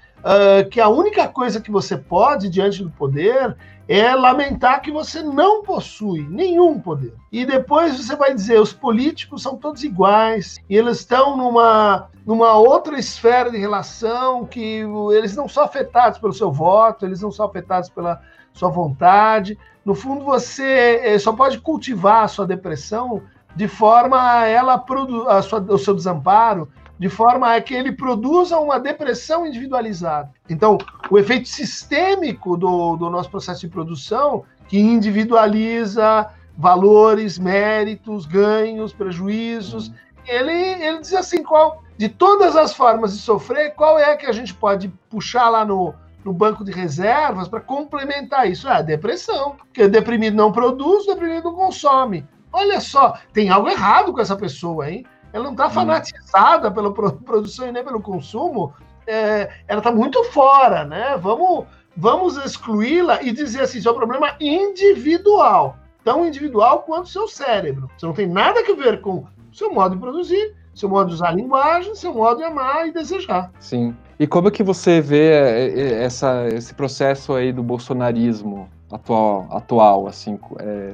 que 0.70 0.80
a 0.80 0.88
única 0.88 1.26
coisa 1.26 1.60
que 1.60 1.68
você 1.68 1.96
pode 1.96 2.48
diante 2.48 2.80
do 2.80 2.90
poder 2.90 3.56
é 3.92 4.14
lamentar 4.14 4.81
que 4.81 4.90
você 4.90 5.22
não 5.22 5.62
possui 5.62 6.26
nenhum 6.31 6.81
poder. 6.81 7.14
E 7.31 7.44
depois 7.44 7.98
você 7.98 8.16
vai 8.16 8.35
dizer, 8.35 8.59
os 8.59 8.72
políticos 8.72 9.42
são 9.42 9.55
todos 9.55 9.85
iguais, 9.85 10.59
e 10.66 10.74
eles 10.74 11.00
estão 11.00 11.37
numa, 11.37 12.09
numa 12.24 12.55
outra 12.55 12.98
esfera 12.98 13.50
de 13.50 13.59
relação 13.59 14.46
que 14.46 14.83
eles 15.14 15.37
não 15.37 15.46
são 15.46 15.64
afetados 15.64 16.18
pelo 16.18 16.33
seu 16.33 16.50
voto, 16.50 17.05
eles 17.05 17.20
não 17.20 17.31
são 17.31 17.44
afetados 17.44 17.90
pela 17.90 18.22
sua 18.55 18.70
vontade. 18.70 19.59
No 19.85 19.94
fundo, 19.94 20.24
você 20.24 20.98
eh, 21.02 21.18
só 21.18 21.35
pode 21.35 21.61
cultivar 21.61 22.24
a 22.24 22.28
sua 22.28 22.46
depressão 22.46 23.22
de 23.55 23.68
forma 23.68 24.16
a 24.18 24.46
ela 24.46 24.83
a 25.28 25.42
sua, 25.42 25.61
o 25.61 25.76
seu 25.76 25.94
desamparo, 25.94 26.66
de 27.02 27.08
forma 27.08 27.52
a 27.52 27.60
que 27.60 27.74
ele 27.74 27.90
produza 27.90 28.60
uma 28.60 28.78
depressão 28.78 29.44
individualizada. 29.44 30.30
Então, 30.48 30.78
o 31.10 31.18
efeito 31.18 31.48
sistêmico 31.48 32.56
do, 32.56 32.94
do 32.94 33.10
nosso 33.10 33.28
processo 33.28 33.62
de 33.62 33.68
produção, 33.68 34.44
que 34.68 34.78
individualiza 34.78 36.30
valores, 36.56 37.40
méritos, 37.40 38.24
ganhos, 38.24 38.92
prejuízos, 38.92 39.92
ele, 40.24 40.52
ele 40.52 41.00
diz 41.00 41.12
assim, 41.14 41.42
qual 41.42 41.82
de 41.98 42.08
todas 42.08 42.54
as 42.54 42.72
formas 42.72 43.12
de 43.14 43.18
sofrer, 43.18 43.74
qual 43.74 43.98
é 43.98 44.14
que 44.14 44.26
a 44.26 44.32
gente 44.32 44.54
pode 44.54 44.86
puxar 45.10 45.48
lá 45.48 45.64
no, 45.64 45.92
no 46.24 46.32
banco 46.32 46.64
de 46.64 46.70
reservas 46.70 47.48
para 47.48 47.60
complementar 47.60 48.48
isso? 48.48 48.68
Ah, 48.68 48.80
depressão, 48.80 49.56
porque 49.56 49.88
deprimido 49.88 50.36
não 50.36 50.52
produz, 50.52 51.04
deprimido 51.06 51.50
não 51.50 51.54
consome. 51.56 52.24
Olha 52.52 52.80
só, 52.80 53.18
tem 53.32 53.48
algo 53.48 53.68
errado 53.68 54.12
com 54.12 54.20
essa 54.20 54.36
pessoa, 54.36 54.88
hein? 54.88 55.04
Ela 55.33 55.45
não 55.45 55.53
está 55.53 55.71
fanatizada 55.71 56.71
pela 56.71 56.92
produção 56.92 57.68
e 57.68 57.73
nem 57.73 57.85
pelo 57.85 58.01
consumo, 58.01 58.75
é, 59.07 59.51
ela 59.66 59.79
está 59.79 59.90
muito 59.90 60.23
fora, 60.25 60.85
né? 60.85 61.16
Vamos, 61.21 61.66
vamos 61.97 62.37
excluí-la 62.37 63.23
e 63.23 63.33
dizer 63.33 63.62
assim: 63.62 63.79
isso 63.79 63.88
é 63.88 63.92
um 63.92 63.97
problema 63.97 64.35
individual, 64.40 65.77
tão 66.05 66.27
individual 66.27 66.83
quanto 66.83 67.07
o 67.07 67.11
seu 67.11 67.29
cérebro. 67.29 67.90
Isso 67.97 68.07
não 68.07 68.14
tem 68.14 68.27
nada 68.27 68.61
a 68.61 68.75
ver 68.75 69.01
com 69.01 69.18
o 69.18 69.27
seu 69.55 69.73
modo 69.73 69.95
de 69.95 70.01
produzir, 70.01 70.55
seu 70.75 70.88
modo 70.88 71.09
de 71.09 71.14
usar 71.14 71.29
a 71.29 71.33
linguagem, 71.33 71.95
seu 71.95 72.14
modo 72.14 72.38
de 72.38 72.45
amar 72.45 72.87
e 72.88 72.92
desejar. 72.92 73.51
Sim. 73.59 73.97
E 74.18 74.27
como 74.27 74.49
é 74.49 74.51
que 74.51 74.62
você 74.62 75.01
vê 75.01 75.33
é, 75.33 75.81
é, 75.81 76.05
essa, 76.05 76.47
esse 76.49 76.73
processo 76.75 77.35
aí 77.35 77.53
do 77.53 77.62
bolsonarismo? 77.62 78.68
Atual, 78.92 79.48
atual 79.50 80.07
assim, 80.07 80.38
é, 80.61 80.92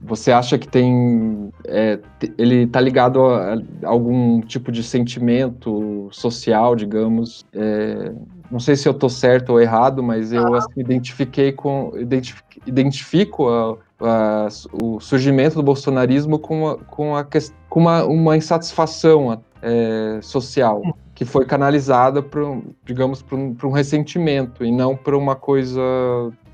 você 0.00 0.32
acha 0.32 0.58
que 0.58 0.66
tem, 0.66 1.50
é, 1.64 1.98
ele 2.36 2.64
está 2.64 2.80
ligado 2.80 3.24
a, 3.24 3.54
a, 3.54 3.58
algum 3.84 4.40
tipo 4.40 4.72
de 4.72 4.82
sentimento 4.82 6.08
social, 6.10 6.74
digamos, 6.74 7.46
é, 7.52 8.12
não 8.50 8.58
sei 8.58 8.76
se 8.76 8.88
eu 8.88 8.92
estou 8.92 9.08
certo 9.08 9.50
ou 9.50 9.60
errado, 9.60 10.02
mas 10.02 10.32
eu 10.32 10.54
assim, 10.54 10.80
identifiquei 10.80 11.52
com, 11.52 11.92
identifico, 11.96 12.48
identifico 12.66 13.48
a, 13.48 13.76
a, 14.00 14.48
o 14.82 15.00
surgimento 15.00 15.54
do 15.56 15.62
bolsonarismo 15.62 16.38
com, 16.38 16.68
a, 16.68 16.78
com, 16.78 17.16
a, 17.16 17.24
com 17.68 17.80
uma, 17.80 18.04
uma 18.04 18.36
insatisfação 18.36 19.40
é, 19.62 20.18
social 20.20 20.82
que 21.16 21.24
foi 21.24 21.46
canalizada 21.46 22.22
para, 22.22 22.42
digamos, 22.84 23.22
para 23.22 23.36
um, 23.36 23.56
um 23.64 23.70
ressentimento 23.70 24.62
e 24.62 24.70
não 24.70 24.94
para 24.94 25.16
uma 25.16 25.34
coisa 25.34 25.80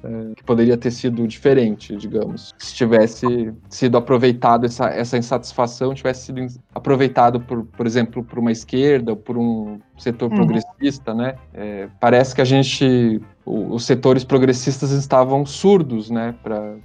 é, 0.04 0.34
que 0.36 0.44
poderia 0.44 0.76
ter 0.76 0.92
sido 0.92 1.26
diferente, 1.26 1.96
digamos. 1.96 2.54
Se 2.58 2.72
tivesse 2.72 3.52
sido 3.68 3.98
aproveitado 3.98 4.64
essa, 4.64 4.86
essa 4.86 5.18
insatisfação, 5.18 5.92
tivesse 5.92 6.26
sido 6.26 6.46
aproveitado, 6.72 7.40
por, 7.40 7.64
por 7.64 7.86
exemplo, 7.88 8.22
por 8.22 8.38
uma 8.38 8.52
esquerda, 8.52 9.16
por 9.16 9.36
um 9.36 9.80
setor 9.98 10.30
uhum. 10.30 10.36
progressista, 10.36 11.12
né? 11.12 11.34
É, 11.52 11.88
parece 12.00 12.32
que 12.32 12.40
a 12.40 12.44
gente, 12.44 13.20
o, 13.44 13.74
os 13.74 13.84
setores 13.84 14.22
progressistas 14.22 14.92
estavam 14.92 15.44
surdos, 15.44 16.08
né, 16.08 16.36
para 16.40 16.76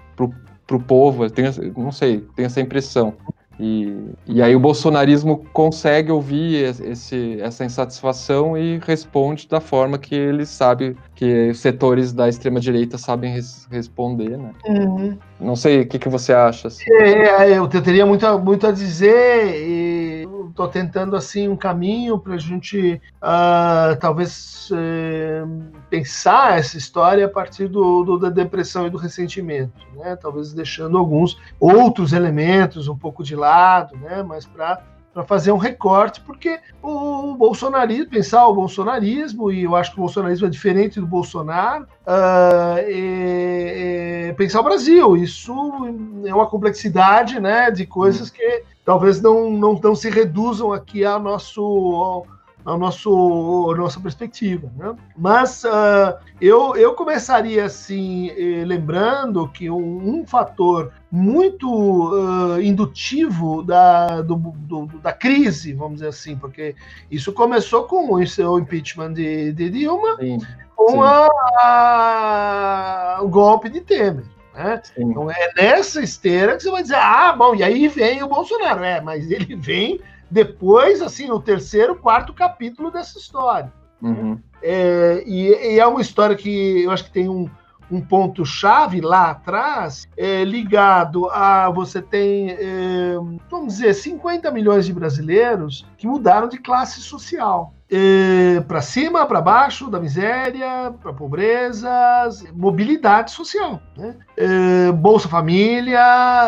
o 0.75 0.79
povo. 0.79 1.25
Eu 1.25 1.29
tenho, 1.29 1.51
não 1.77 1.91
sei, 1.91 2.25
tenho 2.35 2.47
essa 2.47 2.59
impressão. 2.59 3.13
E, 3.59 4.11
e 4.27 4.41
aí 4.41 4.55
o 4.55 4.59
bolsonarismo 4.59 5.43
consegue 5.51 6.11
ouvir 6.11 6.75
esse, 6.83 7.39
essa 7.41 7.65
insatisfação 7.65 8.57
e 8.57 8.77
responde 8.79 9.47
da 9.47 9.59
forma 9.59 9.97
que 9.97 10.13
ele 10.13 10.45
sabe 10.45 10.95
que 11.17 11.51
setores 11.55 12.13
da 12.13 12.29
extrema 12.29 12.59
direita 12.59 12.95
sabem 12.95 13.33
res, 13.33 13.67
responder, 13.71 14.37
né? 14.37 14.51
Uhum. 14.67 15.17
Não 15.39 15.55
sei 15.55 15.81
o 15.81 15.87
que, 15.87 15.97
que 15.97 16.07
você 16.07 16.31
acha. 16.31 16.67
Assim. 16.67 16.85
É, 16.91 17.53
é 17.53 17.57
eu 17.57 17.67
teria 17.67 18.05
muito, 18.05 18.37
muito 18.37 18.67
a 18.67 18.71
dizer 18.71 19.55
e 19.55 20.27
estou 20.47 20.67
tentando 20.67 21.15
assim 21.15 21.47
um 21.47 21.57
caminho 21.57 22.19
para 22.19 22.35
a 22.35 22.37
gente 22.37 23.01
uh, 23.15 23.95
talvez 23.99 24.69
uh, 24.71 25.71
pensar 25.89 26.59
essa 26.59 26.77
história 26.77 27.25
a 27.25 27.29
partir 27.29 27.67
do, 27.67 28.03
do, 28.03 28.19
da 28.19 28.29
depressão 28.29 28.85
e 28.85 28.89
do 28.91 28.97
ressentimento, 28.99 29.73
né? 29.95 30.15
Talvez 30.15 30.53
deixando 30.53 30.99
alguns 30.99 31.35
outros 31.59 32.13
elementos 32.13 32.87
um 32.87 32.95
pouco 32.95 33.23
de 33.23 33.35
lado, 33.35 33.97
né? 33.97 34.21
Mas 34.21 34.45
para 34.45 34.83
para 35.17 35.25
fazer 35.25 35.51
um 35.51 35.57
recorte, 35.57 36.21
porque 36.21 36.59
o 36.79 37.33
bolsonarismo, 37.33 38.05
pensar 38.05 38.45
o 38.45 38.53
bolsonarismo, 38.53 39.51
e 39.51 39.63
eu 39.63 39.75
acho 39.75 39.91
que 39.91 39.97
o 39.97 40.01
bolsonarismo 40.01 40.45
é 40.45 40.49
diferente 40.49 40.99
do 40.99 41.07
Bolsonaro, 41.07 41.85
uh, 42.05 42.77
é, 42.77 44.27
é 44.27 44.33
pensar 44.33 44.59
o 44.59 44.63
Brasil. 44.63 45.17
Isso 45.17 45.51
é 46.23 46.31
uma 46.31 46.45
complexidade 46.45 47.39
né, 47.39 47.71
de 47.71 47.87
coisas 47.87 48.29
que 48.29 48.61
talvez 48.85 49.19
não, 49.19 49.49
não, 49.49 49.73
não 49.73 49.95
se 49.95 50.07
reduzam 50.07 50.71
aqui 50.71 51.03
ao 51.03 51.19
nosso 51.19 51.63
ao 51.63 52.27
nosso 52.75 53.71
a 53.71 53.77
nossa 53.77 53.99
perspectiva, 53.99 54.71
né? 54.75 54.95
Mas 55.15 55.63
uh, 55.63 56.17
eu, 56.41 56.75
eu 56.75 56.95
começaria 56.95 57.65
assim 57.65 58.29
eh, 58.31 58.65
lembrando 58.65 59.47
que 59.47 59.69
um, 59.69 60.19
um 60.19 60.25
fator 60.25 60.91
muito 61.11 61.69
uh, 61.69 62.59
indutivo 62.59 63.61
da, 63.61 64.21
do, 64.21 64.35
do, 64.35 64.87
da 65.01 65.13
crise, 65.13 65.73
vamos 65.73 65.95
dizer 65.95 66.07
assim, 66.07 66.35
porque 66.35 66.75
isso 67.09 67.31
começou 67.31 67.83
com 67.83 68.11
o 68.11 68.59
impeachment 68.59 69.13
de, 69.13 69.53
de 69.53 69.69
Dilma, 69.69 70.17
sim, 70.19 70.39
com. 70.75 71.03
A, 71.03 71.27
a, 71.61 73.19
o 73.21 73.29
golpe 73.29 73.69
de 73.69 73.81
Temer. 73.81 74.25
Né? 74.53 74.81
Então 74.97 75.29
é 75.29 75.53
nessa 75.55 76.01
esteira 76.01 76.57
que 76.57 76.63
você 76.63 76.71
vai 76.71 76.81
dizer, 76.81 76.95
ah, 76.95 77.31
bom, 77.31 77.53
e 77.53 77.63
aí 77.63 77.87
vem 77.87 78.23
o 78.23 78.27
Bolsonaro. 78.27 78.83
É, 78.83 78.99
mas 78.99 79.29
ele 79.29 79.55
vem 79.55 80.01
depois, 80.29 81.01
assim, 81.01 81.27
no 81.27 81.41
terceiro, 81.41 81.95
quarto 81.95 82.33
capítulo 82.33 82.91
dessa 82.91 83.17
história. 83.17 83.71
Uhum. 84.01 84.39
É, 84.61 85.23
e, 85.25 85.47
e, 85.47 85.79
é 85.79 85.87
uma 85.87 86.01
história 86.01 86.35
que 86.35 86.83
eu 86.83 86.91
acho 86.91 87.05
que 87.05 87.11
tem 87.11 87.29
um, 87.29 87.49
um 87.89 88.01
ponto-chave 88.01 89.01
lá 89.01 89.31
atrás, 89.31 90.07
é, 90.17 90.43
ligado 90.43 91.29
a 91.29 91.69
você 91.69 92.01
tem, 92.01 92.51
é, 92.51 93.15
vamos 93.49 93.75
dizer, 93.75 93.93
50 93.93 94.51
milhões 94.51 94.85
de 94.85 94.93
brasileiros 94.93 95.85
que 95.97 96.05
mudaram 96.05 96.47
de 96.47 96.57
classe 96.57 97.01
social. 97.01 97.73
É, 97.89 98.59
para 98.67 98.81
cima, 98.81 99.25
para 99.25 99.39
baixo, 99.39 99.89
da 99.89 99.99
miséria, 99.99 100.93
para 101.01 101.13
pobreza, 101.13 101.89
mobilidade 102.53 103.31
social. 103.31 103.81
Né? 103.95 104.15
É, 104.35 104.91
Bolsa 104.91 105.29
Família, 105.29 105.99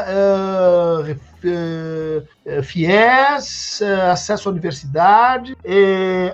é, 0.06 1.16
eh, 1.44 2.24
eh, 2.46 2.62
FIES, 2.62 3.82
eh, 3.82 4.12
acesso 4.12 4.50
à 4.50 4.52
universidade, 4.52 5.56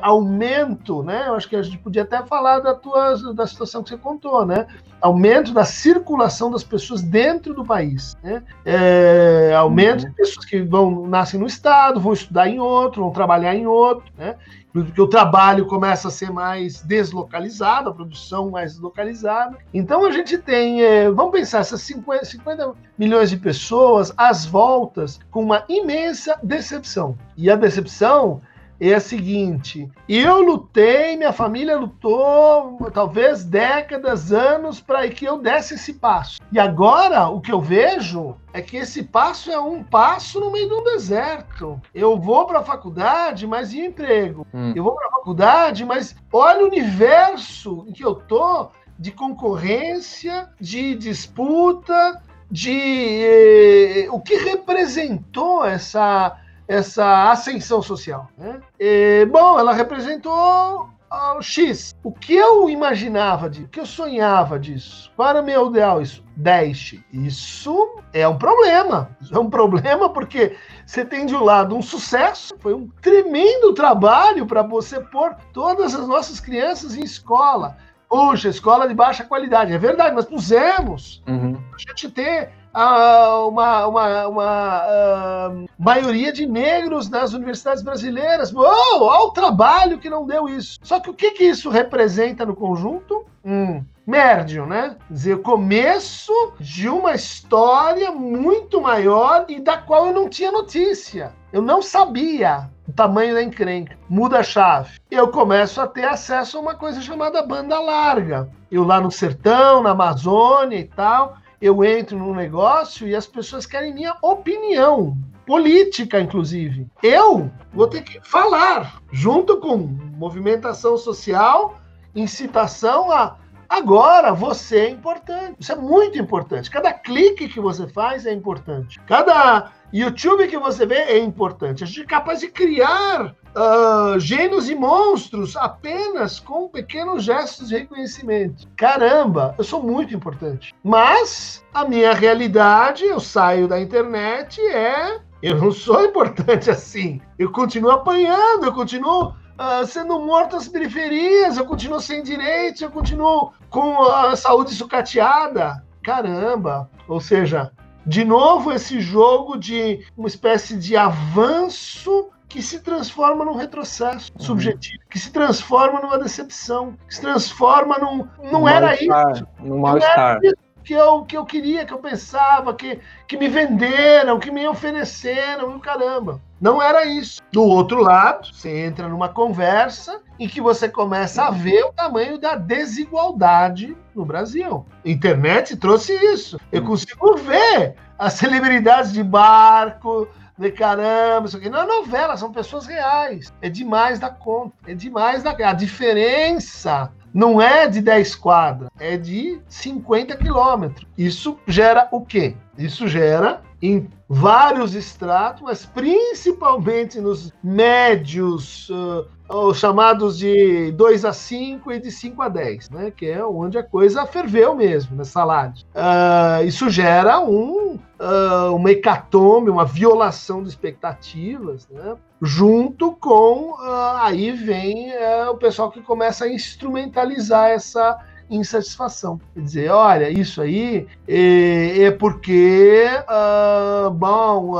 aumento, 0.01 1.03
né? 1.03 1.25
Eu 1.27 1.35
acho 1.35 1.47
que 1.47 1.55
a 1.55 1.61
gente 1.61 1.77
podia 1.77 2.01
até 2.01 2.23
falar 2.23 2.59
da 2.59 2.73
tua 2.73 3.15
da 3.33 3.45
situação 3.45 3.83
que 3.83 3.89
você 3.89 3.97
contou, 3.97 4.45
né? 4.45 4.65
Aumento 5.05 5.53
da 5.53 5.65
circulação 5.65 6.49
das 6.49 6.63
pessoas 6.63 7.01
dentro 7.01 7.53
do 7.53 7.63
país, 7.63 8.15
né? 8.23 8.41
É, 8.65 9.53
aumento 9.55 10.03
uhum. 10.03 10.09
de 10.09 10.15
pessoas 10.15 10.45
que 10.45 10.61
vão 10.61 11.07
nascem 11.07 11.39
no 11.39 11.45
estado, 11.45 11.99
vão 11.99 12.13
estudar 12.13 12.47
em 12.47 12.59
outro, 12.59 13.03
vão 13.03 13.11
trabalhar 13.11 13.55
em 13.55 13.67
outro, 13.67 14.11
né? 14.17 14.35
porque 14.83 15.01
o 15.01 15.07
trabalho 15.07 15.65
começa 15.65 16.09
a 16.09 16.11
ser 16.11 16.29
mais 16.29 16.81
deslocalizado, 16.81 17.89
a 17.89 17.93
produção 17.93 18.49
mais 18.49 18.73
deslocalizada. 18.73 19.57
Então 19.73 20.05
a 20.05 20.11
gente 20.11 20.37
tem, 20.37 20.83
é, 20.83 21.09
vamos 21.09 21.31
pensar, 21.31 21.59
essas 21.59 21.81
50, 21.81 22.25
50 22.25 22.73
milhões 22.97 23.29
de 23.29 23.37
pessoas 23.37 24.11
às 24.17 24.45
voltas 24.45 25.17
com 25.31 25.41
uma 25.41 25.63
imensa 25.69 26.37
decepção. 26.43 27.17
E 27.37 27.49
a 27.49 27.55
decepção 27.55 28.41
é 28.79 28.93
a 28.93 28.99
seguinte: 28.99 29.89
eu 30.07 30.41
lutei, 30.41 31.15
minha 31.15 31.33
família 31.33 31.77
lutou, 31.77 32.77
talvez 32.93 33.43
décadas, 33.43 34.31
anos, 34.31 34.79
para 34.79 35.07
que 35.09 35.25
eu 35.25 35.37
desse 35.37 35.75
esse 35.75 35.93
passo. 35.93 36.39
E 36.51 36.59
agora 36.59 37.27
o 37.27 37.41
que 37.41 37.51
eu 37.51 37.61
vejo 37.61 38.35
é 38.53 38.61
que 38.61 38.77
esse 38.77 39.03
passo 39.03 39.51
é 39.51 39.59
um 39.59 39.83
passo 39.83 40.39
no 40.39 40.51
meio 40.51 40.67
de 40.67 40.73
um 40.73 40.83
deserto. 40.83 41.81
Eu 41.93 42.17
vou 42.17 42.45
para 42.45 42.59
a 42.59 42.63
faculdade, 42.63 43.45
mas 43.47 43.73
e 43.73 43.85
emprego? 43.85 44.45
Hum. 44.53 44.73
Eu 44.75 44.83
vou 44.83 44.95
para 44.95 45.07
a 45.07 45.11
faculdade, 45.11 45.85
mas 45.85 46.15
olha 46.31 46.63
o 46.63 46.67
universo 46.67 47.85
em 47.87 47.91
que 47.91 48.03
eu 48.03 48.15
tô 48.15 48.69
de 48.97 49.11
concorrência, 49.11 50.49
de 50.59 50.95
disputa, 50.95 52.21
de 52.49 52.71
eh, 52.71 54.07
o 54.09 54.21
que 54.21 54.35
representou 54.35 55.65
essa 55.65 56.37
essa 56.67 57.31
ascensão 57.31 57.81
social. 57.81 58.27
Né? 58.37 58.59
E, 58.79 59.25
bom, 59.31 59.59
ela 59.59 59.73
representou 59.73 60.89
o 61.37 61.41
X. 61.41 61.95
O 62.03 62.11
que 62.11 62.33
eu 62.33 62.69
imaginava 62.69 63.49
disso? 63.49 63.65
O 63.65 63.69
que 63.69 63.79
eu 63.79 63.85
sonhava 63.85 64.59
disso? 64.59 65.11
Qual 65.15 65.29
era 65.29 65.41
o 65.41 65.45
meu 65.45 65.67
ideal? 65.67 66.01
Isso. 66.01 66.23
10. 66.37 66.95
Isso 67.13 67.95
é 68.11 68.27
um 68.27 68.37
problema. 68.37 69.09
Isso 69.21 69.33
é 69.33 69.39
um 69.39 69.49
problema 69.49 70.09
porque 70.09 70.57
você 70.85 71.05
tem 71.05 71.25
de 71.25 71.33
um 71.33 71.43
lado 71.43 71.75
um 71.75 71.81
sucesso, 71.81 72.55
foi 72.59 72.73
um 72.73 72.89
tremendo 73.01 73.73
trabalho 73.73 74.45
para 74.45 74.61
você 74.61 74.99
pôr 74.99 75.33
todas 75.53 75.95
as 75.95 76.05
nossas 76.07 76.39
crianças 76.39 76.97
em 76.97 77.03
escola, 77.03 77.77
Puxa, 78.07 78.49
escola 78.49 78.87
de 78.87 78.93
baixa 78.93 79.23
qualidade. 79.23 79.73
É 79.73 79.77
verdade, 79.77 80.15
nós 80.15 80.25
pusemos. 80.25 81.23
Uhum. 81.27 81.57
A 81.73 81.77
gente 81.77 82.09
ter 82.09 82.51
uh, 82.75 83.47
uma, 83.47 83.87
uma, 83.87 84.27
uma 84.27 84.83
uh, 84.83 85.65
maioria 85.79 86.31
de 86.33 86.45
negros 86.45 87.09
nas 87.09 87.33
universidades 87.33 87.81
brasileiras. 87.81 88.53
Oh, 88.53 89.03
olha 89.03 89.25
o 89.25 89.31
trabalho 89.31 89.97
que 89.97 90.09
não 90.09 90.25
deu 90.25 90.47
isso. 90.47 90.77
Só 90.83 90.99
que 90.99 91.09
o 91.09 91.13
que, 91.13 91.31
que 91.31 91.45
isso 91.45 91.69
representa 91.69 92.45
no 92.45 92.55
conjunto? 92.55 93.25
Hum, 93.43 93.83
né? 94.05 94.95
Quer 95.07 95.13
dizer, 95.13 95.33
o 95.35 95.41
começo 95.41 96.33
de 96.59 96.89
uma 96.89 97.13
história 97.13 98.11
muito 98.11 98.81
maior 98.81 99.45
e 99.47 99.59
da 99.59 99.77
qual 99.77 100.07
eu 100.07 100.13
não 100.13 100.29
tinha 100.29 100.51
notícia. 100.51 101.31
Eu 101.53 101.61
não 101.61 101.81
sabia 101.81 102.69
o 102.87 102.91
tamanho 102.91 103.33
da 103.33 103.41
encrenca. 103.41 103.97
Muda 104.09 104.39
a 104.39 104.43
chave. 104.43 104.99
Eu 105.09 105.29
começo 105.29 105.79
a 105.79 105.87
ter 105.87 106.05
acesso 106.05 106.57
a 106.57 106.61
uma 106.61 106.75
coisa 106.75 107.01
chamada 107.01 107.41
banda 107.41 107.79
larga. 107.79 108.49
Eu 108.69 108.83
lá 108.83 108.99
no 108.99 109.11
sertão, 109.11 109.81
na 109.81 109.91
Amazônia 109.91 110.77
e 110.77 110.83
tal, 110.83 111.37
eu 111.65 111.83
entro 111.83 112.17
num 112.17 112.33
negócio 112.33 113.07
e 113.07 113.15
as 113.15 113.25
pessoas 113.25 113.65
querem 113.65 113.93
minha 113.93 114.15
opinião 114.21 115.17
política, 115.47 116.19
inclusive. 116.19 116.87
Eu 117.01 117.51
vou 117.73 117.87
ter 117.87 118.03
que 118.03 118.19
falar, 118.21 119.01
junto 119.11 119.59
com 119.59 119.77
movimentação 119.77 120.95
social, 120.95 121.79
incitação 122.15 123.11
a 123.11 123.37
Agora 123.67 124.31
você 124.31 124.77
é 124.77 124.89
importante. 124.89 125.55
Isso 125.59 125.71
é 125.71 125.75
muito 125.75 126.19
importante. 126.19 126.69
Cada 126.69 126.93
clique 126.93 127.47
que 127.47 127.59
você 127.59 127.87
faz 127.87 128.25
é 128.25 128.31
importante. 128.31 128.99
Cada 129.07 129.71
YouTube 129.97 130.47
que 130.49 130.57
você 130.57 130.85
vê 130.85 130.95
é 130.95 131.17
importante. 131.17 131.83
A 131.83 131.87
gente 131.87 132.01
é 132.01 132.05
capaz 132.05 132.41
de 132.41 132.49
criar 132.49 133.33
uh, 133.55 134.19
gênios 134.19 134.69
e 134.69 134.75
monstros 134.75 135.55
apenas 135.55 136.37
com 136.39 136.67
pequenos 136.67 137.23
gestos 137.23 137.69
de 137.69 137.77
reconhecimento. 137.77 138.67
Caramba, 138.75 139.55
eu 139.57 139.63
sou 139.63 139.81
muito 139.81 140.13
importante. 140.13 140.75
Mas 140.83 141.63
a 141.73 141.85
minha 141.85 142.13
realidade, 142.13 143.05
eu 143.05 143.21
saio 143.21 143.69
da 143.69 143.79
internet, 143.79 144.59
é. 144.59 145.21
Eu 145.41 145.57
não 145.57 145.71
sou 145.71 146.03
importante 146.03 146.69
assim. 146.69 147.21
Eu 147.39 147.51
continuo 147.51 147.91
apanhando, 147.91 148.65
eu 148.65 148.73
continuo 148.73 149.27
uh, 149.29 149.85
sendo 149.85 150.19
morto 150.19 150.57
nas 150.57 150.67
periferias, 150.67 151.55
eu 151.55 151.65
continuo 151.65 152.01
sem 152.01 152.21
direitos, 152.21 152.81
eu 152.81 152.91
continuo 152.91 153.53
com 153.69 154.03
a 154.03 154.35
saúde 154.35 154.73
sucateada. 154.73 155.81
Caramba! 156.03 156.89
Ou 157.07 157.21
seja, 157.21 157.71
de 158.05 158.23
novo 158.23 158.71
esse 158.71 158.99
jogo 158.99 159.57
de 159.57 160.05
uma 160.15 160.27
espécie 160.27 160.77
de 160.77 160.95
avanço 160.95 162.29
que 162.47 162.61
se 162.61 162.79
transforma 162.79 163.43
num 163.43 163.55
retrocesso 163.55 164.31
uhum. 164.37 164.45
subjetivo, 164.45 165.03
que 165.09 165.19
se 165.19 165.31
transforma 165.31 165.99
numa 165.99 166.17
decepção, 166.17 166.95
que 167.07 167.15
se 167.15 167.21
transforma 167.21 167.97
num. 167.97 168.27
Não 168.51 168.67
era 168.67 168.93
isso. 168.93 169.47
Num 169.59 169.79
mal-estar 169.79 170.39
que 170.85 170.93
eu, 170.93 171.23
que 171.23 171.35
eu 171.35 171.43
queria, 171.43 171.83
que 171.83 171.91
eu 171.91 171.97
pensava, 171.97 172.73
que, 172.73 172.99
que 173.27 173.35
me 173.35 173.49
venderam, 173.49 174.39
que 174.39 174.51
me 174.51 174.67
ofereceram, 174.67 175.75
e 175.75 175.79
caramba. 175.79 176.39
Não 176.59 176.81
era 176.81 177.05
isso. 177.05 177.41
Do 177.51 177.63
outro 177.63 178.01
lado, 178.01 178.53
você 178.53 178.85
entra 178.85 179.07
numa 179.07 179.29
conversa 179.29 180.21
em 180.39 180.47
que 180.47 180.61
você 180.61 180.87
começa 180.87 181.45
a 181.45 181.51
ver 181.51 181.83
o 181.83 181.93
tamanho 181.93 182.37
da 182.37 182.55
desigualdade 182.55 183.95
no 184.15 184.25
Brasil. 184.25 184.85
A 185.05 185.09
internet 185.09 185.75
trouxe 185.75 186.13
isso. 186.13 186.59
Eu 186.71 186.83
consigo 186.83 187.35
ver 187.37 187.95
as 188.17 188.33
celebridades 188.33 189.11
de 189.11 189.23
barco, 189.23 190.27
de 190.57 190.71
caramba, 190.71 191.47
isso 191.47 191.57
aqui. 191.57 191.69
Não 191.69 191.81
é 191.81 191.85
novela, 191.85 192.37
são 192.37 192.51
pessoas 192.51 192.85
reais. 192.85 193.53
É 193.61 193.69
demais 193.69 194.19
da 194.19 194.29
conta. 194.29 194.73
É 194.87 194.93
demais 194.93 195.43
da. 195.43 195.51
A 195.51 195.73
diferença 195.73 197.11
não 197.33 197.61
é 197.61 197.87
de 197.87 197.99
10 197.99 198.35
quadras, 198.35 198.89
é 198.97 199.17
de 199.17 199.59
50 199.67 200.37
quilômetros. 200.37 201.05
Isso 201.17 201.59
gera 201.67 202.07
o 202.11 202.21
quê? 202.21 202.55
Isso 202.77 203.09
gera 203.09 203.61
em 203.81 204.09
vários 204.27 204.95
estratos, 204.95 205.61
mas 205.61 205.85
principalmente 205.85 207.19
nos 207.19 207.53
médios, 207.63 208.89
uh, 208.89 209.25
os 209.47 209.77
chamados 209.77 210.37
de 210.37 210.91
2 210.93 211.23
a 211.25 211.31
5 211.31 211.91
e 211.91 211.99
de 211.99 212.11
5 212.11 212.41
a 212.41 212.49
10, 212.49 212.89
né? 212.89 213.11
que 213.11 213.27
é 213.27 213.45
onde 213.45 213.77
a 213.77 213.83
coisa 213.83 214.25
ferveu 214.25 214.75
mesmo, 214.75 215.15
nessa 215.15 215.43
laje. 215.43 215.85
Uh, 215.93 216.65
isso 216.65 216.89
gera 216.89 217.39
um, 217.39 217.99
uh, 218.19 218.75
uma 218.75 218.91
hecatombe, 218.91 219.69
uma 219.69 219.85
violação 219.85 220.63
de 220.63 220.69
expectativas, 220.69 221.87
né? 221.89 222.15
junto 222.41 223.11
com 223.13 223.75
aí 224.19 224.51
vem 224.51 225.11
uh, 225.11 225.51
o 225.51 225.57
pessoal 225.57 225.91
que 225.91 226.01
começa 226.01 226.45
a 226.45 226.51
instrumentalizar 226.51 227.69
essa 227.69 228.17
insatisfação. 228.49 229.39
Quer 229.53 229.61
dizer, 229.61 229.89
olha, 229.89 230.29
isso 230.29 230.61
aí 230.61 231.07
é, 231.27 232.03
é 232.03 232.11
porque, 232.11 233.05
uh, 233.29 234.11
bom, 234.11 234.75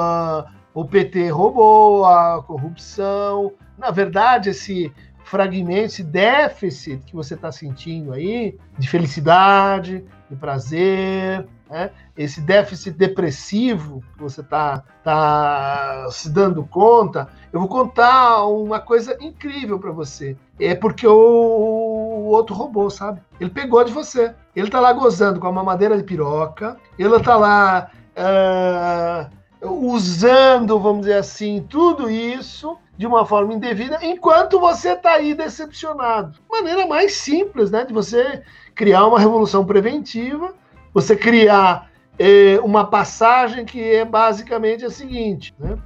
o 0.74 0.86
PT 0.86 1.30
roubou 1.30 2.06
a 2.06 2.44
corrupção. 2.44 3.54
Na 3.78 3.92
verdade, 3.92 4.50
esse 4.50 4.92
fragmento, 5.24 5.86
esse 5.86 6.04
déficit 6.04 7.04
que 7.06 7.16
você 7.16 7.34
está 7.34 7.52
sentindo 7.52 8.14
aí, 8.14 8.58
de 8.78 8.88
felicidade, 8.88 10.06
de 10.30 10.36
prazer, 10.36 11.48
né? 11.70 11.90
esse 12.16 12.40
déficit 12.42 12.96
depressivo 12.96 14.04
que 14.16 14.24
você 14.24 14.42
está 14.42 14.84
tá 15.04 16.08
se 16.12 16.30
dando 16.30 16.64
conta, 16.64 17.28
eu 17.52 17.60
vou 17.60 17.68
contar 17.68 18.46
uma 18.46 18.80
coisa 18.80 19.18
incrível 19.20 19.80
para 19.80 19.92
você. 19.92 20.38
É 20.60 20.76
porque 20.76 21.08
o, 21.08 22.05
o, 22.16 22.26
outro 22.26 22.56
roubou, 22.56 22.90
sabe? 22.90 23.22
Ele 23.40 23.50
pegou 23.50 23.84
de 23.84 23.92
você. 23.92 24.34
Ele 24.56 24.68
está 24.68 24.80
lá 24.80 24.94
gozando 24.94 25.40
com 25.40 25.48
a 25.48 25.52
mamadeira 25.52 25.98
de 25.98 26.04
piroca, 26.04 26.78
ele 26.98 27.14
está 27.16 27.36
lá 27.36 27.92
uh, 29.62 29.86
usando, 29.86 30.80
vamos 30.80 31.02
dizer 31.02 31.18
assim, 31.18 31.66
tudo 31.70 32.10
isso 32.10 32.78
de 32.98 33.06
uma 33.06 33.26
forma 33.26 33.54
indevida, 33.54 34.00
enquanto 34.02 34.60
você 34.60 34.94
está 34.94 35.16
aí 35.16 35.34
decepcionado. 35.34 36.40
Maneira 36.50 36.88
mais 36.88 37.14
simples, 37.16 37.70
né, 37.70 37.84
de 37.84 37.94
você 37.94 38.42
criar 38.74 39.06
uma 39.06 39.20
revolução 39.20 39.66
preventiva 39.66 40.54
você 40.96 41.14
criar 41.14 41.92
é, 42.18 42.58
uma 42.64 42.86
passagem 42.90 43.66
que 43.66 43.82
é 43.82 44.06
basicamente 44.06 44.86
a 44.86 44.90
seguinte, 44.90 45.54
né? 45.60 45.78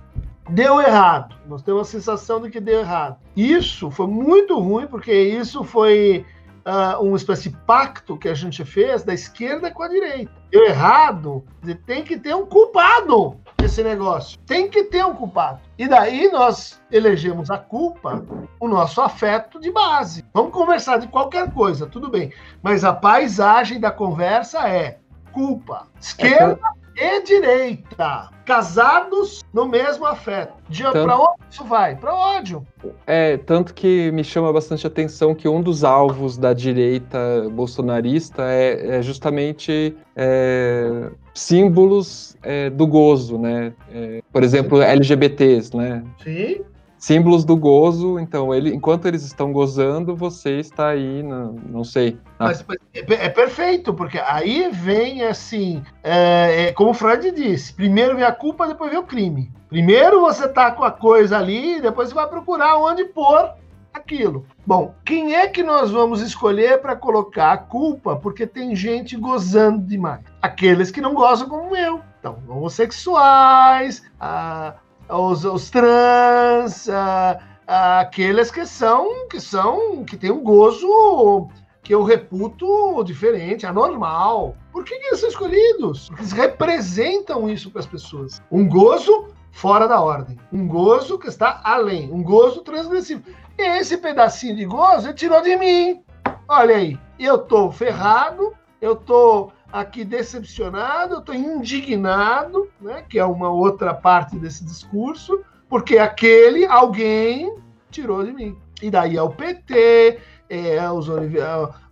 Deu 0.49 0.81
errado. 0.81 1.35
Nós 1.47 1.61
temos 1.61 1.81
a 1.81 1.91
sensação 1.91 2.41
de 2.41 2.49
que 2.49 2.59
deu 2.59 2.79
errado. 2.79 3.17
Isso 3.35 3.91
foi 3.91 4.07
muito 4.07 4.59
ruim, 4.59 4.87
porque 4.87 5.13
isso 5.13 5.63
foi 5.63 6.25
uh, 6.65 7.03
uma 7.03 7.17
espécie 7.17 7.49
de 7.49 7.57
pacto 7.57 8.17
que 8.17 8.27
a 8.27 8.33
gente 8.33 8.65
fez 8.65 9.03
da 9.03 9.13
esquerda 9.13 9.71
com 9.71 9.83
a 9.83 9.87
direita. 9.87 10.31
Deu 10.51 10.65
errado, 10.65 11.43
tem 11.85 12.03
que 12.03 12.17
ter 12.17 12.35
um 12.35 12.45
culpado 12.45 13.39
esse 13.63 13.83
negócio. 13.83 14.39
Tem 14.45 14.69
que 14.69 14.85
ter 14.85 15.05
um 15.05 15.13
culpado. 15.13 15.59
E 15.77 15.87
daí 15.87 16.29
nós 16.31 16.81
elegemos 16.91 17.51
a 17.51 17.57
culpa, 17.57 18.25
o 18.59 18.67
nosso 18.67 19.01
afeto 19.01 19.59
de 19.59 19.71
base. 19.71 20.25
Vamos 20.33 20.51
conversar 20.51 20.97
de 20.97 21.07
qualquer 21.07 21.51
coisa, 21.53 21.85
tudo 21.85 22.09
bem. 22.09 22.33
Mas 22.63 22.83
a 22.83 22.93
paisagem 22.93 23.79
da 23.79 23.91
conversa 23.91 24.67
é 24.67 24.97
culpa. 25.31 25.87
Esquerda 25.99 26.59
é 26.88 26.88
e 26.99 27.21
direita. 27.23 28.29
Casados 28.45 29.41
no 29.53 29.65
mesmo 29.67 30.05
afeto. 30.05 30.53
De, 30.67 30.83
tanto, 30.83 31.03
pra 31.03 31.17
onde 31.17 31.41
isso 31.49 31.63
vai? 31.63 31.95
Para 31.95 32.13
ódio. 32.13 32.65
É, 33.07 33.37
tanto 33.37 33.73
que 33.73 34.11
me 34.11 34.23
chama 34.23 34.51
bastante 34.51 34.85
atenção 34.85 35.33
que 35.33 35.47
um 35.47 35.61
dos 35.61 35.83
alvos 35.83 36.37
da 36.37 36.53
direita 36.53 37.47
bolsonarista 37.51 38.43
é, 38.43 38.97
é 38.97 39.01
justamente 39.01 39.95
é, 40.15 41.09
símbolos 41.33 42.35
é, 42.43 42.69
do 42.69 42.85
gozo, 42.85 43.37
né? 43.37 43.73
É, 43.93 44.21
por 44.31 44.43
exemplo, 44.43 44.81
LGBTs, 44.81 45.75
né? 45.75 46.03
Sim 46.23 46.61
símbolos 46.99 47.45
do 47.45 47.55
gozo. 47.55 48.19
Então, 48.19 48.53
ele, 48.53 48.75
enquanto 48.75 49.07
eles 49.07 49.23
estão 49.23 49.51
gozando, 49.51 50.15
você 50.15 50.59
está 50.59 50.89
aí, 50.89 51.23
não, 51.23 51.83
sei. 51.83 52.19
Mas, 52.37 52.63
é, 52.93 53.25
é, 53.25 53.29
perfeito, 53.29 53.93
porque 53.93 54.19
aí 54.19 54.69
vem 54.71 55.23
assim, 55.23 55.81
é, 56.03 56.67
é, 56.67 56.73
como 56.73 56.91
o 56.91 56.93
Freud 56.93 57.31
disse: 57.31 57.73
primeiro 57.73 58.15
vem 58.15 58.25
a 58.25 58.31
culpa, 58.31 58.67
depois 58.67 58.91
vem 58.91 58.99
o 58.99 59.03
crime. 59.03 59.51
Primeiro 59.69 60.19
você 60.19 60.47
tá 60.47 60.71
com 60.71 60.83
a 60.83 60.91
coisa 60.91 61.37
ali, 61.37 61.79
depois 61.79 62.09
você 62.09 62.15
vai 62.15 62.27
procurar 62.27 62.77
onde 62.77 63.05
pôr 63.05 63.53
aquilo. 63.93 64.45
Bom, 64.65 64.93
quem 65.05 65.35
é 65.35 65.47
que 65.47 65.63
nós 65.63 65.91
vamos 65.91 66.21
escolher 66.21 66.81
para 66.81 66.95
colocar 66.95 67.53
a 67.53 67.57
culpa? 67.57 68.15
Porque 68.15 68.45
tem 68.45 68.75
gente 68.75 69.15
gozando 69.15 69.85
demais. 69.85 70.21
Aqueles 70.41 70.91
que 70.91 71.01
não 71.01 71.13
gozam 71.13 71.47
como 71.47 71.75
eu. 71.75 72.01
Então, 72.19 72.37
homossexuais, 72.47 74.03
a, 74.19 74.75
os, 75.09 75.43
os 75.43 75.69
trans, 75.69 76.87
uh, 76.87 77.39
aqueles 77.65 78.51
que 78.51 78.65
são, 78.65 79.27
que 79.27 79.39
são, 79.39 80.03
que 80.05 80.15
tem 80.15 80.31
um 80.31 80.43
gozo 80.43 81.49
que 81.81 81.93
eu 81.93 82.03
reputo 82.03 83.03
diferente, 83.03 83.65
anormal. 83.65 84.55
Por 84.71 84.83
que, 84.83 84.97
que 84.99 85.07
eles 85.07 85.19
são 85.19 85.29
escolhidos? 85.29 86.07
Porque 86.07 86.21
eles 86.21 86.31
representam 86.31 87.49
isso 87.49 87.71
para 87.71 87.79
as 87.79 87.87
pessoas. 87.87 88.41
Um 88.51 88.67
gozo 88.67 89.29
fora 89.51 89.87
da 89.87 89.99
ordem. 89.99 90.37
Um 90.53 90.67
gozo 90.67 91.17
que 91.17 91.27
está 91.27 91.61
além. 91.63 92.11
Um 92.11 92.21
gozo 92.21 92.61
transgressivo. 92.61 93.23
Esse 93.57 93.97
pedacinho 93.97 94.55
de 94.55 94.65
gozo 94.65 95.07
ele 95.07 95.15
tirou 95.15 95.41
de 95.41 95.55
mim. 95.55 96.03
olha 96.47 96.75
aí, 96.75 96.97
eu 97.19 97.39
tô 97.39 97.71
ferrado, 97.71 98.53
eu 98.79 98.95
tô 98.95 99.51
aqui 99.71 100.03
decepcionado, 100.03 101.15
eu 101.15 101.21
tô 101.21 101.33
indignado, 101.33 102.69
né, 102.81 103.03
que 103.07 103.19
é 103.19 103.25
uma 103.25 103.49
outra 103.49 103.93
parte 103.93 104.37
desse 104.37 104.63
discurso, 104.63 105.41
porque 105.67 105.97
aquele 105.97 106.65
alguém 106.65 107.55
tirou 107.91 108.23
de 108.23 108.33
mim. 108.33 108.57
E 108.81 108.89
daí 108.89 109.17
é 109.17 109.21
o 109.21 109.29
PT, 109.29 110.19
é 110.49 110.91
os, 110.91 111.07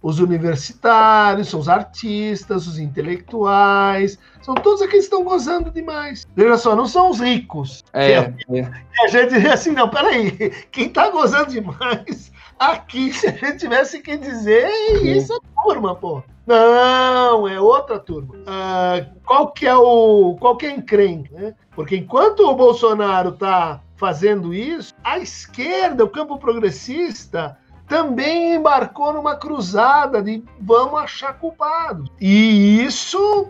os 0.01 0.19
universitários, 0.19 1.49
são 1.49 1.59
os 1.59 1.69
artistas, 1.69 2.65
os 2.65 2.79
intelectuais, 2.79 4.17
são 4.41 4.55
todos 4.55 4.81
aqueles 4.81 5.07
que 5.07 5.15
estão 5.15 5.23
gozando 5.23 5.69
demais. 5.69 6.25
Veja 6.35 6.57
só, 6.57 6.75
não 6.75 6.87
são 6.87 7.09
os 7.11 7.19
ricos. 7.19 7.83
É, 7.93 8.31
que, 8.31 8.59
é. 8.59 8.71
a 9.03 9.07
gente 9.07 9.35
diz 9.39 9.51
assim, 9.51 9.71
não, 9.71 9.89
peraí, 9.89 10.31
quem 10.71 10.87
está 10.87 11.09
gozando 11.09 11.51
demais 11.51 12.31
aqui, 12.59 13.11
se 13.13 13.27
a 13.27 13.31
gente 13.31 13.57
tivesse 13.57 14.01
que 14.01 14.17
dizer, 14.17 14.65
é 14.65 14.97
isso 14.99 15.33
é 15.33 15.63
turma, 15.63 15.95
pô. 15.95 16.23
Não, 16.45 17.47
é 17.47 17.59
outra 17.59 17.99
turma. 17.99 18.35
Ah, 18.47 19.05
qual 19.25 19.51
que 19.51 19.67
é 19.67 19.75
o 19.75 20.37
qual 20.39 20.55
que 20.55 20.65
é 20.65 20.71
encrenca, 20.71 21.29
né? 21.33 21.53
Porque 21.75 21.97
enquanto 21.97 22.39
o 22.39 22.55
Bolsonaro 22.55 23.29
está 23.29 23.81
fazendo 23.97 24.53
isso, 24.53 24.93
a 25.03 25.19
esquerda, 25.19 26.05
o 26.05 26.09
campo 26.09 26.37
progressista, 26.37 27.57
também 27.87 28.55
embarcou 28.55 29.11
numa 29.11 29.35
cruzada 29.35 30.21
de 30.21 30.43
vamos 30.59 30.99
achar 30.99 31.33
culpados. 31.33 32.09
E 32.19 32.81
isso 32.81 33.49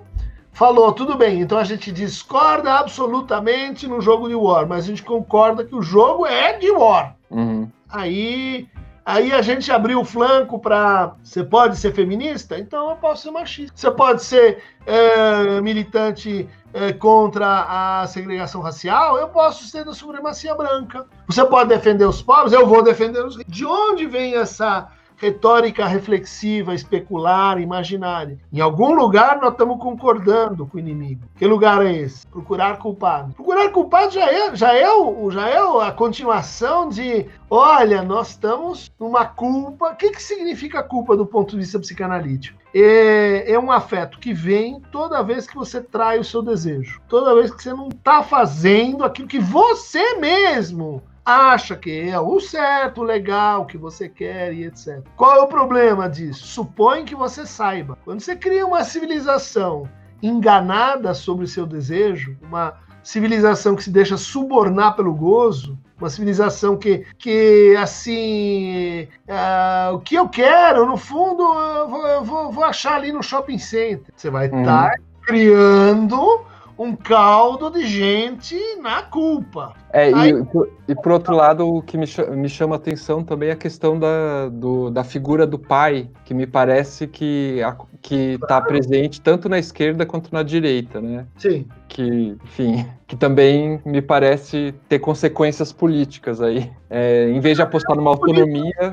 falou, 0.52 0.91
tudo 0.91 1.15
bem, 1.15 1.41
então 1.41 1.58
a 1.58 1.63
gente 1.63 1.91
discorda 1.91 2.74
absolutamente 2.74 3.88
no 3.88 4.02
jogo 4.02 4.28
de 4.28 4.34
War, 4.34 4.67
mas 4.67 4.86
a 4.86 4.88
gente 4.88 5.04
concorda 5.04 5.63
que 5.63 5.76
o 5.76 5.84
jogo 5.84 6.26
é 6.26 6.58
de 6.58 6.72
War. 6.72 7.15
Uhum. 7.30 7.70
Aí 7.89 8.67
Aí 9.08 9.32
a 9.32 9.41
gente 9.41 9.72
abriu 9.72 10.02
o 10.02 10.04
flanco 10.04 10.60
para. 10.60 11.13
Você 11.24 11.41
pode 11.41 11.78
ser 11.78 11.93
feminista? 11.93 12.60
Então 12.60 12.89
eu 12.89 12.98
posso 12.98 13.24
ser 13.24 13.32
machista. 13.32 13.72
Você 13.74 13.89
pode 13.89 14.22
ser 14.22 14.62
é, 14.86 15.62
militante 15.62 16.46
é, 16.74 16.91
contra 16.91 18.02
a 18.02 18.06
segregação 18.08 18.60
racial? 18.60 19.17
Eu 19.17 19.30
posso 19.30 19.63
ser 19.63 19.86
da 19.86 19.93
supremacia 19.93 20.54
branca. 20.56 21.06
Você 21.26 21.46
pode 21.46 21.70
defender 21.70 22.04
os 22.04 22.22
pobres? 22.22 22.52
Eu 22.52 22.67
vou 22.67 22.84
defender 22.84 23.26
os. 23.26 23.38
De 23.48 23.65
onde 23.65 24.06
vem 24.06 24.36
essa 24.36 24.89
retórica 25.17 25.86
reflexiva, 25.86 26.73
especular, 26.73 27.60
imaginária. 27.60 28.38
Em 28.53 28.62
algum 28.62 28.93
lugar 28.93 29.39
nós 29.41 29.51
estamos 29.51 29.80
concordando 29.80 30.65
com 30.65 30.77
o 30.77 30.80
inimigo. 30.80 31.23
Que 31.36 31.45
lugar 31.45 31.86
é 31.86 31.91
esse? 31.91 32.25
Procurar 32.27 32.77
culpado. 32.77 33.34
Procurar 33.34 33.69
culpado 33.71 34.13
já 34.13 34.32
é, 34.32 34.56
já 34.56 34.73
é, 34.73 34.89
o, 34.89 35.30
já 35.32 35.49
é 35.49 35.58
a 35.58 35.91
continuação 35.91 36.88
de, 36.88 37.25
olha, 37.49 38.01
nós 38.03 38.30
estamos 38.30 38.91
numa 38.99 39.25
culpa. 39.25 39.91
O 39.91 39.95
que, 39.95 40.12
que 40.12 40.21
significa 40.21 40.84
culpa 40.84 41.17
do 41.17 41.25
ponto 41.25 41.51
de 41.51 41.58
vista 41.58 41.80
psicanalítico? 41.80 42.58
É, 42.73 43.53
é 43.53 43.60
um 43.60 43.71
afeto 43.71 44.19
que 44.19 44.34
vem 44.34 44.80
toda 44.91 45.23
vez 45.23 45.47
que 45.47 45.56
você 45.56 45.82
trai 45.82 46.19
o 46.19 46.23
seu 46.23 46.43
desejo. 46.43 47.01
Toda 47.08 47.34
vez 47.34 47.49
que 47.49 47.63
você 47.63 47.73
não 47.73 47.88
está 47.88 48.21
fazendo 48.21 49.03
aquilo 49.03 49.27
que 49.27 49.39
você 49.39 50.15
mesmo 50.15 51.01
acha 51.27 51.75
que 51.75 52.09
é 52.09 52.17
o 52.17 52.39
certo, 52.39 53.01
o 53.01 53.03
legal, 53.03 53.63
o 53.63 53.65
que 53.65 53.77
você 53.77 54.07
quer 54.07 54.53
e 54.53 54.63
etc. 54.63 55.01
Qual 55.17 55.35
é 55.35 55.41
o 55.41 55.47
problema 55.47 56.09
disso? 56.09 56.47
Supõe 56.47 57.03
que 57.03 57.13
você 57.13 57.45
saiba. 57.45 57.97
Quando 58.05 58.21
você 58.21 58.33
cria 58.33 58.65
uma 58.65 58.85
civilização 58.85 59.89
enganada 60.23 61.13
sobre 61.13 61.43
o 61.43 61.47
seu 61.47 61.65
desejo, 61.65 62.37
uma 62.41 62.75
civilização 63.03 63.75
que 63.75 63.83
se 63.83 63.91
deixa 63.91 64.15
subornar 64.15 64.95
pelo 64.95 65.13
gozo, 65.13 65.77
uma 65.99 66.09
civilização 66.09 66.77
que, 66.77 67.05
que 67.17 67.75
assim, 67.77 69.07
uh, 69.27 69.95
o 69.95 69.99
que 69.99 70.15
eu 70.15 70.29
quero, 70.29 70.85
no 70.85 70.95
fundo, 70.95 71.43
eu 71.43 71.89
vou, 71.89 72.07
eu 72.07 72.23
vou, 72.23 72.51
vou 72.51 72.63
achar 72.63 72.95
ali 72.95 73.11
no 73.11 73.21
shopping 73.21 73.57
center. 73.57 74.13
Você 74.15 74.29
vai 74.29 74.45
estar 74.45 74.57
uhum. 74.57 74.63
tá 74.63 74.95
criando 75.23 76.45
um 76.77 76.95
caldo 76.95 77.71
de 77.71 77.85
gente 77.85 78.55
na 78.81 79.01
culpa. 79.01 79.73
É, 79.91 80.13
Aí... 80.13 80.31
e, 80.31 80.91
e 80.91 80.95
por 80.95 81.11
outro 81.11 81.35
lado, 81.35 81.67
o 81.67 81.81
que 81.81 81.97
me, 81.97 82.05
chama, 82.05 82.35
me 82.35 82.49
chama 82.49 82.75
a 82.75 82.77
atenção 82.77 83.23
também 83.23 83.49
é 83.49 83.53
a 83.53 83.55
questão 83.55 83.97
da, 83.97 84.49
do, 84.49 84.89
da 84.89 85.03
figura 85.03 85.47
do 85.47 85.57
pai, 85.57 86.09
que 86.23 86.33
me 86.33 86.45
parece 86.45 87.07
que 87.07 87.61
está 88.09 88.61
presente 88.61 89.19
tanto 89.19 89.49
na 89.49 89.57
esquerda 89.57 90.05
quanto 90.05 90.31
na 90.31 90.43
direita, 90.43 91.01
né? 91.01 91.25
Sim. 91.37 91.65
Que, 91.87 92.37
enfim, 92.43 92.85
que 93.07 93.15
também 93.15 93.81
me 93.85 94.01
parece 94.01 94.75
ter 94.87 94.99
consequências 94.99 95.71
políticas 95.71 96.41
aí. 96.41 96.69
É, 96.89 97.29
em 97.29 97.39
vez 97.39 97.57
de 97.57 97.63
apostar 97.63 97.95
numa 97.95 98.11
autonomia. 98.11 98.91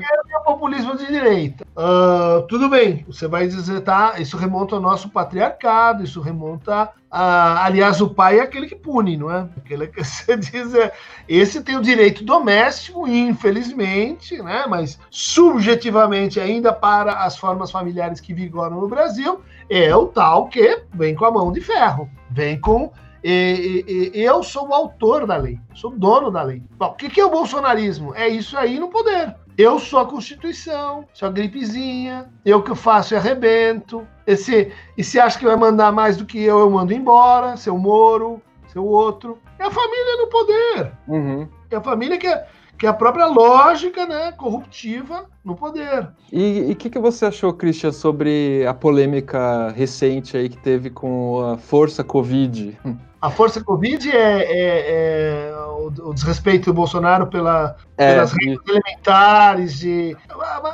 Populismo 0.55 0.95
de 0.95 1.07
direita. 1.07 1.65
Uh, 1.75 2.47
tudo 2.47 2.69
bem, 2.69 3.03
você 3.05 3.27
vai 3.27 3.45
dizer, 3.45 3.81
tá? 3.81 4.13
Isso 4.19 4.37
remonta 4.37 4.73
ao 4.73 4.81
nosso 4.81 5.09
patriarcado, 5.09 6.01
isso 6.01 6.21
remonta 6.21 6.91
a. 7.11 7.65
Aliás, 7.65 7.99
o 7.99 8.09
pai 8.09 8.39
é 8.39 8.43
aquele 8.43 8.65
que 8.65 8.75
pune, 8.75 9.17
não 9.17 9.29
é? 9.29 9.49
Aquele 9.57 9.87
que 9.87 9.99
você 10.01 10.37
diz, 10.37 10.73
é, 10.73 10.93
esse 11.27 11.61
tem 11.61 11.75
o 11.75 11.81
direito 11.81 12.23
doméstico, 12.23 13.05
infelizmente, 13.05 14.41
né? 14.41 14.65
Mas 14.69 14.97
subjetivamente, 15.11 16.39
ainda 16.39 16.71
para 16.71 17.25
as 17.25 17.37
formas 17.37 17.69
familiares 17.69 18.21
que 18.21 18.33
vigoram 18.33 18.79
no 18.79 18.87
Brasil, 18.87 19.41
é 19.69 19.93
o 19.93 20.07
tal 20.07 20.47
que 20.47 20.83
vem 20.93 21.15
com 21.15 21.25
a 21.25 21.31
mão 21.31 21.51
de 21.51 21.59
ferro, 21.59 22.09
vem 22.31 22.57
com 22.57 22.93
e, 23.21 23.83
e, 23.87 24.19
e, 24.19 24.23
eu 24.23 24.41
sou 24.41 24.69
o 24.69 24.73
autor 24.73 25.27
da 25.27 25.35
lei, 25.35 25.59
sou 25.73 25.91
dono 25.91 26.31
da 26.31 26.43
lei. 26.43 26.63
Bom, 26.77 26.85
o 26.85 26.93
que, 26.93 27.09
que 27.09 27.19
é 27.19 27.25
o 27.25 27.31
bolsonarismo? 27.31 28.15
É 28.15 28.29
isso 28.29 28.55
aí 28.55 28.79
no 28.79 28.87
poder. 28.87 29.35
Eu 29.57 29.79
sou 29.79 29.99
a 29.99 30.05
Constituição, 30.05 31.07
sou 31.13 31.29
a 31.29 31.31
gripezinha, 31.31 32.29
eu 32.43 32.61
que 32.61 32.75
faço 32.75 33.13
e 33.13 33.17
arrebento. 33.17 34.05
Esse, 34.27 34.71
e 34.97 35.03
se 35.03 35.17
acha 35.17 35.39
que 35.39 35.45
vai 35.45 35.55
mandar 35.55 35.93
mais 35.93 36.17
do 36.17 36.25
que 36.25 36.43
eu, 36.43 36.59
eu 36.59 36.69
mando 36.69 36.93
embora, 36.93 37.55
seu 37.55 37.77
Moro, 37.77 38.41
seu 38.67 38.85
outro. 38.85 39.39
É 39.57 39.63
a 39.63 39.71
família 39.71 40.17
no 40.17 40.27
poder. 40.27 40.91
Uhum. 41.07 41.47
É 41.71 41.75
a 41.77 41.81
família 41.81 42.17
que 42.17 42.27
é, 42.27 42.45
que 42.77 42.85
é 42.85 42.89
a 42.89 42.93
própria 42.93 43.25
lógica 43.25 44.05
né, 44.05 44.31
corruptiva 44.33 45.25
no 45.43 45.55
poder. 45.55 46.09
E 46.31 46.71
o 46.71 46.75
que, 46.75 46.89
que 46.89 46.99
você 46.99 47.25
achou, 47.25 47.53
Christian, 47.53 47.91
sobre 47.91 48.65
a 48.67 48.73
polêmica 48.73 49.69
recente 49.71 50.35
aí 50.35 50.49
que 50.49 50.57
teve 50.57 50.89
com 50.89 51.41
a 51.41 51.57
Força 51.57 52.03
Covid? 52.03 52.77
A 53.21 53.29
Força 53.31 53.63
Covid 53.63 54.11
é, 54.11 54.43
é, 54.43 55.49
é 55.49 55.55
o, 55.55 56.09
o, 56.09 56.13
desrespeito 56.13 56.65
do 56.65 56.73
Bolsonaro 56.73 57.27
pela, 57.27 57.75
é, 57.97 58.13
pelas 58.13 58.31
regras 58.33 58.59
elementares. 58.67 59.79
De... 59.79 60.15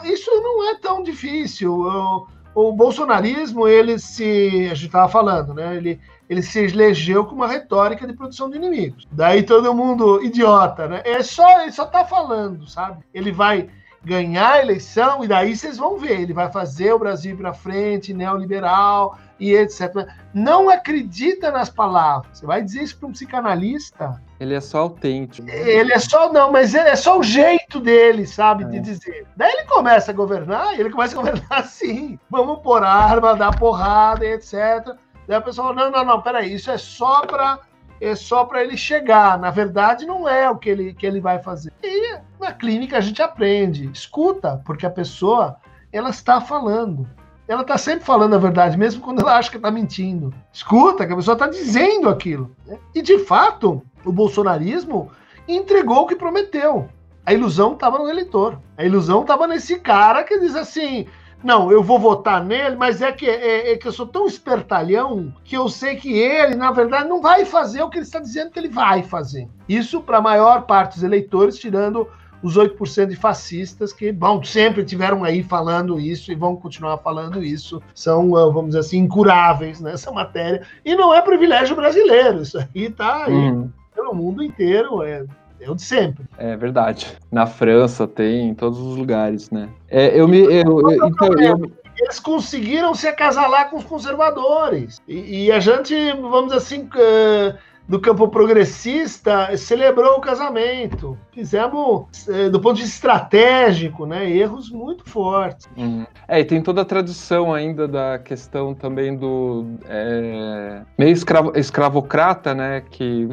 Isso 0.04 0.32
não 0.42 0.70
é 0.70 0.76
tão 0.80 1.04
difícil. 1.04 1.74
O, 1.74 2.28
o 2.54 2.74
bolsonarismo, 2.74 3.68
ele 3.68 3.98
se. 3.98 4.68
A 4.70 4.74
gente 4.74 4.88
estava 4.88 5.08
falando, 5.08 5.54
né? 5.54 5.78
Ele, 5.78 6.00
ele 6.32 6.42
se 6.42 6.60
elegeu 6.60 7.26
com 7.26 7.36
uma 7.36 7.48
retórica 7.48 8.08
de 8.08 8.14
produção 8.14 8.50
de 8.50 8.56
inimigos. 8.56 9.06
Daí 9.12 9.44
todo 9.44 9.74
mundo 9.74 10.24
idiota, 10.24 10.88
né? 10.88 11.02
É 11.04 11.22
só, 11.22 11.62
ele 11.62 11.74
só 11.74 11.86
tá 11.86 12.06
falando, 12.06 12.66
sabe? 12.70 13.04
Ele 13.14 13.34
vai 13.34 13.68
ganhar 14.02 14.54
a 14.54 14.62
eleição 14.62 15.26
e 15.26 15.28
daí 15.28 15.54
vocês 15.54 15.78
vão 15.78 15.98
ver, 15.98 16.22
ele 16.22 16.34
vai 16.34 16.50
fazer 16.50 16.94
o 16.94 16.98
Brasil 16.98 17.36
para 17.36 17.54
frente, 17.54 18.14
neoliberal 18.14 19.18
e 19.38 19.54
etc. 19.54 20.08
Não 20.34 20.70
acredita 20.70 21.52
nas 21.52 21.70
palavras. 21.70 22.40
Você 22.40 22.46
vai 22.46 22.64
dizer 22.64 22.84
isso 22.84 22.98
para 22.98 23.10
um 23.10 23.12
psicanalista? 23.12 24.22
Ele 24.40 24.54
é 24.54 24.62
só 24.62 24.80
autêntico. 24.80 25.50
Ele 25.50 25.92
é 25.92 26.00
só 26.00 26.32
não, 26.32 26.50
mas 26.50 26.74
é 26.74 26.96
só 26.96 27.20
o 27.20 27.24
jeito 27.24 27.78
dele, 27.82 28.26
sabe, 28.26 28.64
é. 28.64 28.68
de 28.68 28.80
dizer. 28.80 29.28
Daí 29.36 29.52
ele 29.52 29.66
começa 29.66 30.12
a 30.12 30.14
governar, 30.14 30.76
e 30.76 30.80
ele 30.80 30.92
começa 30.92 31.14
a 31.14 31.18
governar 31.22 31.46
assim. 31.60 32.18
Vamos 32.30 32.60
pôr 32.60 32.84
arma, 32.84 33.36
dar 33.36 33.60
porrada, 33.60 34.26
etc. 34.26 34.96
Daí 35.32 35.38
a 35.38 35.42
pessoa 35.42 35.74
fala, 35.74 35.90
não, 35.90 35.98
não, 36.00 36.06
não, 36.06 36.22
peraí, 36.22 36.54
isso 36.54 36.70
é 36.70 36.78
só 36.78 37.26
para 37.26 37.60
é 38.02 38.16
só 38.16 38.44
para 38.44 38.62
ele 38.62 38.76
chegar. 38.76 39.40
Na 39.40 39.50
verdade, 39.50 40.06
não 40.06 40.28
é 40.28 40.50
o 40.50 40.58
que 40.58 40.70
ele, 40.70 40.94
que 40.94 41.06
ele 41.06 41.22
vai 41.22 41.40
fazer. 41.40 41.72
E 41.82 42.18
na 42.38 42.52
clínica 42.52 42.98
a 42.98 43.02
gente 43.02 43.22
aprende, 43.22 43.90
escuta, 43.94 44.62
porque 44.66 44.86
a 44.86 44.90
pessoa 44.90 45.56
ela 45.94 46.10
está 46.10 46.42
falando. 46.42 47.08
Ela 47.48 47.62
está 47.62 47.78
sempre 47.78 48.04
falando 48.04 48.34
a 48.34 48.40
verdade, 48.40 48.78
mesmo 48.78 49.02
quando 49.02 49.22
ela 49.22 49.38
acha 49.38 49.50
que 49.50 49.56
está 49.56 49.72
mentindo. 49.72 50.34
Escuta, 50.52 51.08
que 51.08 51.14
a 51.14 51.16
pessoa 51.16 51.34
está 51.34 51.48
dizendo 51.48 52.10
aquilo. 52.10 52.54
Né? 52.68 52.78
E 52.94 53.02
de 53.02 53.20
fato, 53.20 53.82
o 54.04 54.12
bolsonarismo 54.12 55.12
entregou 55.48 56.02
o 56.02 56.08
que 56.08 56.16
prometeu. 56.18 56.90
A 57.26 57.34
ilusão 57.34 57.72
estava 57.72 57.98
no 58.00 58.10
eleitor. 58.10 58.60
A 58.78 58.84
ilusão 58.84 59.22
estava 59.22 59.48
nesse 59.48 59.80
cara 59.80 60.26
que 60.26 60.40
diz 60.40 60.58
assim: 60.58 61.08
não, 61.44 61.72
eu 61.72 61.82
vou 61.82 62.00
votar 62.00 62.44
nele, 62.44 62.76
mas 62.76 63.02
é 63.02 63.12
que, 63.12 63.28
é, 63.28 63.72
é, 63.72 63.78
que 63.78 63.88
eu 63.88 63.92
sou 63.92 64.06
tão 64.06 64.28
espertalhão 64.28 65.34
que 65.44 65.58
eu 65.58 65.68
sei 65.70 65.96
que 65.96 66.12
ele, 66.12 66.56
na 66.56 66.72
verdade, 66.72 67.10
não 67.10 67.22
vai 67.22 67.46
fazer 67.46 67.82
o 67.82 67.90
que 67.90 67.98
ele 67.98 68.06
está 68.06 68.20
dizendo 68.20 68.52
que 68.52 68.60
ele 68.60 68.70
vai 68.70 69.04
fazer. 69.04 69.48
Isso 69.68 70.02
para 70.02 70.18
a 70.18 70.22
maior 70.22 70.64
parte 70.64 70.96
dos 70.96 71.04
eleitores, 71.04 71.58
tirando 71.58 72.08
os 72.44 72.58
8% 72.58 73.08
de 73.08 73.16
fascistas 73.16 73.94
que, 73.94 74.12
bom, 74.12 74.44
sempre 74.44 74.84
tiveram 74.84 75.24
aí 75.24 75.44
falando 75.44 76.00
isso 76.00 76.32
e 76.32 76.36
vão 76.36 76.56
continuar 76.56 76.98
falando 76.98 77.44
isso. 77.44 77.82
São, 77.94 78.36
ah, 78.36 78.46
vamos 78.48 78.68
dizer 78.68 78.80
assim, 78.80 79.00
incuráveis 79.00 79.80
nessa 79.80 80.12
matéria. 80.14 80.62
E 80.84 80.96
não 80.96 81.14
é 81.14 81.22
privilégio 81.22 81.76
brasileiro, 81.76 82.42
isso 82.42 82.58
aí 82.58 82.86
está 82.86 83.26
aí 83.26 83.34
uhum. 83.34 83.70
pelo 83.94 84.14
mundo 84.14 84.44
inteiro. 84.44 85.04
É, 85.04 85.26
É 85.62 85.70
o 85.70 85.76
de 85.76 85.84
sempre. 85.84 86.26
É 86.38 86.58
verdade. 86.58 87.16
Na 87.32 87.46
França 87.46 88.08
tem, 88.08 88.50
em 88.50 88.54
todos 88.56 88.80
os 88.80 88.98
lugares, 88.98 89.52
né? 89.52 89.70
É, 89.88 90.20
eu 90.20 90.28
me. 90.28 90.40
Eu, 90.40 90.90
eu, 90.90 91.08
então, 91.08 91.30
eu, 91.40 91.72
eles 91.98 92.20
conseguiram 92.20 92.94
se 92.96 93.08
acasalar 93.08 93.70
com 93.70 93.78
os 93.78 93.84
conservadores. 93.84 95.00
E, 95.08 95.46
e 95.46 95.52
a 95.52 95.60
gente, 95.60 95.94
vamos 96.14 96.52
assim, 96.52 96.82
uh, 96.84 97.58
do 97.88 98.00
campo 98.00 98.28
progressista, 98.28 99.56
celebrou 99.56 100.18
o 100.18 100.22
casamento. 100.22 101.18
Fizemos, 101.32 102.08
uh, 102.28 102.50
do 102.50 102.60
ponto 102.60 102.78
de 102.78 102.84
vista 102.84 102.96
estratégico, 102.96 104.06
né, 104.06 104.30
erros 104.30 104.72
muito 104.72 105.08
fortes. 105.08 105.70
Uhum. 105.78 106.06
É, 106.28 106.40
e 106.40 106.46
tem 106.46 106.62
toda 106.62 106.82
a 106.82 106.86
tradição 106.86 107.54
ainda 107.54 107.88
da 107.88 108.18
questão 108.18 108.74
também 108.74 109.16
do 109.16 109.66
é, 109.88 110.82
meio 110.98 111.12
escravo, 111.12 111.52
escravocrata, 111.56 112.56
né, 112.56 112.82
que 112.90 113.28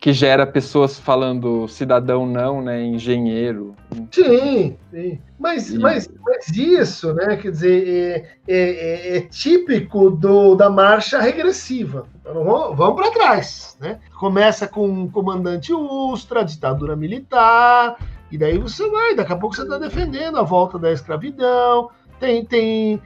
que 0.00 0.12
gera 0.12 0.46
pessoas 0.46 0.98
falando 0.98 1.66
cidadão 1.66 2.24
não, 2.24 2.62
né, 2.62 2.82
engenheiro. 2.82 3.74
Sim, 4.12 4.76
sim. 4.90 5.20
Mas, 5.38 5.72
mas, 5.74 6.08
mas 6.24 6.48
isso, 6.48 7.12
né, 7.14 7.36
quer 7.36 7.50
dizer, 7.50 8.38
é, 8.46 8.54
é, 8.54 9.16
é 9.16 9.20
típico 9.22 10.10
do, 10.10 10.54
da 10.54 10.70
marcha 10.70 11.20
regressiva. 11.20 12.06
Então, 12.20 12.44
vamos, 12.44 12.76
vamos 12.76 13.00
para 13.00 13.10
trás, 13.10 13.76
né? 13.80 13.98
Começa 14.18 14.68
com 14.68 14.88
um 14.88 15.10
comandante 15.10 15.72
Ustra, 15.72 16.44
ditadura 16.44 16.94
militar, 16.94 17.96
e 18.30 18.38
daí 18.38 18.58
você 18.58 18.88
vai, 18.88 19.14
daqui 19.14 19.32
a 19.32 19.36
pouco 19.36 19.56
você 19.56 19.62
está 19.62 19.78
defendendo 19.78 20.38
a 20.38 20.42
volta 20.42 20.78
da 20.78 20.92
escravidão, 20.92 21.90
tem, 22.20 22.44
tem 22.44 23.02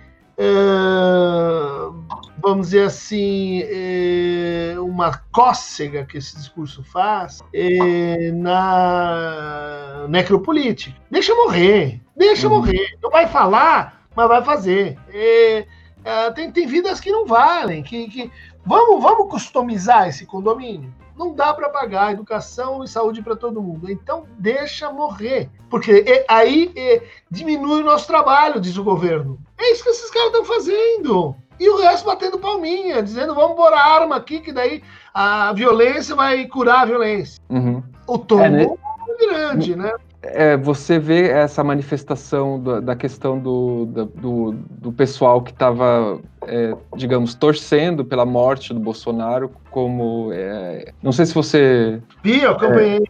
vamos 2.40 2.68
dizer 2.68 2.86
assim, 2.86 3.62
é, 3.64 4.74
uma 4.78 5.18
cócega 5.32 6.04
que 6.04 6.18
esse 6.18 6.36
discurso 6.36 6.82
faz 6.82 7.40
é, 7.54 8.32
na 8.32 10.06
necropolítica. 10.08 10.96
Deixa 11.10 11.34
morrer, 11.34 12.00
deixa 12.16 12.48
uhum. 12.48 12.56
morrer. 12.56 12.98
Não 13.02 13.10
vai 13.10 13.26
falar, 13.26 14.06
mas 14.14 14.28
vai 14.28 14.42
fazer. 14.44 14.98
É, 15.08 15.66
é, 16.04 16.30
tem, 16.32 16.50
tem 16.50 16.66
vidas 16.66 17.00
que 17.00 17.10
não 17.10 17.26
valem, 17.26 17.82
que, 17.82 18.08
que... 18.08 18.30
Vamos, 18.64 19.02
vamos 19.02 19.30
customizar 19.30 20.08
esse 20.08 20.24
condomínio. 20.24 20.92
Não 21.22 21.32
dá 21.32 21.54
para 21.54 21.68
pagar 21.68 22.12
educação 22.12 22.82
e 22.82 22.88
saúde 22.88 23.22
para 23.22 23.36
todo 23.36 23.62
mundo. 23.62 23.88
Então, 23.88 24.24
deixa 24.38 24.90
morrer. 24.90 25.48
Porque 25.70 26.04
é, 26.04 26.24
aí 26.28 26.72
é, 26.74 27.00
diminui 27.30 27.80
o 27.80 27.84
nosso 27.84 28.08
trabalho, 28.08 28.60
diz 28.60 28.76
o 28.76 28.82
governo. 28.82 29.38
É 29.56 29.70
isso 29.70 29.84
que 29.84 29.90
esses 29.90 30.10
caras 30.10 30.30
estão 30.30 30.44
fazendo. 30.44 31.36
E 31.60 31.68
o 31.68 31.76
resto 31.76 32.06
batendo 32.06 32.40
palminha, 32.40 33.00
dizendo 33.00 33.36
vamos 33.36 33.56
pôr 33.56 33.72
a 33.72 33.80
arma 33.80 34.16
aqui, 34.16 34.40
que 34.40 34.52
daí 34.52 34.82
a 35.14 35.52
violência 35.52 36.16
vai 36.16 36.44
curar 36.46 36.80
a 36.80 36.86
violência. 36.86 37.40
Uhum. 37.48 37.80
O 38.04 38.18
tom 38.18 38.40
é, 38.40 38.50
né? 38.50 38.64
é 38.64 39.26
grande, 39.26 39.76
né? 39.76 39.92
É, 40.22 40.56
você 40.56 41.00
vê 41.00 41.28
essa 41.30 41.64
manifestação 41.64 42.62
da, 42.62 42.78
da 42.78 42.96
questão 42.96 43.40
do, 43.40 43.86
do, 43.86 44.52
do, 44.52 44.92
pessoal 44.92 45.42
que 45.42 45.50
estava, 45.50 46.20
é, 46.46 46.76
digamos, 46.96 47.34
torcendo 47.34 48.04
pela 48.04 48.24
morte 48.24 48.72
do 48.72 48.78
Bolsonaro, 48.78 49.50
como. 49.68 50.30
É, 50.32 50.92
não 51.02 51.10
sei 51.10 51.26
se 51.26 51.34
você. 51.34 52.00
Vi, 52.22 52.40
eu 52.40 52.52
acompanhei. 52.52 53.02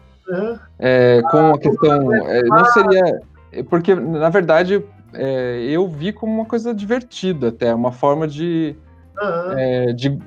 É, 0.79 1.21
com 1.29 1.53
a 1.53 1.59
questão. 1.59 2.13
É, 2.15 2.41
não 2.43 2.65
seria. 2.65 3.21
Porque, 3.69 3.93
na 3.93 4.29
verdade, 4.29 4.83
eu 5.69 5.87
vi 5.87 6.11
como 6.11 6.33
uma 6.33 6.45
coisa 6.45 6.73
divertida, 6.73 7.49
até, 7.49 7.75
uma 7.75 7.91
forma 7.91 8.27
de, 8.27 8.75
uhum. 9.21 9.95
de 9.95 10.19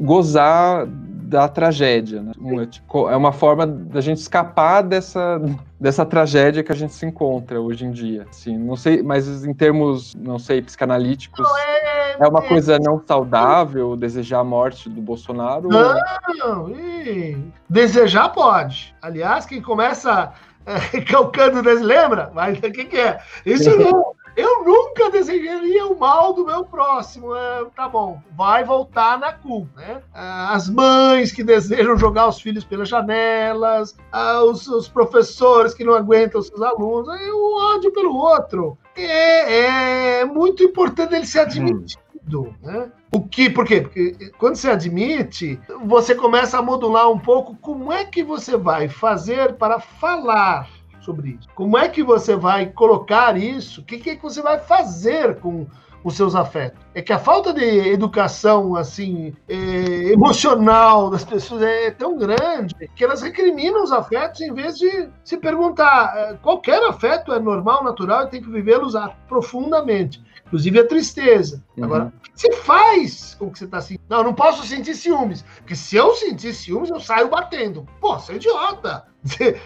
gozar 0.00 0.86
da 1.32 1.48
tragédia. 1.48 2.22
Né? 2.22 2.32
Uma, 2.38 2.66
tipo, 2.66 3.08
é 3.08 3.16
uma 3.16 3.32
forma 3.32 3.66
da 3.66 4.02
gente 4.02 4.18
escapar 4.18 4.82
dessa, 4.82 5.40
dessa 5.80 6.04
tragédia 6.04 6.62
que 6.62 6.70
a 6.70 6.74
gente 6.74 6.92
se 6.92 7.06
encontra 7.06 7.58
hoje 7.58 7.86
em 7.86 7.90
dia. 7.90 8.26
Assim, 8.28 8.58
não 8.58 8.76
sei, 8.76 9.02
mas 9.02 9.44
em 9.46 9.54
termos, 9.54 10.14
não 10.14 10.38
sei, 10.38 10.60
psicanalíticos, 10.60 11.48
é, 11.58 12.22
é, 12.22 12.28
uma 12.28 12.44
é, 12.44 12.48
coisa 12.48 12.78
não 12.78 13.02
saudável 13.04 13.96
desejar 13.96 14.40
a 14.40 14.44
morte 14.44 14.90
do 14.90 15.00
Bolsonaro? 15.00 15.70
Não, 15.70 16.68
e... 16.68 17.38
desejar 17.68 18.28
pode. 18.28 18.94
Aliás, 19.00 19.46
quem 19.46 19.62
começa 19.62 20.34
é, 20.66 21.00
calcando, 21.00 21.62
lembra? 21.80 22.30
Mas 22.34 22.58
o 22.58 22.60
que, 22.60 22.84
que 22.84 22.98
é? 22.98 23.18
Isso 23.46 23.70
não. 23.80 24.14
Eu 24.36 24.64
nunca 24.64 25.10
desejaria 25.10 25.86
o 25.86 25.98
mal 25.98 26.32
do 26.32 26.46
meu 26.46 26.64
próximo. 26.64 27.34
É, 27.34 27.64
tá 27.76 27.88
bom, 27.88 28.20
vai 28.36 28.64
voltar 28.64 29.18
na 29.18 29.32
culpa, 29.32 29.80
né? 29.80 30.02
Ah, 30.14 30.54
as 30.54 30.68
mães 30.68 31.32
que 31.32 31.42
desejam 31.42 31.96
jogar 31.96 32.28
os 32.28 32.40
filhos 32.40 32.64
pelas 32.64 32.88
janelas, 32.88 33.96
ah, 34.10 34.42
os, 34.42 34.66
os 34.66 34.88
professores 34.88 35.74
que 35.74 35.84
não 35.84 35.94
aguentam 35.94 36.40
os 36.40 36.48
seus 36.48 36.62
alunos, 36.62 37.08
é 37.20 37.32
o 37.32 37.74
ódio 37.74 37.92
pelo 37.92 38.16
outro. 38.16 38.78
É, 38.96 40.20
é 40.20 40.24
muito 40.24 40.62
importante 40.62 41.14
ele 41.14 41.26
ser 41.26 41.40
admitido, 41.40 42.54
né? 42.62 42.90
O 43.10 43.20
que, 43.20 43.50
por 43.50 43.66
quê? 43.66 43.82
Porque 43.82 44.32
quando 44.38 44.56
você 44.56 44.70
admite, 44.70 45.60
você 45.84 46.14
começa 46.14 46.58
a 46.58 46.62
modular 46.62 47.10
um 47.10 47.18
pouco 47.18 47.54
como 47.56 47.92
é 47.92 48.06
que 48.06 48.22
você 48.22 48.56
vai 48.56 48.88
fazer 48.88 49.54
para 49.54 49.78
falar 49.78 50.66
sobre 51.02 51.38
isso. 51.38 51.48
Como 51.54 51.76
é 51.76 51.88
que 51.88 52.02
você 52.02 52.36
vai 52.36 52.66
colocar 52.66 53.36
isso? 53.36 53.80
O 53.80 53.84
que, 53.84 53.98
que, 53.98 54.10
é 54.10 54.16
que 54.16 54.22
você 54.22 54.40
vai 54.40 54.58
fazer 54.58 55.40
com 55.40 55.66
os 56.04 56.16
seus 56.16 56.34
afetos? 56.34 56.80
É 56.94 57.02
que 57.02 57.12
a 57.12 57.18
falta 57.18 57.52
de 57.52 57.64
educação 57.64 58.74
assim 58.76 59.34
é, 59.48 59.54
emocional 60.12 61.10
das 61.10 61.24
pessoas 61.24 61.62
é 61.62 61.90
tão 61.90 62.16
grande 62.16 62.74
que 62.94 63.04
elas 63.04 63.22
recriminam 63.22 63.82
os 63.82 63.92
afetos 63.92 64.40
em 64.40 64.52
vez 64.52 64.78
de 64.78 65.08
se 65.24 65.36
perguntar 65.36 66.12
é, 66.16 66.34
qualquer 66.34 66.82
afeto 66.84 67.32
é 67.32 67.38
normal, 67.38 67.84
natural 67.84 68.24
e 68.24 68.30
tem 68.30 68.42
que 68.42 68.50
vivê-los 68.50 68.94
profundamente 69.28 70.22
inclusive 70.52 70.80
a 70.80 70.86
tristeza. 70.86 71.64
Uhum. 71.78 71.84
Agora, 71.84 72.12
você 72.34 72.52
faz 72.52 73.34
com 73.34 73.50
que 73.50 73.58
você 73.58 73.64
está 73.64 73.80
sentindo. 73.80 74.04
Não, 74.06 74.18
eu 74.18 74.24
não 74.24 74.34
posso 74.34 74.66
sentir 74.66 74.94
ciúmes, 74.94 75.42
porque 75.56 75.74
se 75.74 75.96
eu 75.96 76.14
sentir 76.14 76.52
ciúmes, 76.52 76.90
eu 76.90 77.00
saio 77.00 77.30
batendo. 77.30 77.86
Pô, 77.98 78.18
você 78.18 78.32
é 78.32 78.36
idiota. 78.36 79.06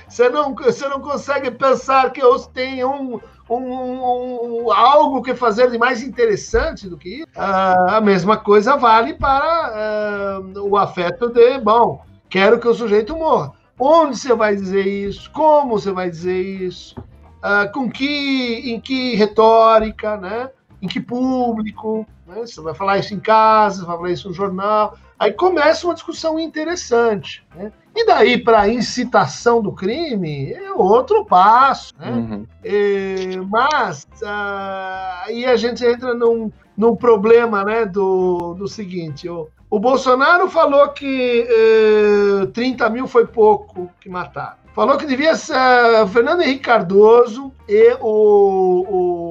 Você 0.07 0.29
não, 0.29 0.55
você 0.55 0.87
não 0.89 1.01
consegue 1.01 1.51
pensar 1.51 2.13
que 2.13 2.23
eu 2.23 2.39
tenho 2.41 2.91
um, 2.91 3.21
um, 3.49 4.65
um, 4.65 4.73
algo 4.73 5.23
que 5.23 5.35
fazer 5.35 5.71
de 5.71 5.79
mais 5.79 6.03
interessante 6.03 6.89
do 6.89 6.99
que 6.99 7.21
isso. 7.21 7.29
Ah, 7.35 7.97
a 7.97 8.01
mesma 8.01 8.37
coisa 8.37 8.77
vale 8.77 9.15
para 9.15 9.31
ah, 9.33 10.41
o 10.61 10.77
afeto 10.77 11.29
de, 11.29 11.59
bom, 11.59 12.05
quero 12.29 12.61
que 12.61 12.69
o 12.69 12.75
sujeito 12.75 13.17
morra. 13.17 13.53
Onde 13.79 14.19
você 14.19 14.35
vai 14.35 14.55
dizer 14.55 14.87
isso? 14.87 15.31
Como 15.33 15.79
você 15.79 15.91
vai 15.91 16.11
dizer 16.11 16.39
isso? 16.39 16.95
Ah, 17.43 17.67
com 17.67 17.91
que, 17.91 18.71
em 18.71 18.81
que 18.81 19.15
retórica, 19.15 20.17
né? 20.17 20.51
em 20.81 20.89
que 20.89 21.01
público, 21.01 22.07
né? 22.27 22.41
você 22.41 22.61
vai 22.61 22.75
falar 22.75 22.99
isso 22.99 23.15
em 23.15 23.21
casa, 23.21 23.85
vai 23.85 23.97
falar 23.97 24.11
isso 24.11 24.29
no 24.29 24.35
jornal. 24.35 24.97
Aí 25.19 25.33
começa 25.33 25.87
uma 25.87 25.95
discussão 25.95 26.39
interessante. 26.39 27.45
Né? 27.55 27.73
E 27.95 28.05
daí 28.05 28.37
para 28.37 28.69
incitação 28.69 29.63
do 29.63 29.73
crime 29.73 30.53
é 30.53 30.73
outro 30.73 31.25
passo. 31.25 31.95
Né? 31.99 32.11
Uhum. 32.11 32.47
É, 32.63 33.37
mas 33.49 34.07
ah, 34.23 35.25
aí 35.27 35.47
a 35.47 35.57
gente 35.57 35.85
entra 35.85 36.13
num, 36.13 36.53
num 36.77 36.95
problema 36.95 37.65
né, 37.65 37.87
do, 37.87 38.55
do 38.55 38.69
seguinte: 38.69 39.29
o, 39.29 39.49
o 39.71 39.81
Bolsonaro 39.81 40.49
falou 40.51 40.89
que 40.91 41.47
eh, 41.49 42.47
30 42.53 42.89
mil 42.91 43.07
foi 43.09 43.27
pouco 43.27 43.91
que 44.01 44.09
mataram. 44.09 44.67
Falou 44.77 44.99
que 44.99 45.07
devia 45.07 45.35
ser 45.35 45.55
uh, 45.55 46.07
Fernando 46.07 46.43
Henrique 46.43 46.61
Cardoso 46.61 47.51
e 47.67 47.97
o, 47.99 48.85
o 48.87 49.26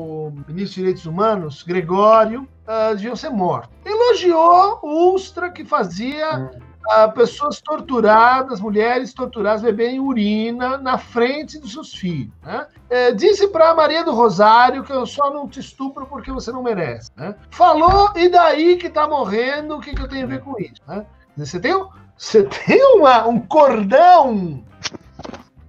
ministro 0.47 0.65
dos 0.65 0.73
Direitos 0.75 1.05
Humanos, 1.05 1.63
Gregório, 1.63 2.47
uh, 2.67 2.95
deviam 2.95 3.15
ser 3.15 3.29
mortos. 3.29 3.69
Elogiou 3.83 4.79
o 4.81 5.13
Ustra, 5.13 5.49
que 5.49 5.65
fazia 5.65 6.51
uh, 6.85 7.11
pessoas 7.13 7.61
torturadas, 7.61 8.59
mulheres 8.59 9.13
torturadas, 9.13 9.61
beberem 9.61 9.99
urina 9.99 10.77
na 10.77 10.97
frente 10.97 11.59
dos 11.59 11.73
seus 11.73 11.93
filhos. 11.93 12.33
Né? 12.43 12.67
É, 12.89 13.11
disse 13.11 13.47
para 13.47 13.73
Maria 13.73 14.03
do 14.03 14.13
Rosário 14.13 14.83
que 14.83 14.91
eu 14.91 15.05
só 15.05 15.31
não 15.31 15.47
te 15.47 15.59
estupro 15.59 16.05
porque 16.05 16.31
você 16.31 16.51
não 16.51 16.63
merece. 16.63 17.11
Né? 17.15 17.35
Falou, 17.49 18.11
e 18.15 18.29
daí 18.29 18.77
que 18.77 18.89
tá 18.89 19.07
morrendo, 19.07 19.75
o 19.75 19.81
que, 19.81 19.95
que 19.95 20.01
eu 20.01 20.07
tenho 20.07 20.25
a 20.25 20.29
ver 20.29 20.41
com 20.41 20.59
isso? 20.59 20.81
Né? 20.87 21.05
Você 21.37 21.59
tem, 21.59 21.73
você 22.17 22.43
tem 22.43 22.81
uma, 22.95 23.27
um 23.27 23.39
cordão 23.39 24.63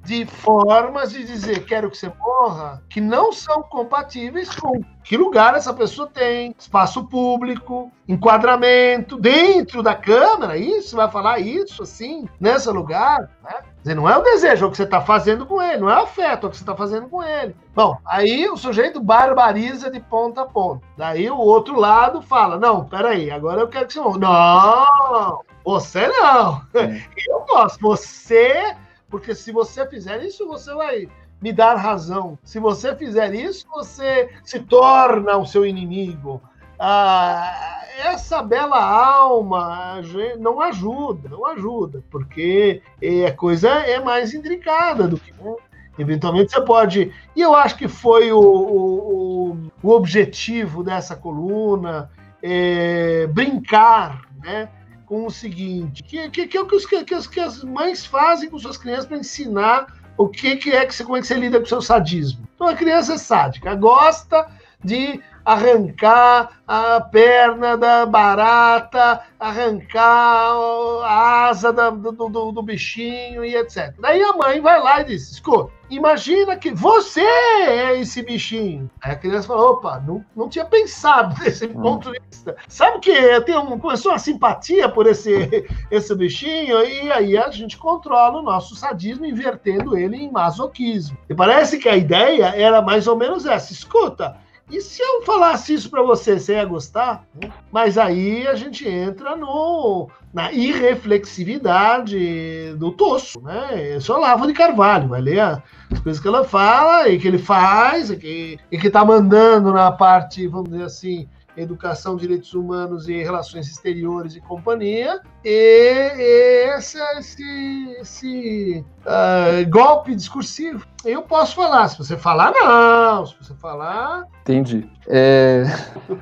de 0.07 0.25
formas 0.25 1.11
de 1.11 1.25
dizer 1.25 1.65
quero 1.67 1.91
que 1.91 1.97
você 1.97 2.11
morra 2.17 2.81
que 2.89 3.01
não 3.01 3.33
são 3.33 3.61
compatíveis 3.63 4.49
com 4.55 4.81
que 5.03 5.17
lugar 5.17 5.55
essa 5.55 5.73
pessoa 5.73 6.09
tem, 6.09 6.55
espaço 6.59 7.05
público, 7.05 7.93
enquadramento, 8.09 9.17
dentro 9.17 9.81
da 9.81 9.95
Câmara, 9.95 10.57
isso, 10.57 10.97
vai 10.97 11.09
falar 11.09 11.39
isso 11.39 11.85
assim, 11.85 12.29
nesse 12.41 12.69
lugar, 12.71 13.31
né? 13.43 13.61
Dizer, 13.79 13.95
não 13.95 14.09
é 14.09 14.19
o 14.19 14.23
desejo, 14.23 14.65
é 14.65 14.69
o 14.69 14.71
que 14.71 14.77
você 14.77 14.83
está 14.83 15.01
fazendo 15.01 15.47
com 15.47 15.63
ele, 15.63 15.79
não 15.79 15.91
é 15.91 15.95
o 15.95 16.03
afeto, 16.03 16.47
é 16.47 16.49
o 16.49 16.51
que 16.51 16.57
você 16.57 16.63
está 16.65 16.75
fazendo 16.75 17.09
com 17.09 17.23
ele. 17.23 17.55
Bom, 17.73 17.97
aí 18.05 18.49
o 18.49 18.57
sujeito 18.57 19.01
barbariza 19.01 19.89
de 19.89 20.01
ponta 20.01 20.43
a 20.43 20.47
ponta. 20.47 20.85
Daí 20.97 21.31
o 21.31 21.39
outro 21.39 21.79
lado 21.79 22.21
fala: 22.21 22.59
não, 22.59 22.85
peraí, 22.85 23.31
agora 23.31 23.61
eu 23.61 23.69
quero 23.69 23.87
que 23.87 23.93
você 23.93 24.01
morra. 24.01 24.19
Não, 24.19 25.41
você 25.65 26.09
não. 26.09 26.63
É. 26.75 27.01
Eu 27.29 27.45
gosto, 27.49 27.81
você 27.81 28.75
porque 29.17 29.35
se 29.35 29.51
você 29.51 29.87
fizer 29.87 30.23
isso, 30.23 30.47
você 30.47 30.75
vai 30.75 31.09
me 31.41 31.51
dar 31.51 31.75
razão. 31.77 32.39
Se 32.45 32.61
você 32.61 32.95
fizer 32.95 33.35
isso, 33.35 33.67
você 33.71 34.29
se 34.45 34.61
torna 34.61 35.39
o 35.39 35.47
seu 35.47 35.65
inimigo. 35.65 36.43
Ah, 36.79 37.81
essa 38.05 38.43
bela 38.43 38.79
alma 38.79 40.03
não 40.39 40.61
ajuda, 40.61 41.31
não 41.31 41.47
ajuda, 41.47 42.05
porque 42.11 42.83
a 43.27 43.33
coisa 43.33 43.71
é 43.71 43.99
mais 43.99 44.35
intricada 44.35 45.09
do 45.09 45.17
que. 45.17 45.33
Né? 45.33 45.57
Eventualmente 45.99 46.53
você 46.53 46.61
pode. 46.61 47.11
E 47.35 47.41
eu 47.41 47.55
acho 47.55 47.75
que 47.79 47.89
foi 47.89 48.31
o, 48.31 48.39
o, 48.39 49.57
o 49.83 49.91
objetivo 49.93 50.85
dessa 50.85 51.17
coluna 51.17 52.11
é, 52.43 53.27
brincar 53.29 54.27
né, 54.45 54.69
com 55.07 55.25
o 55.25 55.31
seguinte: 55.31 56.03
que, 56.03 56.29
que, 56.29 56.47
que 56.47 56.57
é 56.57 56.61
o 56.61 56.67
que, 56.67 57.05
que, 57.05 57.15
as, 57.15 57.27
que 57.27 57.41
as 57.41 57.63
mães 57.65 58.05
fazem 58.05 58.51
com 58.51 58.59
suas 58.59 58.77
crianças 58.77 59.07
para 59.07 59.17
ensinar 59.17 59.87
o 60.19 60.29
que, 60.29 60.57
que 60.57 60.71
é 60.71 60.85
que 60.85 60.95
você, 60.95 61.05
como 61.05 61.17
é 61.17 61.21
que 61.21 61.27
você 61.27 61.35
lida 61.35 61.59
com 61.59 61.65
o 61.65 61.69
seu 61.69 61.81
sadismo. 61.81 62.47
Então 62.55 62.67
a 62.67 62.75
criança 62.75 63.15
é 63.15 63.19
sádica, 63.19 63.75
gosta 63.75 64.47
de 64.85 65.21
arrancar 65.47 66.59
a 66.67 67.01
perna 67.01 67.77
da 67.77 68.05
barata, 68.05 69.23
arrancar 69.39 70.57
a 71.05 71.47
asa 71.49 71.73
da, 71.73 71.91
do, 71.91 72.11
do, 72.11 72.51
do, 72.51 72.63
bichinho 72.63 73.45
e 73.45 73.55
etc. 73.55 73.95
Daí 74.01 74.21
a 74.21 74.33
mãe 74.33 74.61
vai 74.61 74.83
lá 74.83 75.01
e 75.03 75.05
diz: 75.05 75.31
escuta, 75.31 75.71
imagina 75.89 76.57
que 76.57 76.73
você 76.73 77.21
é 77.21 78.01
esse 78.01 78.21
bichinho. 78.25 78.91
Aí 79.01 79.13
a 79.13 79.17
criança 79.17 79.47
fala: 79.47 79.71
opa, 79.71 80.03
não, 80.05 80.25
não 80.35 80.49
tinha 80.49 80.65
pensado 80.65 81.39
desse 81.39 81.67
hum. 81.67 81.81
ponto 81.81 82.11
de 82.11 82.21
vista. 82.29 82.57
Sabe 82.67 82.99
que 82.99 83.13
eu 83.13 83.45
tenho 83.45 83.79
começou 83.79 84.11
uma 84.11 84.19
simpatia 84.19 84.89
por 84.89 85.07
esse, 85.07 85.65
esse 85.93 86.13
bichinho, 86.17 86.85
e 86.85 87.13
aí 87.13 87.39
a 87.39 87.49
gente 87.53 87.79
controla 87.79 88.41
o 88.41 88.43
nosso 88.43 88.75
sadismo, 88.75 89.25
invertendo 89.25 89.97
ele 89.97 90.17
em 90.17 90.33
masoquismo. 90.33 91.17
E 91.31 91.35
parece 91.35 91.79
que 91.79 91.89
a 91.89 91.97
ideia 91.97 92.47
era 92.57 92.83
mais 92.83 93.07
ou 93.07 93.15
menos 93.15 93.47
essa: 93.47 93.73
escuta 93.73 94.45
e 94.71 94.81
se 94.81 95.01
eu 95.01 95.23
falasse 95.23 95.75
isso 95.75 95.89
para 95.89 96.03
você, 96.03 96.39
você 96.39 96.55
ia 96.55 96.65
gostar? 96.65 97.25
Mas 97.71 97.97
aí 97.97 98.47
a 98.49 98.57
gente 98.57 98.89
entra 98.89 99.37
no, 99.37 100.11
na 100.35 100.51
irreflexividade 100.51 102.75
do 102.77 102.91
Tosso, 102.91 103.41
né? 103.41 103.95
É 103.95 103.99
o 103.99 104.13
Olavo 104.13 104.47
de 104.47 104.53
Carvalho, 104.53 105.09
vai 105.09 105.21
ler 105.21 105.41
as 105.41 106.01
coisas 106.03 106.21
que 106.21 106.27
ela 106.27 106.43
fala 106.43 107.09
e 107.09 107.19
que 107.19 107.29
ele 107.29 107.39
faz 107.39 108.11
e 108.11 108.17
que, 108.17 108.59
e 108.73 108.77
que 108.77 108.91
tá 108.91 109.05
mandando 109.05 109.73
na 109.73 109.93
parte, 109.93 110.49
vamos 110.49 110.71
dizer 110.71 110.85
assim, 110.85 111.29
educação, 111.57 112.17
direitos 112.17 112.55
humanos 112.55 113.09
e 113.09 113.23
relações 113.23 113.69
exteriores 113.69 114.37
e 114.37 114.41
companhia, 114.41 115.21
e 115.45 116.75
esse, 116.77 116.99
esse, 117.19 117.97
esse 118.01 118.85
uh, 119.03 119.71
golpe 119.71 120.15
discursivo. 120.15 120.87
Eu 121.05 121.23
posso 121.23 121.55
falar, 121.55 121.89
se 121.89 121.99
você 121.99 122.17
falar, 122.17 122.53
não, 122.53 123.27
se 123.27 123.35
você 123.41 123.55
falar. 123.55 124.25
Entendi. 124.43 124.89
É... 125.07 125.65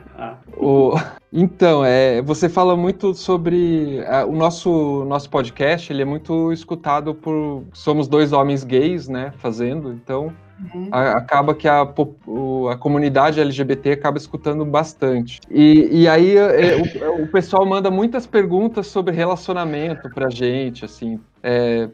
o... 0.57 0.95
Então, 1.37 1.85
é, 1.85 2.23
você 2.23 2.49
fala 2.49 2.77
muito 2.77 3.13
sobre 3.13 3.99
é, 4.07 4.25
o 4.25 4.33
nosso 4.33 5.05
nosso 5.07 5.29
podcast. 5.29 5.93
Ele 5.93 6.03
é 6.03 6.05
muito 6.05 6.53
escutado 6.53 7.13
por 7.13 7.65
somos 7.73 8.07
dois 8.07 8.33
homens 8.33 8.63
gays, 8.63 9.09
né, 9.09 9.33
fazendo. 9.39 9.93
Então, 9.93 10.33
Uhum. 10.75 10.89
acaba 10.93 11.55
que 11.55 11.67
a, 11.67 11.83
a 11.83 12.77
comunidade 12.77 13.41
LGBT 13.41 13.93
acaba 13.93 14.19
escutando 14.19 14.65
bastante. 14.65 15.41
E, 15.51 16.03
e 16.03 16.09
aí 16.09 16.37
é, 16.37 16.77
o, 16.77 17.25
o, 17.25 17.27
pessoal 17.27 17.67
manda 17.67 17.91
muitas 17.91 18.27
perguntas 18.27 18.87
sobre 18.87 19.15
relacionamento 19.15 20.09
pra 20.11 20.31
gente, 20.31 20.85
assim. 20.85 21.19
É, 21.43 21.89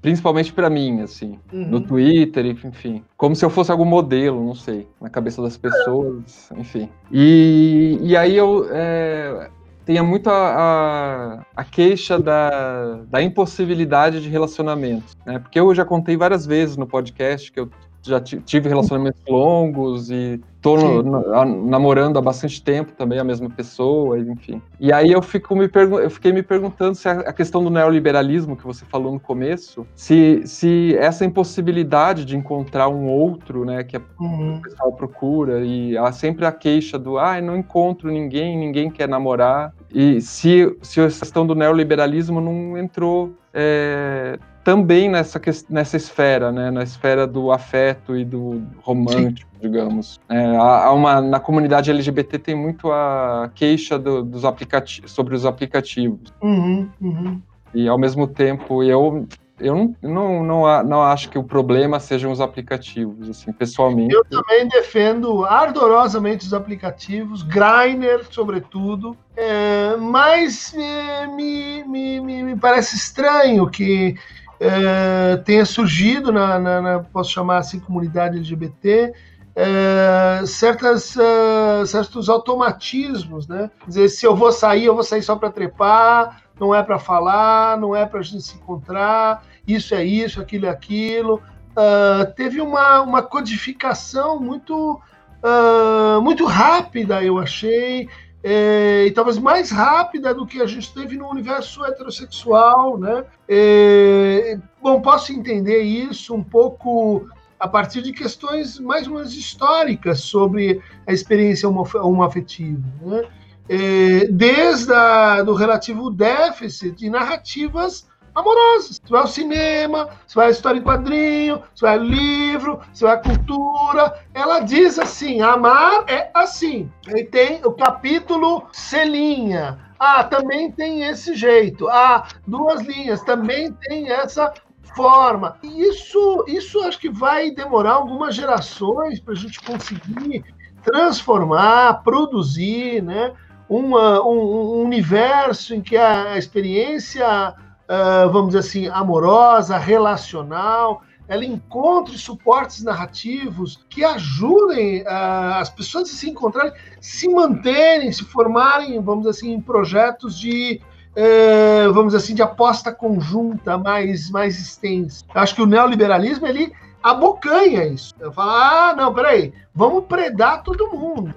principalmente 0.00 0.52
para 0.52 0.68
mim, 0.68 1.02
assim, 1.02 1.38
uhum. 1.52 1.68
no 1.68 1.80
Twitter, 1.80 2.46
enfim, 2.46 3.04
como 3.16 3.36
se 3.36 3.44
eu 3.44 3.50
fosse 3.50 3.70
algum 3.70 3.84
modelo, 3.84 4.44
não 4.44 4.54
sei, 4.54 4.88
na 5.00 5.08
cabeça 5.08 5.40
das 5.40 5.56
pessoas, 5.56 6.50
enfim. 6.56 6.88
E, 7.12 7.98
e 8.02 8.16
aí 8.16 8.36
eu 8.36 8.66
é, 8.70 9.50
tenha 9.84 10.02
muito 10.02 10.28
a, 10.28 10.32
a, 10.34 11.46
a, 11.56 11.64
queixa 11.64 12.18
da, 12.18 13.00
da 13.08 13.22
impossibilidade 13.22 14.20
de 14.20 14.28
relacionamento, 14.28 15.14
né? 15.24 15.38
Porque 15.38 15.58
eu 15.58 15.74
já 15.74 15.84
contei 15.84 16.16
várias 16.16 16.44
vezes 16.44 16.76
no 16.76 16.86
podcast 16.86 17.52
que 17.52 17.60
eu 17.60 17.70
já 18.08 18.20
tive 18.20 18.68
relacionamentos 18.68 19.20
longos 19.28 20.10
e 20.10 20.40
tô 20.60 20.76
no, 21.02 21.66
namorando 21.66 22.18
há 22.18 22.22
bastante 22.22 22.62
tempo 22.62 22.92
também 22.92 23.18
a 23.18 23.24
mesma 23.24 23.48
pessoa, 23.48 24.18
enfim. 24.18 24.60
E 24.80 24.92
aí 24.92 25.12
eu, 25.12 25.22
fico 25.22 25.54
me 25.54 25.70
eu 26.02 26.10
fiquei 26.10 26.32
me 26.32 26.42
perguntando 26.42 26.94
se 26.94 27.08
a, 27.08 27.20
a, 27.20 27.32
questão 27.32 27.62
do 27.62 27.70
neoliberalismo 27.70 28.56
que 28.56 28.64
você 28.64 28.84
falou 28.84 29.12
no 29.12 29.20
começo, 29.20 29.86
se, 29.94 30.42
se 30.44 30.96
essa 30.98 31.24
impossibilidade 31.24 32.24
de 32.24 32.36
encontrar 32.36 32.88
um 32.88 33.08
outro, 33.08 33.64
né, 33.64 33.84
que 33.84 33.96
a, 33.96 34.00
uhum. 34.18 34.56
o 34.56 34.62
pessoal 34.62 34.92
procura, 34.92 35.64
e 35.64 35.96
há 35.96 36.10
sempre 36.10 36.44
a 36.44 36.52
queixa 36.52 36.98
do, 36.98 37.18
ah, 37.18 37.40
não 37.40 37.56
encontro 37.56 38.10
ninguém, 38.10 38.58
ninguém 38.58 38.90
quer 38.90 39.08
namorar, 39.08 39.72
e 39.92 40.20
se, 40.20 40.76
se 40.82 41.00
a 41.00 41.06
questão 41.06 41.46
do 41.46 41.54
neoliberalismo 41.54 42.40
não 42.40 42.76
entrou 42.76 43.32
é, 43.60 44.38
também 44.62 45.08
nessa, 45.08 45.40
nessa 45.68 45.96
esfera, 45.96 46.52
né, 46.52 46.70
na 46.70 46.84
esfera 46.84 47.26
do 47.26 47.50
afeto 47.50 48.16
e 48.16 48.24
do 48.24 48.62
romântico, 48.82 49.50
Sim. 49.54 49.58
digamos. 49.60 50.20
É, 50.28 50.56
há 50.56 50.92
uma, 50.92 51.20
na 51.20 51.40
comunidade 51.40 51.90
LGBT 51.90 52.38
tem 52.38 52.54
muito 52.54 52.92
a 52.92 53.50
queixa 53.52 53.98
do, 53.98 54.22
dos 54.22 54.44
aplicativos, 54.44 55.10
sobre 55.10 55.34
os 55.34 55.44
aplicativos. 55.44 56.32
Uhum, 56.40 56.88
uhum. 57.00 57.42
E 57.74 57.88
ao 57.88 57.98
mesmo 57.98 58.28
tempo, 58.28 58.84
eu 58.84 59.26
eu 59.60 59.94
não, 60.02 60.42
não, 60.42 60.84
não, 60.84 61.02
acho 61.02 61.28
que 61.28 61.38
o 61.38 61.42
problema 61.42 61.98
sejam 61.98 62.30
os 62.30 62.40
aplicativos, 62.40 63.28
assim, 63.28 63.52
pessoalmente. 63.52 64.14
Eu 64.14 64.24
também 64.24 64.68
defendo 64.68 65.44
ardorosamente 65.44 66.46
os 66.46 66.54
aplicativos, 66.54 67.42
Griner, 67.42 68.24
sobretudo, 68.30 69.16
é, 69.36 69.96
mas 69.96 70.74
é, 70.74 71.26
me, 71.26 71.84
me, 71.84 72.20
me, 72.20 72.42
me, 72.42 72.56
parece 72.56 72.96
estranho 72.96 73.68
que 73.68 74.16
é, 74.60 75.36
tenha 75.44 75.64
surgido 75.64 76.32
na, 76.32 76.58
na, 76.58 76.80
na, 76.80 76.98
posso 77.00 77.30
chamar 77.30 77.58
assim, 77.58 77.78
comunidade 77.80 78.38
LGBT, 78.38 79.12
é, 79.60 80.46
certas, 80.46 81.16
uh, 81.16 81.84
certos 81.84 82.28
automatismos, 82.28 83.48
né? 83.48 83.68
Quer 83.80 83.88
dizer, 83.88 84.08
se 84.08 84.24
eu 84.24 84.36
vou 84.36 84.52
sair, 84.52 84.84
eu 84.84 84.94
vou 84.94 85.02
sair 85.02 85.20
só 85.20 85.34
para 85.34 85.50
trepar, 85.50 86.44
não 86.60 86.74
é 86.74 86.82
para 86.82 86.98
falar, 86.98 87.78
não 87.78 87.94
é 87.94 88.04
para 88.06 88.20
a 88.20 88.22
gente 88.22 88.42
se 88.42 88.56
encontrar, 88.56 89.44
isso 89.66 89.94
é 89.94 90.04
isso, 90.04 90.40
aquilo 90.40 90.66
é 90.66 90.68
aquilo. 90.68 91.42
Uh, 91.70 92.32
teve 92.34 92.60
uma, 92.60 93.00
uma 93.02 93.22
codificação 93.22 94.40
muito, 94.40 95.00
uh, 95.42 96.20
muito 96.22 96.44
rápida, 96.44 97.22
eu 97.22 97.38
achei, 97.38 98.08
é, 98.42 99.04
e 99.06 99.10
talvez 99.10 99.38
mais 99.38 99.70
rápida 99.70 100.32
do 100.32 100.46
que 100.46 100.62
a 100.62 100.66
gente 100.66 100.92
teve 100.94 101.16
no 101.16 101.28
universo 101.28 101.84
heterossexual, 101.84 102.96
né? 102.96 103.24
É, 103.48 104.58
bom, 104.80 105.00
posso 105.00 105.32
entender 105.32 105.82
isso 105.82 106.34
um 106.34 106.42
pouco 106.42 107.28
a 107.58 107.66
partir 107.66 108.00
de 108.00 108.12
questões 108.12 108.78
mais 108.78 109.08
ou 109.08 109.14
menos 109.14 109.34
históricas 109.34 110.20
sobre 110.20 110.80
a 111.06 111.12
experiência 111.12 111.68
homoafetiva, 111.68 112.82
né? 113.02 113.28
É, 113.68 114.26
desde 114.30 114.92
a, 114.92 115.42
do 115.42 115.54
relativo 115.54 116.10
déficit 116.10 116.92
de 116.92 117.10
narrativas 117.10 118.08
amorosas. 118.34 119.00
Você 119.02 119.10
vai 119.12 119.20
ao 119.20 119.26
cinema, 119.26 120.08
você 120.26 120.34
vai 120.34 120.46
à 120.46 120.50
história 120.50 120.78
em 120.78 120.82
quadrinho, 120.82 121.62
você 121.74 121.86
vai 121.86 121.98
ao 121.98 122.04
livro, 122.04 122.80
você 122.92 123.04
vai 123.04 123.14
à 123.14 123.18
cultura. 123.18 124.20
Ela 124.32 124.60
diz 124.60 124.98
assim: 124.98 125.40
amar 125.40 126.04
é 126.08 126.30
assim. 126.34 126.90
E 127.08 127.24
tem 127.24 127.60
o 127.64 127.72
capítulo 127.72 128.66
Celinha. 128.72 129.78
Ah, 129.98 130.22
também 130.22 130.70
tem 130.70 131.02
esse 131.02 131.34
jeito. 131.34 131.88
Ah, 131.88 132.28
duas 132.46 132.82
linhas, 132.82 133.20
também 133.22 133.72
tem 133.72 134.10
essa 134.10 134.52
forma. 134.94 135.56
E 135.62 135.88
isso, 135.88 136.44
isso 136.46 136.80
acho 136.82 136.98
que 136.98 137.10
vai 137.10 137.50
demorar 137.50 137.94
algumas 137.94 138.34
gerações 138.34 139.18
para 139.20 139.34
a 139.34 139.36
gente 139.36 139.60
conseguir 139.60 140.44
transformar, 140.84 142.02
produzir, 142.04 143.02
né? 143.02 143.34
Uma, 143.68 144.24
um, 144.26 144.80
um 144.80 144.84
universo 144.84 145.74
em 145.74 145.80
que 145.80 145.96
a 145.96 146.38
experiência 146.38 147.54
uh, 147.88 148.30
vamos 148.30 148.48
dizer 148.48 148.58
assim, 148.60 148.88
amorosa, 148.88 149.78
relacional, 149.78 151.02
ela 151.26 151.44
encontre 151.44 152.16
suportes 152.16 152.82
narrativos 152.82 153.84
que 153.88 154.04
ajudem 154.04 155.02
uh, 155.02 155.54
as 155.60 155.68
pessoas 155.70 156.10
a 156.10 156.12
se 156.12 156.30
encontrarem, 156.30 156.72
se 157.00 157.28
manterem, 157.28 158.12
se 158.12 158.24
formarem, 158.24 159.00
vamos 159.00 159.26
dizer 159.26 159.30
assim, 159.30 159.52
em 159.52 159.60
projetos 159.60 160.38
de, 160.38 160.80
uh, 161.12 161.92
vamos 161.92 162.12
dizer 162.12 162.24
assim, 162.24 162.34
de 162.34 162.42
aposta 162.42 162.92
conjunta 162.92 163.76
mais, 163.76 164.30
mais 164.30 164.58
extensa. 164.58 165.24
Acho 165.34 165.54
que 165.54 165.62
o 165.62 165.66
neoliberalismo, 165.66 166.46
ele 166.46 166.72
abocanha 167.02 167.84
isso. 167.84 168.14
Eu 168.18 168.32
falo, 168.32 168.50
ah, 168.50 168.94
não, 168.96 169.12
peraí, 169.12 169.52
vamos 169.74 170.04
predar 170.04 170.62
todo 170.62 170.88
mundo, 170.88 171.34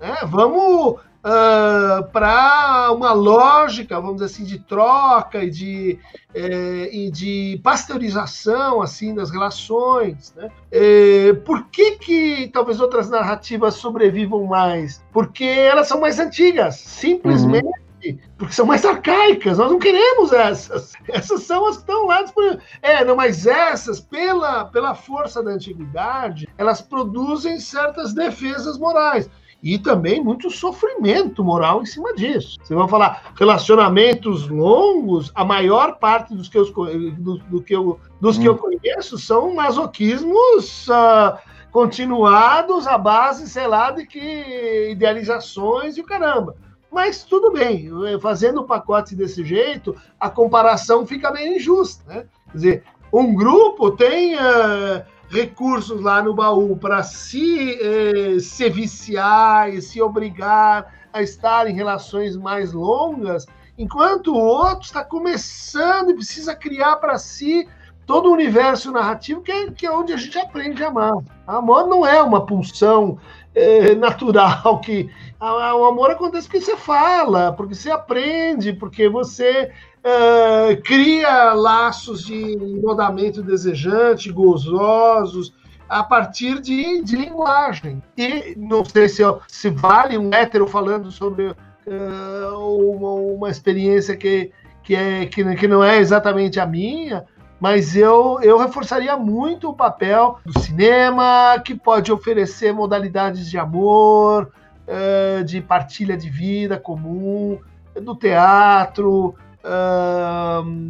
né? 0.00 0.16
vamos 0.24 0.96
uh, 1.26 2.04
para 2.12 2.92
uma 2.92 3.12
lógica, 3.12 4.00
vamos 4.00 4.16
dizer 4.16 4.26
assim, 4.26 4.44
de 4.44 4.60
troca 4.60 5.42
e 5.42 5.50
de, 5.50 5.98
é, 6.32 6.88
e 6.92 7.10
de 7.10 7.60
pasteurização 7.62 8.80
assim 8.80 9.14
das 9.14 9.30
relações. 9.30 10.32
Né? 10.36 10.50
É, 10.70 11.32
por 11.44 11.64
que, 11.64 11.92
que 11.92 12.48
talvez 12.52 12.80
outras 12.80 13.10
narrativas 13.10 13.74
sobrevivam 13.74 14.44
mais? 14.44 15.04
Porque 15.12 15.44
elas 15.44 15.88
são 15.88 16.00
mais 16.00 16.18
antigas, 16.20 16.76
simplesmente. 16.76 17.66
Uhum 17.66 17.86
porque 18.38 18.52
são 18.52 18.66
mais 18.66 18.84
arcaicas, 18.84 19.58
nós 19.58 19.68
não 19.68 19.80
queremos 19.80 20.32
essas. 20.32 20.92
Essas 21.08 21.42
são 21.42 21.66
as 21.66 21.76
que 21.76 21.82
estão 21.82 22.06
lá 22.06 22.22
disponíveis. 22.22 22.62
É, 22.80 23.04
não, 23.04 23.16
mas 23.16 23.48
essas, 23.48 23.98
pela, 23.98 24.66
pela 24.66 24.94
força 24.94 25.42
da 25.42 25.50
antiguidade, 25.50 26.46
elas 26.56 26.80
produzem 26.80 27.58
certas 27.58 28.12
defesas 28.12 28.78
morais 28.78 29.28
e 29.62 29.78
também 29.78 30.22
muito 30.22 30.50
sofrimento 30.50 31.42
moral 31.42 31.82
em 31.82 31.86
cima 31.86 32.14
disso. 32.14 32.56
Você 32.62 32.74
vai 32.74 32.88
falar 32.88 33.32
relacionamentos 33.38 34.48
longos, 34.48 35.32
a 35.34 35.44
maior 35.44 35.98
parte 35.98 36.34
dos 36.34 36.48
que 36.48 36.58
eu, 36.58 36.64
do, 37.18 37.38
do 37.38 37.62
que 37.62 37.74
eu, 37.74 37.98
dos 38.20 38.36
hum. 38.36 38.40
que 38.42 38.48
eu 38.48 38.54
hum. 38.54 38.58
conheço 38.58 39.18
são 39.18 39.54
masoquismos 39.54 40.88
uh, 40.88 41.38
continuados 41.70 42.86
à 42.86 42.96
base, 42.96 43.48
sei 43.48 43.66
lá, 43.66 43.90
de 43.90 44.06
que 44.06 44.90
idealizações 44.90 45.96
e 45.96 46.00
o 46.00 46.04
caramba. 46.04 46.56
Mas 46.90 47.24
tudo 47.24 47.50
bem, 47.50 47.90
fazendo 48.22 48.60
o 48.60 48.64
pacote 48.64 49.14
desse 49.14 49.44
jeito, 49.44 49.94
a 50.18 50.30
comparação 50.30 51.06
fica 51.06 51.30
meio 51.30 51.56
injusta. 51.56 52.02
Né? 52.06 52.26
Quer 52.46 52.56
dizer, 52.56 52.84
um 53.12 53.34
grupo 53.34 53.90
tem. 53.90 54.34
Uh, 54.36 55.15
recursos 55.28 56.00
lá 56.00 56.22
no 56.22 56.34
baú 56.34 56.76
para 56.76 57.02
se, 57.02 57.78
eh, 57.80 58.38
se 58.38 58.68
viciar 58.70 59.72
e 59.72 59.82
se 59.82 60.00
obrigar 60.00 60.94
a 61.12 61.22
estar 61.22 61.68
em 61.68 61.74
relações 61.74 62.36
mais 62.36 62.72
longas, 62.72 63.46
enquanto 63.78 64.32
o 64.32 64.38
outro 64.38 64.86
está 64.86 65.04
começando 65.04 66.10
e 66.10 66.14
precisa 66.14 66.54
criar 66.54 66.96
para 66.96 67.18
si 67.18 67.68
todo 68.06 68.28
o 68.28 68.32
universo 68.32 68.92
narrativo 68.92 69.42
que 69.42 69.50
é, 69.50 69.70
que 69.70 69.86
é 69.86 69.90
onde 69.90 70.12
a 70.12 70.16
gente 70.16 70.38
aprende 70.38 70.84
a 70.84 70.88
amar. 70.88 71.12
Amor 71.46 71.88
não 71.88 72.06
é 72.06 72.22
uma 72.22 72.46
pulsão 72.46 73.18
eh, 73.54 73.94
natural 73.96 74.80
que 74.80 75.10
o 75.40 75.84
amor 75.84 76.10
acontece 76.10 76.46
porque 76.46 76.60
você 76.60 76.76
fala, 76.76 77.52
porque 77.52 77.74
você 77.74 77.90
aprende, 77.90 78.72
porque 78.72 79.08
você 79.08 79.72
uh, 80.06 80.82
cria 80.82 81.52
laços 81.52 82.24
de 82.24 82.34
enrodamento 82.34 83.42
desejante, 83.42 84.30
gozosos, 84.30 85.52
a 85.88 86.02
partir 86.02 86.60
de, 86.60 87.02
de 87.02 87.16
linguagem. 87.16 88.02
E 88.16 88.54
não 88.56 88.84
sei 88.84 89.08
se, 89.08 89.22
se 89.48 89.70
vale 89.70 90.16
um 90.16 90.32
hétero 90.32 90.66
falando 90.66 91.10
sobre 91.10 91.48
uh, 91.48 91.54
uma, 92.56 93.12
uma 93.12 93.50
experiência 93.50 94.16
que, 94.16 94.52
que, 94.82 94.94
é, 94.94 95.26
que, 95.26 95.56
que 95.56 95.68
não 95.68 95.82
é 95.82 95.98
exatamente 95.98 96.60
a 96.60 96.66
minha, 96.66 97.24
mas 97.58 97.96
eu, 97.96 98.38
eu 98.42 98.58
reforçaria 98.58 99.16
muito 99.16 99.70
o 99.70 99.74
papel 99.74 100.38
do 100.44 100.58
cinema, 100.60 101.60
que 101.64 101.74
pode 101.74 102.12
oferecer 102.12 102.72
modalidades 102.72 103.48
de 103.50 103.58
amor, 103.58 104.52
uh, 104.86 105.44
de 105.44 105.60
partilha 105.60 106.16
de 106.16 106.28
vida 106.28 106.78
comum, 106.78 107.58
do 108.00 108.14
teatro, 108.14 109.34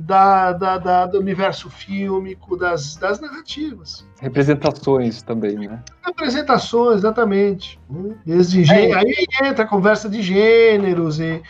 da, 0.04 0.52
da, 0.52 0.78
da, 0.78 1.06
do 1.06 1.18
universo 1.18 1.70
fílmico, 1.70 2.56
das, 2.56 2.96
das 2.96 3.20
narrativas. 3.20 4.06
Representações 4.20 5.22
também, 5.22 5.56
né? 5.56 5.82
Representações, 6.04 6.98
exatamente. 6.98 7.80
Desde 8.24 8.70
é. 8.70 8.94
Aí 8.94 9.26
entra 9.42 9.64
a 9.64 9.68
conversa 9.68 10.08
de 10.08 10.20
gêneros 10.20 11.20
e 11.20 11.42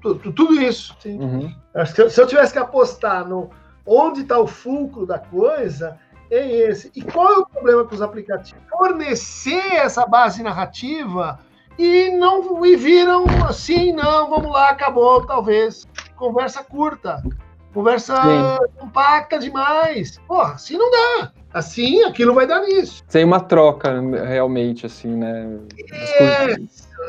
tudo, 0.00 0.32
tudo 0.32 0.60
isso. 0.60 0.96
Uhum. 1.04 1.52
Se, 1.86 2.02
eu, 2.02 2.10
se 2.10 2.20
eu 2.20 2.26
tivesse 2.26 2.52
que 2.52 2.58
apostar 2.58 3.26
no 3.26 3.50
onde 3.86 4.22
está 4.22 4.38
o 4.38 4.46
fulcro 4.46 5.06
da 5.06 5.18
coisa, 5.18 5.98
é 6.30 6.50
esse. 6.68 6.90
E 6.96 7.02
qual 7.02 7.32
é 7.32 7.38
o 7.38 7.46
problema 7.46 7.84
com 7.84 7.94
os 7.94 8.02
aplicativos? 8.02 8.62
Fornecer 8.68 9.74
essa 9.74 10.06
base 10.06 10.42
narrativa 10.42 11.38
e 11.78 12.10
não 12.10 12.64
e 12.64 12.76
viram 12.76 13.24
assim, 13.48 13.92
não, 13.92 14.30
vamos 14.30 14.50
lá, 14.52 14.70
acabou, 14.70 15.24
talvez 15.26 15.86
conversa 16.16 16.62
curta, 16.62 17.22
conversa 17.72 18.16
Sim. 18.22 18.78
compacta 18.78 19.38
demais. 19.38 20.18
Porra, 20.26 20.54
assim 20.54 20.76
não 20.76 20.90
dá. 20.90 21.32
Assim, 21.54 22.02
aquilo 22.02 22.34
vai 22.34 22.48
dar 22.48 22.62
nisso. 22.62 23.04
Sem 23.06 23.24
uma 23.24 23.38
troca, 23.38 24.00
realmente, 24.26 24.86
assim, 24.86 25.14
né? 25.14 25.56
É, 25.78 26.56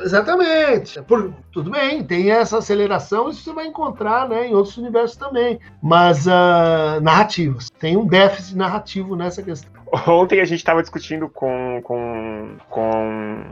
exatamente. 0.04 1.02
Por, 1.02 1.34
tudo 1.52 1.72
bem, 1.72 2.04
tem 2.04 2.30
essa 2.30 2.60
aceleração, 2.60 3.28
isso 3.28 3.42
você 3.42 3.54
vai 3.54 3.66
encontrar 3.66 4.30
né, 4.30 4.48
em 4.48 4.54
outros 4.54 4.78
universos 4.78 5.18
também. 5.18 5.60
Mas 5.82 6.28
uh, 6.28 7.02
narrativos. 7.02 7.72
Tem 7.72 7.98
um 7.98 8.06
déficit 8.06 8.56
narrativo 8.56 9.16
nessa 9.16 9.42
questão. 9.42 9.72
Ontem 10.08 10.40
a 10.40 10.46
gente 10.46 10.60
estava 10.60 10.82
discutindo 10.82 11.28
com, 11.28 11.82
com, 11.84 12.58
com 12.70 13.46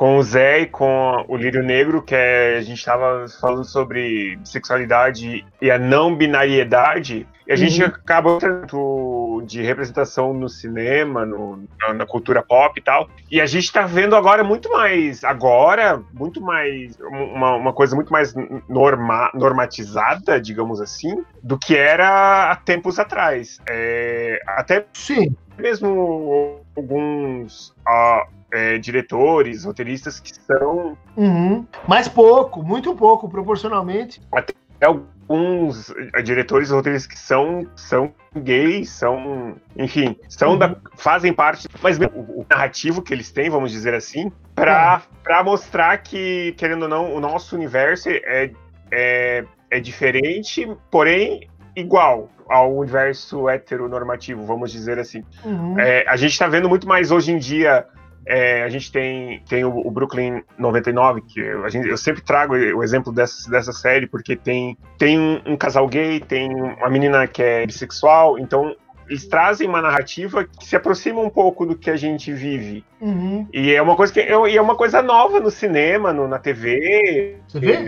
com 0.00 0.16
o 0.16 0.22
Zé 0.22 0.60
e 0.60 0.66
com 0.66 1.26
o 1.28 1.36
Lírio 1.36 1.62
Negro, 1.62 2.00
que 2.00 2.14
é, 2.14 2.56
a 2.56 2.62
gente 2.62 2.78
estava 2.78 3.26
falando 3.38 3.64
sobre 3.64 4.38
sexualidade 4.44 5.44
e 5.60 5.70
a 5.70 5.78
não 5.78 6.16
binariedade, 6.16 7.28
e 7.46 7.52
a 7.52 7.54
uhum. 7.54 7.60
gente 7.60 7.84
acaba 7.84 8.38
tanto 8.38 9.42
de 9.44 9.60
representação 9.60 10.32
no 10.32 10.48
cinema, 10.48 11.26
no, 11.26 11.68
na, 11.78 11.92
na, 11.92 12.06
cultura 12.06 12.42
pop 12.42 12.80
e 12.80 12.82
tal, 12.82 13.10
e 13.30 13.42
a 13.42 13.44
gente 13.44 13.64
está 13.64 13.82
vendo 13.82 14.16
agora 14.16 14.42
muito 14.42 14.72
mais, 14.72 15.22
agora, 15.22 16.02
muito 16.14 16.40
mais, 16.40 16.98
uma, 17.02 17.56
uma 17.56 17.72
coisa 17.74 17.94
muito 17.94 18.10
mais 18.10 18.34
norma, 18.70 19.30
normatizada, 19.34 20.40
digamos 20.40 20.80
assim, 20.80 21.22
do 21.42 21.58
que 21.58 21.76
era 21.76 22.50
há 22.50 22.56
tempos 22.56 22.98
atrás. 22.98 23.58
É, 23.68 24.40
até 24.46 24.86
Sim. 24.94 25.36
mesmo 25.58 26.62
alguns... 26.74 27.74
Uh, 27.86 28.39
é, 28.52 28.78
diretores, 28.78 29.64
roteiristas 29.64 30.20
que 30.20 30.34
são. 30.34 30.96
Uhum. 31.16 31.66
Mais 31.86 32.08
pouco, 32.08 32.62
muito 32.62 32.94
pouco, 32.94 33.28
proporcionalmente. 33.28 34.20
Até 34.32 34.54
alguns 34.82 35.92
é, 36.14 36.22
diretores 36.22 36.70
e 36.70 36.72
roteiristas 36.72 37.12
que 37.12 37.18
são, 37.18 37.66
são 37.76 38.12
gays, 38.36 38.90
são. 38.90 39.56
Enfim, 39.76 40.16
são 40.28 40.52
uhum. 40.52 40.58
da, 40.58 40.76
fazem 40.96 41.32
parte. 41.32 41.68
Mas 41.82 41.98
o, 41.98 42.04
o, 42.04 42.46
narrativo 42.48 43.02
que 43.02 43.12
eles 43.12 43.30
têm, 43.30 43.50
vamos 43.50 43.70
dizer 43.70 43.94
assim, 43.94 44.32
para 44.54 45.02
é. 45.28 45.42
mostrar 45.42 45.98
que, 45.98 46.54
querendo 46.56 46.82
ou 46.82 46.88
não, 46.88 47.14
o 47.14 47.20
nosso 47.20 47.54
universo 47.54 48.08
é, 48.08 48.50
é, 48.90 49.44
é 49.70 49.80
diferente, 49.80 50.68
porém 50.90 51.48
igual 51.76 52.28
ao 52.48 52.76
universo 52.76 53.48
heteronormativo, 53.48 54.44
vamos 54.44 54.72
dizer 54.72 54.98
assim. 54.98 55.22
Uhum. 55.44 55.78
É, 55.78 56.04
a 56.08 56.16
gente 56.16 56.32
está 56.32 56.48
vendo 56.48 56.68
muito 56.68 56.86
mais 56.86 57.12
hoje 57.12 57.30
em 57.30 57.38
dia 57.38 57.86
é, 58.26 58.62
a 58.62 58.68
gente 58.68 58.92
tem, 58.92 59.42
tem 59.48 59.64
o, 59.64 59.86
o, 59.86 59.90
Brooklyn 59.90 60.42
99, 60.58 61.22
que 61.22 61.40
a 61.40 61.68
gente, 61.68 61.88
eu 61.88 61.96
sempre 61.96 62.22
trago 62.22 62.54
o 62.54 62.82
exemplo 62.82 63.12
dessa, 63.12 63.50
dessa 63.50 63.72
série, 63.72 64.06
porque 64.06 64.36
tem, 64.36 64.76
tem 64.98 65.18
um, 65.18 65.40
um 65.46 65.56
casal 65.56 65.88
gay, 65.88 66.20
tem 66.20 66.54
uma 66.54 66.88
menina 66.88 67.26
que 67.26 67.42
é 67.42 67.66
bissexual, 67.66 68.38
então 68.38 68.74
eles 69.08 69.26
trazem 69.26 69.68
uma 69.68 69.82
narrativa 69.82 70.44
que 70.44 70.64
se 70.64 70.76
aproxima 70.76 71.20
um 71.20 71.28
pouco 71.28 71.66
do 71.66 71.76
que 71.76 71.90
a 71.90 71.96
gente 71.96 72.32
vive. 72.32 72.84
Uhum. 73.00 73.48
E 73.52 73.72
é 73.72 73.82
uma 73.82 73.96
coisa 73.96 74.12
que 74.12 74.20
é, 74.20 74.30
é 74.30 74.62
uma 74.62 74.76
coisa 74.76 75.02
nova 75.02 75.40
no 75.40 75.50
cinema, 75.50 76.12
no, 76.12 76.28
na 76.28 76.38
TV, 76.38 77.36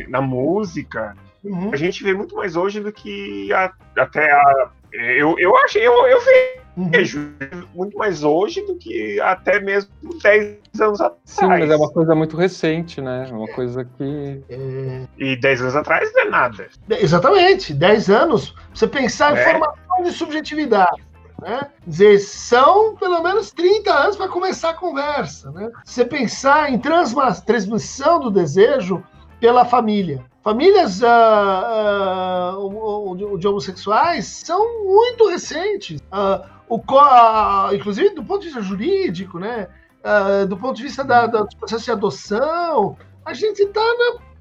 na 0.08 0.20
música. 0.20 1.14
Uhum. 1.44 1.70
A 1.72 1.76
gente 1.76 2.02
vê 2.02 2.12
muito 2.12 2.34
mais 2.34 2.56
hoje 2.56 2.80
do 2.80 2.92
que 2.92 3.52
a, 3.52 3.72
até 3.96 4.32
a. 4.32 4.70
Eu, 4.92 5.38
eu 5.38 5.56
acho, 5.56 5.78
eu, 5.78 6.06
eu 6.06 6.20
vejo 6.20 6.61
Uhum. 6.76 6.90
Vejo 6.90 7.32
muito 7.74 7.98
mais 7.98 8.22
hoje 8.22 8.62
do 8.62 8.76
que 8.76 9.20
até 9.20 9.60
mesmo 9.60 9.90
10 10.22 10.58
anos 10.80 11.00
atrás. 11.00 11.20
Sim, 11.24 11.46
mas 11.46 11.70
é 11.70 11.76
uma 11.76 11.90
coisa 11.90 12.14
muito 12.14 12.36
recente, 12.36 13.00
né? 13.00 13.26
É 13.28 13.32
uma 13.32 13.48
coisa 13.48 13.84
que. 13.84 14.42
É... 14.48 15.02
E 15.18 15.36
10 15.36 15.60
anos 15.62 15.76
atrás 15.76 16.10
não 16.14 16.22
é 16.22 16.30
nada. 16.30 16.68
Exatamente, 16.90 17.74
10 17.74 18.10
anos. 18.10 18.54
Você 18.72 18.86
pensar 18.86 19.36
é. 19.36 19.40
em 19.40 19.44
formação 19.44 20.02
de 20.02 20.12
subjetividade. 20.12 21.02
Né? 21.42 21.60
Dizer, 21.86 22.20
são 22.20 22.94
pelo 22.94 23.20
menos 23.22 23.50
30 23.50 23.92
anos 23.92 24.16
para 24.16 24.28
começar 24.28 24.70
a 24.70 24.74
conversa. 24.74 25.50
Né? 25.50 25.70
Você 25.84 26.04
pensar 26.04 26.72
em 26.72 26.78
transmissão 26.78 28.20
do 28.20 28.30
desejo 28.30 29.02
pela 29.40 29.64
família. 29.64 30.24
Famílias 30.42 31.00
uh, 31.02 32.58
uh, 32.58 33.38
de 33.38 33.46
homossexuais 33.46 34.26
são 34.26 34.84
muito 34.84 35.28
recentes. 35.28 36.00
Uh, 36.12 36.44
o, 36.72 36.76
uh, 36.76 37.74
inclusive 37.74 38.14
do 38.14 38.24
ponto 38.24 38.40
de 38.40 38.46
vista 38.46 38.62
jurídico, 38.62 39.38
né? 39.38 39.68
Uh, 40.02 40.46
do 40.46 40.56
ponto 40.56 40.76
de 40.76 40.82
vista 40.82 41.04
da, 41.04 41.26
da, 41.26 41.42
do 41.42 41.56
processo 41.56 41.84
de 41.84 41.90
adoção, 41.90 42.96
a 43.24 43.34
gente 43.34 43.62
está 43.62 43.80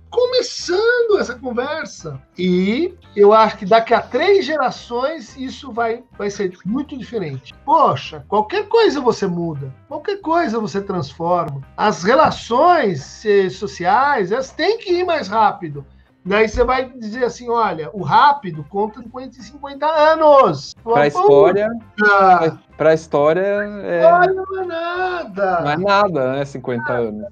começando 0.09 1.19
essa 1.19 1.35
conversa. 1.35 2.21
E 2.37 2.93
eu 3.15 3.33
acho 3.33 3.57
que 3.57 3.65
daqui 3.65 3.93
a 3.93 4.01
três 4.01 4.45
gerações 4.45 5.35
isso 5.37 5.71
vai, 5.71 6.03
vai 6.17 6.29
ser 6.29 6.53
muito 6.65 6.97
diferente. 6.97 7.53
Poxa, 7.65 8.25
qualquer 8.27 8.67
coisa 8.67 9.01
você 9.01 9.27
muda, 9.27 9.73
qualquer 9.87 10.21
coisa 10.21 10.59
você 10.59 10.81
transforma. 10.81 11.61
As 11.75 12.03
relações 12.03 13.25
eh, 13.25 13.49
sociais, 13.49 14.31
elas 14.31 14.51
têm 14.51 14.77
que 14.77 14.91
ir 14.91 15.05
mais 15.05 15.27
rápido. 15.27 15.85
Daí 16.23 16.47
você 16.47 16.63
vai 16.63 16.89
dizer 16.89 17.23
assim: 17.23 17.49
olha, 17.49 17.89
o 17.93 18.03
rápido 18.03 18.63
conta 18.69 19.01
50 19.01 19.37
e 19.37 19.43
50 19.43 19.85
anos. 19.85 20.75
Para 20.83 21.01
a 21.01 21.07
história. 21.07 21.69
Para 22.77 22.89
a 22.89 22.93
história. 22.93 23.41
É... 23.41 24.05
Olha, 24.05 24.33
não 24.33 24.61
é 24.61 24.65
nada. 24.65 25.61
Não 25.61 25.71
é 25.71 25.77
nada, 25.77 26.33
né? 26.33 26.45
50 26.45 26.93
anos. 26.93 27.27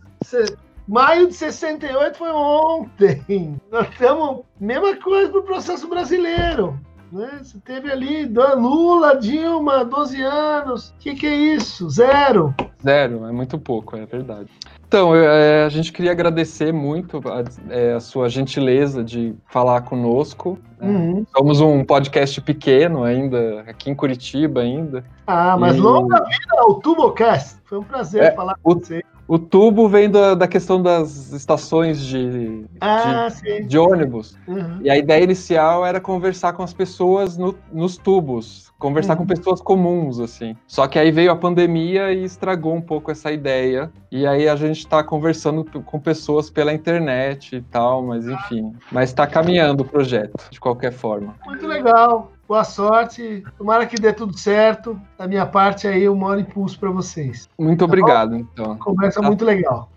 Maio 0.88 1.28
de 1.28 1.36
68 1.36 2.18
foi 2.18 2.32
ontem. 2.32 3.62
Nós 3.72 3.88
temos 3.96 4.42
mesma 4.60 4.96
coisa 4.96 5.30
para 5.30 5.40
o 5.40 5.44
processo 5.44 5.88
brasileiro. 5.88 6.80
Né? 7.12 7.42
Você 7.44 7.60
teve 7.60 7.92
ali 7.92 8.26
Lula, 8.26 9.16
Dilma, 9.18 9.86
12 9.86 10.22
anos. 10.22 10.90
O 10.90 10.94
que, 11.00 11.14
que 11.14 11.28
é 11.28 11.36
isso? 11.36 11.88
Zero. 11.92 12.56
Zero, 12.82 13.26
é 13.26 13.32
muito 13.32 13.60
pouco, 13.60 13.98
é 13.98 14.06
verdade. 14.06 14.50
Então, 14.88 15.14
é, 15.14 15.66
a 15.66 15.70
gente 15.70 15.92
queria 15.92 16.12
agradecer 16.12 16.72
muito 16.72 17.22
a, 17.28 17.44
é, 17.70 17.94
a, 17.94 18.00
sua 18.00 18.30
gentileza 18.30 19.04
de 19.04 19.36
falar 19.48 19.82
conosco. 19.82 20.58
Né? 20.80 20.88
Uhum. 20.88 21.26
Somos 21.36 21.62
um 21.62 21.84
podcast 21.84 22.40
pequeno 22.42 23.04
ainda, 23.04 23.62
aqui 23.68 23.92
em 23.92 23.96
Curitiba 23.96 24.62
ainda. 24.62 25.04
Ah, 25.28 25.58
mas 25.58 25.76
e... 25.76 25.80
longa 25.80 26.24
vida 26.24 26.56
ao 26.58 26.76
Tubocast. 26.76 27.58
Foi 27.66 27.78
um 27.78 27.84
prazer 27.84 28.24
é, 28.24 28.32
falar 28.32 28.56
com 28.64 28.72
o... 28.72 28.80
você. 28.80 29.04
O 29.30 29.38
tubo 29.38 29.88
vem 29.88 30.10
da, 30.10 30.34
da 30.34 30.48
questão 30.48 30.82
das 30.82 31.32
estações 31.32 32.04
de, 32.04 32.66
ah, 32.82 33.28
de, 33.28 33.64
de, 33.64 33.78
ônibus. 33.78 34.36
Uhum. 34.48 34.80
E 34.82 34.90
a 34.90 34.98
ideia 34.98 35.24
inicial 35.24 35.86
era 35.86 36.02
conversar 36.02 36.54
com 36.54 36.64
as 36.64 36.74
pessoas 36.74 37.38
no, 37.38 37.56
nos 37.72 37.96
tubos, 37.96 38.74
conversar 38.80 39.14
uhum. 39.14 39.20
com 39.20 39.28
pessoas 39.28 39.62
comuns, 39.62 40.20
assim. 40.20 40.58
Só 40.66 40.88
que 40.88 40.98
aí 40.98 41.12
veio 41.12 41.32
a 41.32 41.36
pandemia 41.36 42.12
e 42.12 42.24
estragou 42.24 42.74
um 42.74 42.82
pouco 42.82 43.12
essa 43.12 43.32
ideia. 43.32 43.92
E 44.12 44.26
aí 44.26 44.50
a 44.50 44.56
gente 44.56 44.80
está 44.80 45.04
conversando 45.04 45.64
com 45.64 46.00
pessoas 46.00 46.50
pela 46.50 46.74
internet 46.74 47.58
e 47.58 47.62
tal, 47.62 48.02
mas 48.02 48.28
enfim. 48.28 48.74
Mas 48.92 49.12
está 49.12 49.28
caminhando 49.28 49.84
o 49.84 49.86
projeto, 49.86 50.44
de 50.50 50.60
qualquer 50.60 50.92
forma. 50.92 51.36
Muito 51.46 51.68
legal. 51.68 52.32
Boa 52.50 52.64
sorte. 52.64 53.44
Tomara 53.60 53.86
que 53.86 53.96
dê 53.96 54.12
tudo 54.12 54.36
certo. 54.36 55.00
Da 55.16 55.28
minha 55.28 55.46
parte 55.46 55.88
aí, 55.88 56.10
o 56.10 56.16
maior 56.16 56.40
impulso 56.40 56.80
para 56.80 56.90
vocês. 56.90 57.48
Muito 57.60 57.78
tá 57.78 57.86
obrigado, 57.86 58.36
então. 58.36 58.76
Conversa 58.80 59.22
tá. 59.22 59.28
muito 59.28 59.46
legal. 59.46 59.88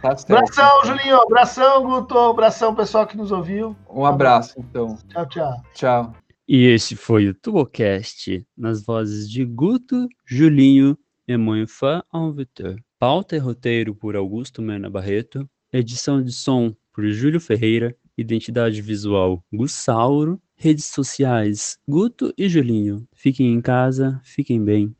Tá 0.00 0.12
abração, 0.12 0.84
Julinho. 0.84 1.20
Abração, 1.20 1.82
Guto. 1.82 2.16
Abração, 2.16 2.72
pessoal 2.72 3.04
que 3.04 3.16
nos 3.16 3.32
ouviu. 3.32 3.74
Um 3.90 4.06
abraço, 4.06 4.54
então. 4.60 4.96
Tchau, 5.08 5.26
tchau. 5.26 5.62
Tchau. 5.74 6.14
E 6.46 6.66
esse 6.66 6.94
foi 6.94 7.26
o 7.26 7.34
Tubocast, 7.34 8.46
nas 8.56 8.80
vozes 8.80 9.28
de 9.28 9.44
Guto, 9.44 10.06
Julinho 10.24 10.96
e 11.26 11.36
Moinfã 11.36 12.00
Alvitor. 12.12 12.76
Pauta 12.96 13.34
e 13.34 13.40
roteiro 13.40 13.92
por 13.92 14.14
Augusto 14.14 14.62
Mena 14.62 14.88
Barreto. 14.88 15.50
Edição 15.72 16.22
de 16.22 16.30
som 16.30 16.72
por 16.92 17.04
Júlio 17.10 17.40
Ferreira. 17.40 17.92
Identidade 18.16 18.80
visual 18.80 19.42
Gussauro. 19.52 20.40
Redes 20.58 20.86
sociais, 20.86 21.78
Guto 21.88 22.34
e 22.36 22.48
Julinho. 22.50 23.08
Fiquem 23.14 23.54
em 23.54 23.62
casa, 23.62 24.20
fiquem 24.24 24.62
bem. 24.62 24.94